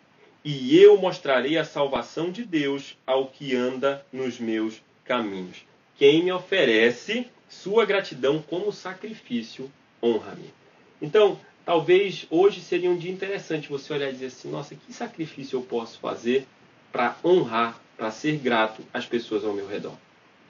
e 0.45 0.79
eu 0.79 0.99
mostrarei 0.99 1.57
a 1.57 1.65
salvação 1.65 2.31
de 2.31 2.45
Deus 2.45 2.97
ao 3.07 3.29
que 3.29 3.55
anda 3.55 4.05
nos 4.13 4.39
meus 4.39 4.83
caminhos. 5.05 5.65
Quem 5.97 6.23
me 6.25 6.33
oferece 6.33 7.27
sua 7.49 7.87
gratidão 7.87 8.43
como 8.43 8.73
sacrifício, 8.73 9.71
honra-me. 10.03 10.53
Então, 11.01 11.39
Talvez 11.65 12.27
hoje 12.29 12.61
seria 12.61 12.91
um 12.91 12.97
dia 12.97 13.13
interessante 13.13 13.69
você 13.69 13.93
olhar 13.93 14.09
e 14.09 14.13
dizer 14.13 14.27
assim: 14.27 14.51
nossa, 14.51 14.75
que 14.75 14.93
sacrifício 14.93 15.59
eu 15.59 15.63
posso 15.63 15.99
fazer 16.01 16.47
para 16.91 17.17
honrar, 17.25 17.81
para 18.03 18.11
ser 18.11 18.37
grato 18.37 18.83
às 18.93 19.07
pessoas 19.07 19.45
ao 19.45 19.55
meu 19.55 19.65
redor? 19.65 19.95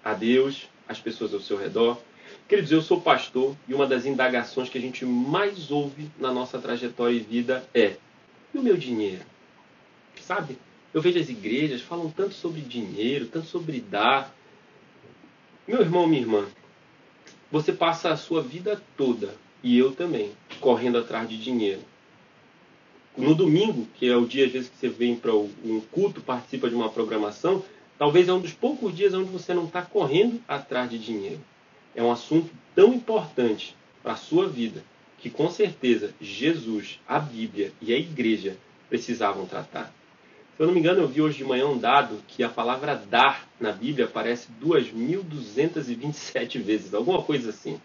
A 0.03 0.15
Deus, 0.15 0.71
às 0.89 0.99
pessoas 0.99 1.35
ao 1.35 1.41
seu 1.41 1.59
redor. 1.59 2.01
Queridos, 2.49 2.73
eu 2.73 2.81
sou 2.81 2.99
pastor 2.99 3.55
e 3.69 3.75
uma 3.75 3.87
das 3.87 4.07
indagações 4.07 4.71
que 4.71 4.79
a 4.79 4.81
gente 4.81 5.05
mais 5.05 5.71
ouve 5.71 6.11
na 6.19 6.33
nossa 6.33 6.59
trajetória 6.59 7.15
e 7.15 7.21
vida 7.21 7.63
é: 7.75 7.97
e 8.55 8.59
o 8.59 8.63
meu 8.63 8.75
dinheiro? 8.75 9.21
Sabe? 10.23 10.57
Eu 10.95 11.03
vejo 11.03 11.19
as 11.19 11.29
igrejas 11.29 11.83
falam 11.83 12.09
tanto 12.09 12.33
sobre 12.33 12.63
dinheiro, 12.63 13.27
tanto 13.27 13.49
sobre 13.49 13.83
dar. 13.83 14.35
Meu 15.69 15.83
irmão, 15.83 16.07
minha 16.07 16.23
irmã, 16.23 16.47
você 17.51 17.71
passa 17.71 18.13
a 18.13 18.17
sua 18.17 18.41
vida 18.41 18.83
toda 18.97 19.35
e 19.63 19.77
eu 19.77 19.93
também, 19.93 20.33
correndo 20.59 20.97
atrás 20.97 21.29
de 21.29 21.37
dinheiro. 21.37 21.83
No 23.17 23.35
domingo, 23.35 23.87
que 23.95 24.09
é 24.09 24.17
o 24.17 24.27
dia 24.27 24.47
às 24.47 24.53
vezes 24.53 24.71
que 24.71 24.77
você 24.77 24.89
vem 24.89 25.15
para 25.15 25.35
um 25.35 25.83
culto, 25.91 26.23
participa 26.23 26.69
de 26.69 26.75
uma 26.75 26.89
programação, 26.89 27.63
talvez 27.99 28.29
é 28.29 28.33
um 28.33 28.41
dos 28.41 28.53
poucos 28.53 28.95
dias 28.95 29.13
onde 29.13 29.31
você 29.31 29.53
não 29.53 29.65
está 29.65 29.83
correndo 29.83 30.41
atrás 30.49 30.91
de 30.91 30.99
dinheiro. 30.99 31.41
É 31.95 32.03
um 32.03 32.11
assunto 32.11 32.51
tão 32.75 32.95
importante 32.95 33.77
para 34.03 34.13
a 34.13 34.17
sua 34.17 34.49
vida 34.49 34.83
que 35.19 35.31
com 35.31 35.49
certeza 35.51 36.13
Jesus, 36.21 36.99
a 37.07 37.19
Bíblia 37.19 37.73
e 37.81 37.95
a 37.95 37.99
igreja 37.99 38.57
precisavam 38.89 39.47
tratar. 39.47 39.93
Se 40.57 40.63
eu 40.63 40.67
não 40.67 40.75
me 40.75 40.81
engano, 40.81 41.01
eu 41.01 41.09
vi 41.09 41.23
hoje 41.23 41.39
de 41.39 41.45
manhã 41.45 41.67
um 41.67 41.79
dado 41.79 42.23
que 42.27 42.43
a 42.43 42.49
palavra 42.49 42.97
dar 42.97 43.49
na 43.61 43.73
Bíblia 43.73 44.07
aparece 44.07 44.49
2.227 44.61 46.61
vezes, 46.61 46.93
alguma 46.93 47.23
coisa 47.23 47.51
assim. 47.51 47.81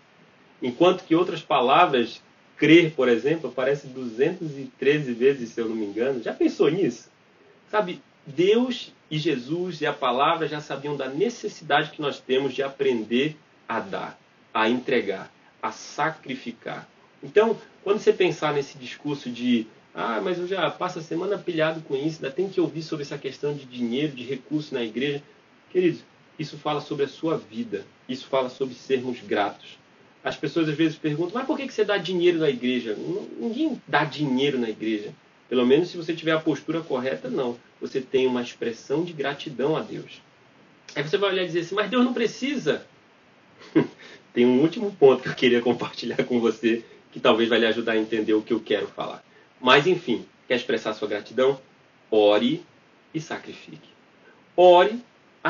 Enquanto 0.62 1.04
que 1.04 1.16
outras 1.16 1.42
palavras, 1.42 2.22
crer, 2.58 2.92
por 2.94 3.08
exemplo, 3.08 3.50
aparece 3.50 3.88
213 3.88 5.14
vezes, 5.14 5.50
se 5.50 5.62
eu 5.62 5.70
não 5.70 5.76
me 5.76 5.86
engano. 5.86 6.22
Já 6.22 6.34
pensou 6.34 6.70
nisso? 6.70 7.10
Sabe, 7.70 8.02
Deus 8.26 8.92
e 9.10 9.18
Jesus 9.18 9.80
e 9.82 9.86
a 9.86 9.94
palavra 9.94 10.48
já 10.48 10.60
sabiam 10.60 10.98
da 10.98 11.08
necessidade 11.08 11.92
que 11.92 12.02
nós 12.02 12.20
temos 12.20 12.54
de 12.54 12.64
aprender 12.64 13.38
a 13.68 13.80
dar, 13.80 14.20
a 14.54 14.70
entregar, 14.70 15.32
a 15.62 15.72
sacrificar. 15.72 16.88
Então, 17.24 17.58
quando 17.84 18.00
você 18.00 18.12
pensar 18.12 18.54
nesse 18.54 18.78
discurso 18.78 19.30
de 19.30 19.68
Ah, 20.00 20.22
mas 20.22 20.38
eu 20.38 20.48
já 20.48 20.70
passo 20.70 21.00
a 21.00 21.02
semana 21.02 21.40
pilhado 21.40 21.82
com 21.82 21.96
isso, 21.96 22.24
ainda 22.24 22.30
tem 22.30 22.48
que 22.48 22.62
ouvir 22.62 22.84
sobre 22.84 23.04
essa 23.04 23.18
questão 23.18 23.56
de 23.56 23.66
dinheiro, 23.66 24.16
de 24.16 24.24
recurso 24.24 24.76
na 24.76 24.84
igreja. 24.84 25.24
Queridos, 25.72 26.02
isso 26.38 26.56
fala 26.56 26.82
sobre 26.82 27.06
a 27.06 27.08
sua 27.08 27.36
vida, 27.36 27.84
isso 28.08 28.28
fala 28.28 28.48
sobre 28.48 28.76
sermos 28.76 29.20
gratos. 29.22 29.80
As 30.28 30.36
pessoas 30.36 30.68
às 30.68 30.76
vezes 30.76 30.98
perguntam, 30.98 31.36
mas 31.36 31.48
por 31.48 31.56
que 31.56 31.72
você 31.72 31.86
dá 31.86 31.98
dinheiro 31.98 32.38
na 32.38 32.50
igreja? 32.50 32.98
Ninguém 33.40 33.82
dá 33.88 34.04
dinheiro 34.04 34.60
na 34.60 34.70
igreja. 34.70 35.14
Pelo 35.48 35.66
menos 35.66 35.88
se 35.88 35.96
você 35.96 36.14
tiver 36.14 36.34
a 36.34 36.40
postura 36.40 36.82
correta, 36.82 37.30
não. 37.30 37.58
Você 37.80 38.02
tem 38.02 38.28
uma 38.28 38.42
expressão 38.42 39.06
de 39.06 39.14
gratidão 39.14 39.78
a 39.78 39.82
Deus. 39.82 40.22
Aí 40.94 41.02
você 41.02 41.18
vai 41.18 41.32
olhar 41.32 41.44
e 41.44 41.48
dizer 41.48 41.62
assim, 41.62 41.76
mas 41.76 41.90
Deus 41.90 42.04
não 42.04 42.14
precisa. 42.14 42.86
tem 44.34 44.46
um 44.46 44.60
último 44.60 44.92
ponto 44.92 45.24
que 45.24 45.30
eu 45.30 45.36
queria 45.36 45.62
compartilhar 45.62 46.22
com 46.26 46.42
você, 46.42 46.84
que 47.14 47.22
talvez 47.22 47.48
vai 47.48 47.60
lhe 47.60 47.66
ajudar 47.66 47.94
a 47.94 47.98
entender 47.98 48.34
o 48.34 48.42
que 48.42 48.52
eu 48.52 48.60
quero 48.60 48.88
falar. 48.88 49.24
Mas 49.62 49.88
enfim, 49.88 50.26
quer 50.46 50.56
expressar 50.56 50.94
sua 50.94 51.08
gratidão? 51.08 51.58
Ore 52.12 52.66
e 53.14 53.22
sacrifique. 53.22 53.90
Ore 54.58 55.00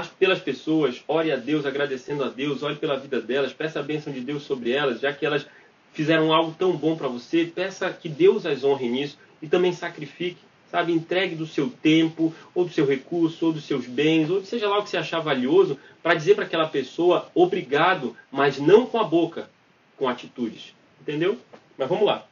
pelas 0.05 0.39
pessoas, 0.39 1.01
ore 1.07 1.31
a 1.31 1.37
Deus, 1.37 1.65
agradecendo 1.65 2.23
a 2.23 2.27
Deus, 2.27 2.61
ore 2.61 2.75
pela 2.75 2.99
vida 2.99 3.19
delas, 3.21 3.53
peça 3.53 3.79
a 3.79 3.83
bênção 3.83 4.13
de 4.13 4.19
Deus 4.19 4.43
sobre 4.43 4.71
elas, 4.71 4.99
já 4.99 5.11
que 5.13 5.25
elas 5.25 5.47
fizeram 5.93 6.31
algo 6.31 6.53
tão 6.59 6.73
bom 6.73 6.95
para 6.95 7.07
você, 7.07 7.45
peça 7.45 7.89
que 7.91 8.07
Deus 8.07 8.45
as 8.45 8.63
honre 8.63 8.87
nisso 8.87 9.17
e 9.41 9.47
também 9.47 9.73
sacrifique, 9.73 10.37
sabe? 10.69 10.91
Entregue 10.91 11.35
do 11.35 11.47
seu 11.47 11.69
tempo, 11.69 12.35
ou 12.53 12.65
do 12.65 12.71
seu 12.71 12.85
recurso, 12.85 13.47
ou 13.47 13.53
dos 13.53 13.65
seus 13.65 13.87
bens, 13.87 14.29
ou 14.29 14.43
seja 14.43 14.69
lá 14.69 14.77
o 14.77 14.83
que 14.83 14.89
você 14.89 14.97
achar 14.97 15.21
valioso, 15.21 15.79
para 16.03 16.13
dizer 16.13 16.35
para 16.35 16.45
aquela 16.45 16.67
pessoa 16.67 17.31
obrigado, 17.33 18.15
mas 18.31 18.59
não 18.59 18.85
com 18.85 18.99
a 18.99 19.03
boca, 19.03 19.49
com 19.95 20.07
atitudes. 20.07 20.75
Entendeu? 21.01 21.37
Mas 21.77 21.87
vamos 21.87 22.05
lá. 22.05 22.27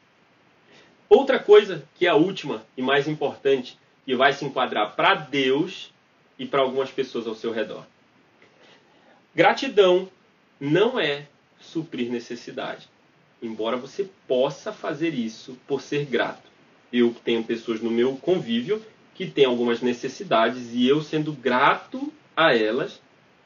Outra 1.10 1.40
coisa 1.40 1.84
que 1.96 2.06
é 2.06 2.10
a 2.10 2.16
última 2.16 2.64
e 2.76 2.82
mais 2.82 3.08
importante, 3.08 3.80
e 4.06 4.14
vai 4.14 4.34
se 4.34 4.46
enquadrar 4.46 4.96
para 4.96 5.16
Deus 5.16 5.92
e 6.38 6.46
para 6.46 6.62
algumas 6.62 6.92
pessoas 6.92 7.28
ao 7.28 7.36
seu 7.36 7.52
redor. 7.52 7.86
Gratidão 9.34 10.10
não 10.60 11.00
é 11.00 11.28
suprir 11.60 12.12
necessidade, 12.12 12.88
embora 13.42 13.78
você 13.78 14.10
possa 14.28 14.72
fazer 14.72 15.14
isso 15.14 15.58
por 15.68 15.82
ser 15.82 16.06
grato. 16.06 16.50
Eu 16.92 17.16
tenho 17.24 17.44
pessoas 17.44 17.82
no 17.82 17.92
meu 17.92 18.16
convívio 18.18 18.82
que 19.14 19.26
têm 19.26 19.46
algumas 19.46 19.82
necessidades 19.82 20.74
e 20.74 20.88
eu, 20.88 21.02
sendo 21.02 21.34
grato 21.34 22.12
a 22.36 22.56
elas, 22.56 23.02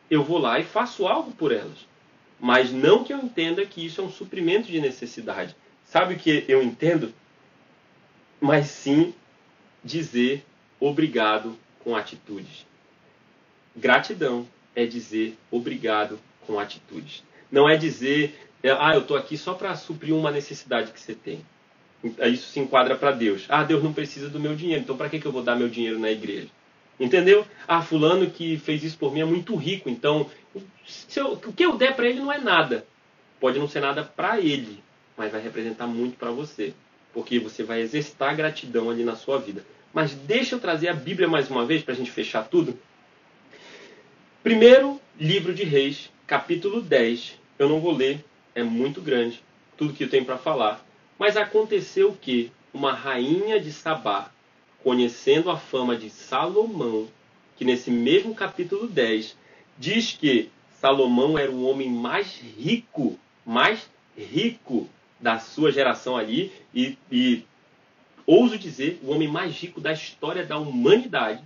eu 0.09 0.23
vou 0.23 0.37
lá 0.37 0.59
e 0.59 0.63
faço 0.63 1.07
algo 1.07 1.31
por 1.31 1.51
elas. 1.51 1.87
Mas 2.39 2.71
não 2.71 3.03
que 3.03 3.13
eu 3.13 3.19
entenda 3.19 3.65
que 3.65 3.85
isso 3.85 4.01
é 4.01 4.03
um 4.03 4.11
suprimento 4.11 4.67
de 4.67 4.79
necessidade. 4.79 5.55
Sabe 5.85 6.13
o 6.13 6.17
que 6.17 6.45
eu 6.47 6.61
entendo? 6.61 7.13
Mas 8.39 8.67
sim 8.67 9.13
dizer 9.83 10.45
obrigado 10.79 11.57
com 11.83 11.95
atitudes. 11.95 12.65
Gratidão 13.75 14.47
é 14.75 14.85
dizer 14.85 15.37
obrigado 15.51 16.19
com 16.45 16.59
atitudes. 16.59 17.23
Não 17.51 17.67
é 17.67 17.75
dizer, 17.75 18.49
é, 18.63 18.71
ah, 18.71 18.91
eu 18.93 19.01
estou 19.01 19.17
aqui 19.17 19.37
só 19.37 19.53
para 19.53 19.75
suprir 19.75 20.15
uma 20.15 20.31
necessidade 20.31 20.91
que 20.91 20.99
você 20.99 21.15
tem. 21.15 21.43
Isso 22.31 22.49
se 22.49 22.59
enquadra 22.59 22.95
para 22.95 23.11
Deus. 23.11 23.45
Ah, 23.49 23.63
Deus 23.63 23.83
não 23.83 23.93
precisa 23.93 24.29
do 24.29 24.39
meu 24.39 24.55
dinheiro, 24.55 24.81
então 24.81 24.95
para 24.95 25.09
que, 25.09 25.19
que 25.19 25.25
eu 25.25 25.31
vou 25.31 25.43
dar 25.43 25.55
meu 25.55 25.67
dinheiro 25.67 25.99
na 25.99 26.09
igreja? 26.09 26.47
Entendeu? 26.99 27.45
Ah, 27.67 27.81
fulano 27.81 28.29
que 28.29 28.57
fez 28.57 28.83
isso 28.83 28.97
por 28.97 29.13
mim 29.13 29.21
é 29.21 29.25
muito 29.25 29.55
rico, 29.55 29.89
então 29.89 30.29
eu, 31.15 31.33
o 31.33 31.53
que 31.53 31.65
eu 31.65 31.77
der 31.77 31.95
para 31.95 32.07
ele 32.07 32.19
não 32.19 32.31
é 32.31 32.39
nada. 32.39 32.85
Pode 33.39 33.57
não 33.57 33.67
ser 33.67 33.79
nada 33.81 34.03
para 34.03 34.39
ele, 34.39 34.81
mas 35.17 35.31
vai 35.31 35.41
representar 35.41 35.87
muito 35.87 36.17
para 36.17 36.31
você, 36.31 36.73
porque 37.13 37.39
você 37.39 37.63
vai 37.63 37.81
exercitar 37.81 38.35
gratidão 38.35 38.89
ali 38.89 39.03
na 39.03 39.15
sua 39.15 39.39
vida. 39.39 39.63
Mas 39.93 40.13
deixa 40.13 40.55
eu 40.55 40.59
trazer 40.59 40.89
a 40.89 40.93
Bíblia 40.93 41.27
mais 41.27 41.49
uma 41.49 41.65
vez 41.65 41.83
para 41.83 41.93
a 41.93 41.97
gente 41.97 42.11
fechar 42.11 42.43
tudo. 42.47 42.77
Primeiro 44.41 45.01
livro 45.19 45.53
de 45.53 45.65
Reis, 45.65 46.09
capítulo 46.25 46.81
10. 46.81 47.37
Eu 47.59 47.67
não 47.67 47.81
vou 47.81 47.91
ler, 47.91 48.23
é 48.55 48.63
muito 48.63 49.01
grande, 49.01 49.43
tudo 49.75 49.91
que 49.91 50.05
eu 50.05 50.09
tenho 50.09 50.23
para 50.23 50.37
falar. 50.37 50.81
Mas 51.17 51.35
aconteceu 51.35 52.13
que 52.13 52.49
uma 52.73 52.93
rainha 52.93 53.59
de 53.59 53.69
Sabá, 53.69 54.31
conhecendo 54.81 55.51
a 55.51 55.57
fama 55.57 55.97
de 55.97 56.09
Salomão, 56.09 57.09
que 57.57 57.65
nesse 57.65 57.91
mesmo 57.91 58.33
capítulo 58.33 58.87
10 58.87 59.35
diz 59.77 60.13
que 60.13 60.49
Salomão 60.79 61.37
era 61.37 61.51
o 61.51 61.65
homem 61.65 61.89
mais 61.89 62.39
rico, 62.57 63.19
mais 63.45 63.89
rico 64.17 64.87
da 65.19 65.37
sua 65.37 65.69
geração 65.69 66.15
ali, 66.15 66.49
e, 66.73 66.97
e 67.11 67.43
ouso 68.25 68.57
dizer, 68.57 69.01
o 69.03 69.11
homem 69.11 69.27
mais 69.27 69.53
rico 69.53 69.81
da 69.81 69.91
história 69.91 70.45
da 70.45 70.57
humanidade 70.57 71.43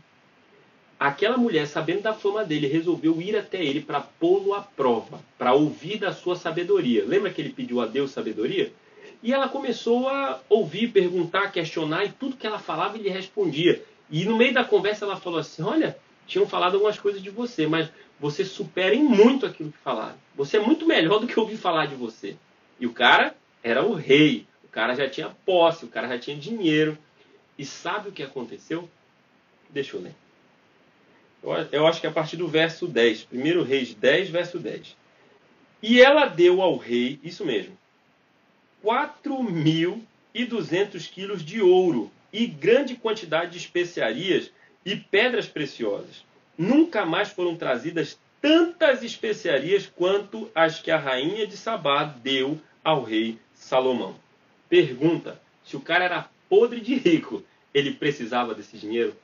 aquela 1.08 1.36
mulher, 1.36 1.68
sabendo 1.68 2.04
da 2.04 2.14
fama 2.14 2.46
dele, 2.46 2.66
resolveu 2.66 3.22
ir 3.22 3.36
até 3.36 3.62
ele 3.62 3.82
para 3.82 4.00
pô-lo 4.00 4.54
à 4.54 4.62
prova, 4.62 5.20
para 5.38 5.54
ouvir 5.54 5.98
da 5.98 6.14
sua 6.14 6.38
sabedoria. 6.38 7.04
Lembra 7.06 7.30
que 7.30 7.42
ele 7.42 7.52
pediu 7.52 7.82
a 7.82 7.86
Deus 7.86 8.12
sabedoria? 8.12 8.72
E 9.22 9.34
ela 9.34 9.50
começou 9.50 10.08
a 10.08 10.40
ouvir, 10.48 10.94
perguntar, 10.94 11.52
questionar, 11.52 12.06
e 12.06 12.12
tudo 12.14 12.38
que 12.38 12.48
ela 12.48 12.58
falava 12.58 12.98
ele 12.98 13.10
respondia. 13.10 13.84
E 14.10 14.24
no 14.24 14.38
meio 14.38 14.54
da 14.54 14.64
conversa 14.64 15.04
ela 15.04 15.18
falou 15.18 15.40
assim: 15.40 15.62
Olha, 15.62 15.98
tinham 16.26 16.48
falado 16.48 16.76
algumas 16.76 16.98
coisas 16.98 17.22
de 17.22 17.30
você, 17.30 17.68
mas 17.68 17.90
você 18.18 18.46
supera 18.46 18.96
em 18.96 19.04
muito 19.04 19.46
aquilo 19.46 19.74
que 19.74 19.78
falaram. 19.80 20.16
Você 20.36 20.56
é 20.56 20.62
muito 20.62 20.86
melhor 20.86 21.20
do 21.20 21.28
que 21.28 21.38
ouvir 21.38 21.58
falar 21.58 21.86
de 21.86 21.96
você. 21.96 22.38
E 22.80 22.88
o 22.88 22.94
cara 22.94 23.36
era 23.62 23.84
o 23.86 23.94
rei, 23.94 24.48
o 24.64 24.70
cara 24.70 24.96
já 24.96 25.10
tinha 25.10 25.36
posse, 25.46 25.84
o 25.84 25.90
cara 25.90 26.08
já 26.08 26.18
tinha 26.18 26.38
dinheiro. 26.38 26.98
E 27.60 27.66
sabe 27.66 28.08
o 28.08 28.12
que 28.14 28.24
aconteceu? 28.24 28.90
Deixa 29.70 29.98
eu 29.98 30.02
ler. 30.02 30.23
Eu 31.72 31.86
acho 31.86 32.00
que 32.00 32.08
é 32.08 32.10
a 32.10 32.14
partir 32.14 32.38
do 32.38 32.48
verso 32.48 32.88
10. 32.88 33.28
1 33.32 33.62
Reis 33.64 33.94
10, 33.94 34.30
verso 34.30 34.58
10. 34.60 34.96
E 35.82 36.02
ela 36.02 36.28
deu 36.28 36.62
ao 36.62 36.78
rei, 36.78 37.20
isso 37.22 37.46
mesmo, 37.46 37.78
4.200 38.84 41.12
quilos 41.12 41.44
de 41.44 41.62
ouro 41.62 42.10
e 42.32 42.48
grande 42.48 42.96
quantidade 42.96 43.52
de 43.52 43.58
especiarias 43.58 44.50
e 44.86 44.96
pedras 44.96 45.46
preciosas. 45.48 46.24
Nunca 46.58 47.06
mais 47.06 47.28
foram 47.30 47.58
trazidas 47.58 48.18
tantas 48.42 49.04
especiarias 49.04 49.86
quanto 49.86 50.50
as 50.56 50.80
que 50.80 50.92
a 50.92 50.98
rainha 50.98 51.46
de 51.46 51.58
Sabá 51.58 52.04
deu 52.04 52.58
ao 52.84 53.04
rei 53.04 53.38
Salomão. 53.54 54.16
Pergunta: 54.70 55.42
se 55.66 55.76
o 55.76 55.82
cara 55.82 56.06
era 56.06 56.30
podre 56.48 56.80
de 56.80 56.96
rico, 56.96 57.44
ele 57.74 57.94
precisava 57.94 58.54
desse 58.54 58.78
dinheiro? 58.78 59.16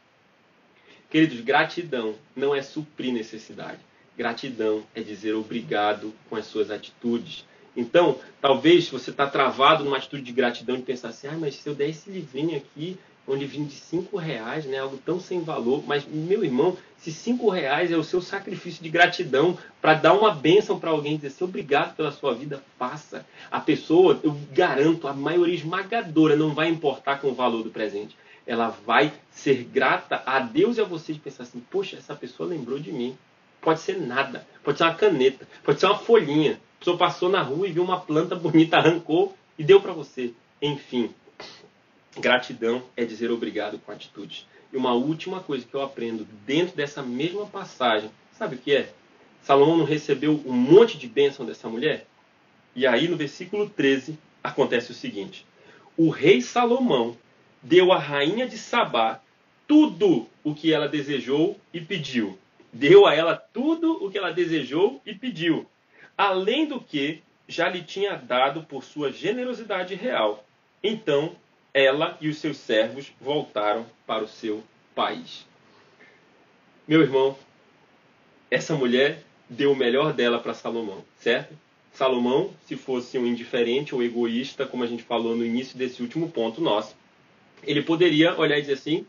Queridos, 1.10 1.41
gratidão 1.41 2.14
não 2.36 2.53
é 2.53 2.62
suprir 2.62 3.12
necessidade. 3.12 3.80
Gratidão 4.16 4.84
é 4.93 5.01
dizer 5.01 5.34
obrigado 5.34 6.14
com 6.30 6.36
as 6.36 6.45
suas 6.45 6.70
atitudes. 6.70 7.45
Então, 7.76 8.20
talvez 8.39 8.89
você 8.89 9.10
está 9.10 9.26
travado 9.26 9.84
numa 9.84 9.97
atitude 9.97 10.22
de 10.22 10.32
gratidão 10.32 10.76
e 10.76 10.82
pensar 10.84 11.10
assim, 11.10 11.28
ah, 11.28 11.38
mas 11.39 11.55
se 11.55 11.68
eu 11.68 11.74
der 11.74 11.89
esse 11.89 12.12
livrinho 12.12 12.57
aqui, 12.57 12.95
um 13.28 13.34
livrinho 13.34 13.66
de 13.66 13.74
cinco 13.74 14.18
reais, 14.18 14.66
né, 14.66 14.80
algo 14.80 14.97
tão 14.97 15.20
sem 15.20 15.41
valor, 15.41 15.84
mas 15.86 16.05
meu 16.05 16.43
irmão, 16.43 16.78
se 16.97 17.12
cinco 17.12 17.49
reais 17.49 17.91
é 17.91 17.97
o 17.97 18.03
seu 18.03 18.22
sacrifício 18.22 18.84
de 18.84 18.89
gratidão 18.89 19.57
para 19.82 19.95
dar 19.95 20.14
uma 20.14 20.32
bênção 20.32 20.80
para 20.80 20.91
alguém, 20.91 21.16
dizer 21.16 21.28
assim, 21.30 21.43
obrigado 21.43 21.95
pela 21.95 22.12
sua 22.12 22.36
vida, 22.36 22.64
faça. 22.78 23.26
A 23.49 23.60
pessoa, 23.60 24.20
eu 24.24 24.38
garanto, 24.51 25.07
a 25.07 25.14
maioria 25.14 25.55
esmagadora 25.55 26.36
não 26.36 26.53
vai 26.53 26.70
importar 26.70 27.20
com 27.20 27.30
o 27.30 27.36
valor 27.36 27.64
do 27.64 27.72
presente 27.72 28.16
ela 28.46 28.70
vai 28.70 29.14
ser 29.32 29.64
grata 29.64 30.24
a 30.26 30.40
Deus 30.40 30.78
e 30.78 30.82
a 30.82 30.86
você 30.86 31.14
de 31.14 31.20
pensar 31.20 31.44
assim: 31.44 31.60
poxa, 31.70 31.98
essa 31.98 32.16
pessoa 32.16 32.50
lembrou 32.50 32.80
de 32.80 32.92
mim. 32.92 33.18
Pode 33.62 33.82
ser 33.82 34.00
nada, 34.00 34.48
pode 34.64 34.78
ser 34.78 34.86
uma 34.86 34.96
caneta, 34.96 35.48
pode 35.64 35.80
ser 35.80 35.88
uma 35.88 35.98
folhinha. 35.98 36.54
A 36.54 36.80
pessoa 36.80 36.98
passou 36.98 37.30
na 37.30 37.42
rua 37.42 37.68
e 37.68 37.72
viu 37.72 37.84
uma 37.84 38.00
planta 38.00 38.36
bonita, 38.36 38.78
arrancou 38.78 39.36
e 39.58 39.64
deu 39.64 39.82
para 39.82 39.92
você. 39.92 40.34
Enfim, 40.62 41.14
gratidão 42.18 42.84
é 42.96 43.04
dizer 43.04 43.32
obrigado 43.32 43.78
com 43.80 43.92
atitude. 43.92 44.48
E 44.72 44.78
uma 44.78 44.94
última 44.94 45.42
coisa 45.42 45.66
que 45.66 45.74
eu 45.74 45.82
aprendo 45.82 46.26
dentro 46.46 46.76
dessa 46.76 47.02
mesma 47.02 47.46
passagem, 47.46 48.10
sabe 48.32 48.56
o 48.56 48.60
que 48.60 48.76
é? 48.76 48.94
Salomão 49.42 49.78
não 49.78 49.86
recebeu 49.86 50.42
um 50.46 50.54
monte 50.54 50.98
de 50.98 51.08
bênção 51.08 51.46
dessa 51.46 51.68
mulher? 51.68 52.06
E 52.76 52.86
aí 52.86 53.08
no 53.08 53.18
versículo 53.18 53.70
13 53.70 54.18
acontece 54.44 54.92
o 54.92 54.96
seguinte: 54.96 55.46
o 55.98 56.10
rei 56.10 56.42
Salomão 56.42 57.18
deu 57.62 57.91
à 57.91 57.97
rainha 57.97 58.47
de 58.47 58.57
Sabá 58.57 59.22
tudo 59.68 60.28
o 60.43 60.55
que 60.55 60.74
ela 60.74 60.88
desejou 60.88 61.60
e 61.74 61.80
pediu. 61.80 62.38
Deu 62.72 63.05
a 63.05 63.14
ela 63.14 63.36
tudo 63.36 64.03
o 64.03 64.10
que 64.10 64.18
ela 64.18 64.32
desejou 64.32 65.01
e 65.05 65.14
pediu, 65.14 65.68
além 66.18 66.66
do 66.66 66.80
que 66.80 67.22
já 67.47 67.68
lhe 67.68 67.82
tinha 67.82 68.16
dado 68.16 68.64
por 68.64 68.84
sua 68.84 69.12
generosidade 69.12 69.95
real. 69.95 70.45
Então 70.84 71.36
ela 71.74 72.18
e 72.22 72.28
os 72.30 72.38
seus 72.38 72.57
servos 72.57 73.12
voltaram 73.20 73.86
para 74.05 74.24
o 74.24 74.28
seu 74.28 74.64
país. 74.95 75.45
Meu 76.88 77.01
irmão, 77.01 77.38
essa 78.49 78.76
mulher 78.76 79.24
deu 79.47 79.72
o 79.72 79.76
melhor 79.76 80.14
dela 80.14 80.39
para 80.39 80.53
Salomão, 80.53 81.03
certo? 81.20 81.55
Salomão, 81.93 82.51
se 82.66 82.76
fosse 82.76 83.18
um 83.18 83.26
indiferente 83.26 83.93
ou 83.93 84.01
egoísta, 84.01 84.66
como 84.66 84.84
a 84.84 84.88
gente 84.88 85.03
falou 85.03 85.36
no 85.36 85.45
início 85.45 85.78
desse 85.78 86.01
último 86.01 86.30
ponto 86.30 86.62
nosso, 86.62 86.95
ele 87.64 87.82
poderia 87.82 88.38
olhar 88.38 88.57
e 88.57 88.62
dizer 88.62 88.74
assim: 88.74 89.05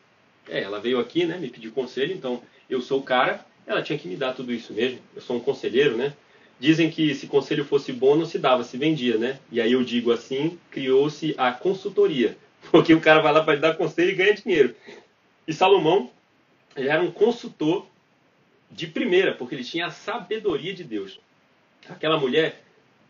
é, 0.48 0.62
ela 0.62 0.80
veio 0.80 0.98
aqui, 0.98 1.24
né, 1.24 1.38
me 1.38 1.48
pediu 1.48 1.72
conselho, 1.72 2.12
então 2.12 2.42
eu 2.68 2.80
sou 2.80 3.00
o 3.00 3.02
cara, 3.02 3.44
ela 3.66 3.82
tinha 3.82 3.98
que 3.98 4.08
me 4.08 4.16
dar 4.16 4.32
tudo 4.32 4.52
isso 4.52 4.72
mesmo. 4.72 4.98
Eu 5.14 5.22
sou 5.22 5.36
um 5.36 5.40
conselheiro, 5.40 5.96
né? 5.96 6.14
Dizem 6.58 6.90
que 6.90 7.14
se 7.14 7.26
conselho 7.26 7.64
fosse 7.64 7.92
bom, 7.92 8.16
não 8.16 8.26
se 8.26 8.38
dava, 8.38 8.62
se 8.64 8.76
vendia, 8.76 9.16
né? 9.16 9.38
E 9.50 9.60
aí 9.60 9.72
eu 9.72 9.82
digo 9.82 10.12
assim, 10.12 10.58
criou-se 10.70 11.34
a 11.38 11.52
consultoria. 11.52 12.36
Porque 12.70 12.92
o 12.92 13.00
cara 13.00 13.20
vai 13.20 13.32
lá 13.32 13.42
para 13.42 13.58
dar 13.58 13.76
conselho 13.76 14.10
e 14.10 14.14
ganha 14.14 14.34
dinheiro. 14.34 14.74
E 15.48 15.52
Salomão 15.52 16.10
era 16.76 17.02
um 17.02 17.10
consultor 17.10 17.86
de 18.70 18.86
primeira, 18.86 19.34
porque 19.34 19.54
ele 19.54 19.64
tinha 19.64 19.86
a 19.86 19.90
sabedoria 19.90 20.72
de 20.72 20.84
Deus. 20.84 21.18
Aquela 21.88 22.18
mulher 22.18 22.62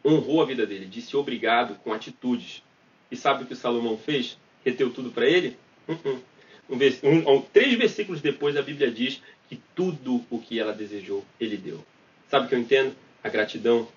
honrou 0.05 0.41
a 0.41 0.47
vida 0.47 0.67
dele, 0.67 0.87
disse 0.87 1.17
obrigado 1.17 1.75
com 1.85 1.93
atitudes. 1.93 2.63
E 3.11 3.17
sabe 3.17 3.43
o 3.43 3.47
que 3.47 3.55
Salomão 3.55 3.99
fez? 3.99 4.39
Reteu 4.65 4.91
tudo 4.91 5.11
para 5.11 5.27
ele? 5.27 5.57
Uh-uh. 5.89 6.21
Um, 7.03 7.35
um, 7.35 7.43
três 7.43 7.75
versículos 7.75 8.21
depois 8.21 8.57
a 8.57 8.63
Bíblia 8.63 8.91
diz 8.91 9.21
que 9.49 9.61
tudo 9.75 10.25
o 10.31 10.39
que 10.39 10.61
ela 10.61 10.73
desejou, 10.73 11.25
ele 11.41 11.57
deu. 11.57 11.85
Sabe 12.29 12.47
o 12.47 12.49
que 12.49 12.55
eu 12.55 12.61
entendo? 12.61 12.95
A 13.25 13.29
gratidão 13.29 13.89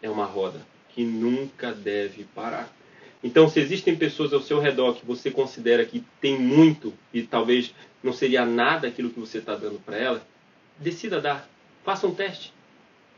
é 0.00 0.08
uma 0.08 0.24
roda 0.24 0.66
que 0.94 1.04
nunca 1.04 1.72
deve 1.72 2.24
parar. 2.34 2.74
Então, 3.22 3.48
se 3.48 3.60
existem 3.60 3.94
pessoas 3.94 4.32
ao 4.32 4.40
seu 4.40 4.58
redor 4.58 4.94
que 4.94 5.04
você 5.04 5.30
considera 5.30 5.84
que 5.84 6.02
tem 6.20 6.38
muito 6.38 6.94
e 7.12 7.22
talvez 7.22 7.74
não 8.02 8.14
seria 8.14 8.46
nada 8.46 8.88
aquilo 8.88 9.10
que 9.10 9.20
você 9.20 9.38
está 9.38 9.54
dando 9.54 9.78
para 9.78 9.98
ela, 9.98 10.26
decida 10.78 11.20
dar. 11.20 11.46
Faça 11.84 12.06
um 12.06 12.14
teste. 12.14 12.52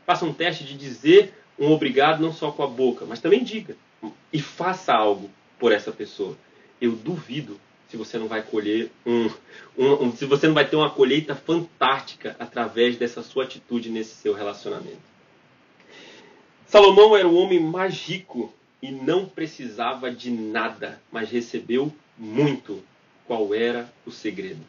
Faça 0.05 0.25
um 0.25 0.33
teste 0.33 0.65
de 0.65 0.77
dizer 0.77 1.33
um 1.57 1.71
obrigado 1.71 2.21
não 2.21 2.33
só 2.33 2.51
com 2.51 2.63
a 2.63 2.67
boca, 2.67 3.05
mas 3.05 3.21
também 3.21 3.43
diga. 3.43 3.77
E 4.31 4.41
faça 4.41 4.93
algo 4.93 5.29
por 5.57 5.71
essa 5.71 5.91
pessoa. 5.91 6.37
Eu 6.81 6.91
duvido 6.93 7.59
se 7.93 7.97
você 7.97 8.17
não 8.17 8.27
vai 8.27 8.41
colher 8.41 8.89
um, 9.05 9.29
um, 9.77 10.05
um, 10.05 10.15
se 10.15 10.25
você 10.25 10.47
não 10.47 10.55
vai 10.55 10.67
ter 10.67 10.75
uma 10.75 10.89
colheita 10.89 11.35
fantástica 11.35 12.35
através 12.39 12.97
dessa 12.97 13.21
sua 13.21 13.43
atitude 13.43 13.87
nesse 13.87 14.15
seu 14.15 14.33
relacionamento. 14.33 14.97
Salomão 16.65 17.15
era 17.15 17.27
o 17.27 17.35
homem 17.35 17.59
mais 17.59 17.93
rico 18.01 18.51
e 18.81 18.89
não 18.89 19.27
precisava 19.27 20.09
de 20.09 20.31
nada, 20.31 20.99
mas 21.11 21.29
recebeu 21.29 21.93
muito. 22.17 22.83
Qual 23.27 23.53
era 23.53 23.93
o 24.07 24.11
segredo? 24.11 24.61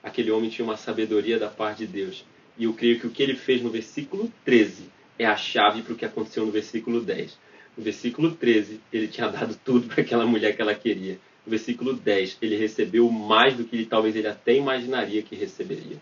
Aquele 0.00 0.30
homem 0.30 0.48
tinha 0.48 0.64
uma 0.64 0.76
sabedoria 0.76 1.40
da 1.40 1.48
parte 1.48 1.78
de 1.78 1.88
Deus. 1.88 2.24
E 2.56 2.62
eu 2.62 2.72
creio 2.74 3.00
que 3.00 3.08
o 3.08 3.10
que 3.10 3.24
ele 3.24 3.34
fez 3.34 3.60
no 3.60 3.70
versículo 3.70 4.32
13 4.44 4.84
é 5.18 5.26
a 5.26 5.36
chave 5.36 5.82
para 5.82 5.94
o 5.94 5.96
que 5.96 6.04
aconteceu 6.04 6.46
no 6.46 6.52
versículo 6.52 7.00
10. 7.00 7.36
No 7.76 7.82
versículo 7.82 8.30
13, 8.36 8.80
ele 8.92 9.08
tinha 9.08 9.26
dado 9.26 9.58
tudo 9.64 9.88
para 9.88 10.00
aquela 10.00 10.24
mulher 10.24 10.54
que 10.54 10.62
ela 10.62 10.76
queria 10.76 11.18
versículo 11.46 11.94
10, 11.94 12.38
ele 12.40 12.56
recebeu 12.56 13.10
mais 13.10 13.54
do 13.54 13.64
que 13.64 13.76
ele, 13.76 13.86
talvez 13.86 14.14
ele 14.14 14.28
até 14.28 14.54
imaginaria 14.54 15.22
que 15.22 15.34
receberia. 15.34 15.96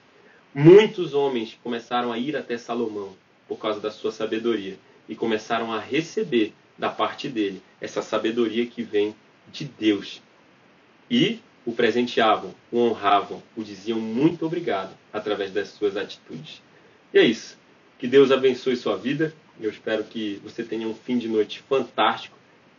Muitos 0.55 1.15
homens 1.15 1.59
começaram 1.63 2.13
a 2.13 2.19
ir 2.19 2.37
até 2.37 2.59
Salomão 2.59 3.17
por 3.49 3.59
causa 3.59 3.81
da 3.81 3.91
sua 3.91 4.13
sabedoria 4.13 4.79
e 5.09 5.15
começaram 5.15 5.73
a 5.73 5.79
receber 5.79 6.53
da 6.79 6.89
parte 6.89 7.29
dele 7.29 7.63
essa 7.81 8.03
sabedoria 8.03 8.67
que 8.67 8.83
vem 8.83 9.15
de 9.53 9.65
Deus. 9.65 10.23
E 11.11 11.41
o 11.65 11.73
presenteavam, 11.73 12.55
o 12.71 12.79
honravam, 12.79 13.43
o 13.57 13.63
diziam 13.63 14.01
muito 14.01 14.47
obrigado 14.47 14.97
através 15.13 15.53
das 15.53 15.69
suas 15.69 15.97
atitudes. 15.97 16.63
E 17.13 17.19
é 17.19 17.25
isso. 17.25 17.59
Que 17.99 18.07
Deus 18.07 18.31
abençoe 18.31 18.77
sua 18.77 18.97
vida. 18.97 19.35
Eu 19.61 19.71
espero 19.71 20.05
que 20.05 20.41
você 20.43 20.63
tenha 20.63 20.89
um 20.89 20.95
fim 20.95 21.19
de 21.19 21.29
noite 21.29 21.63
fantástico 21.69 22.40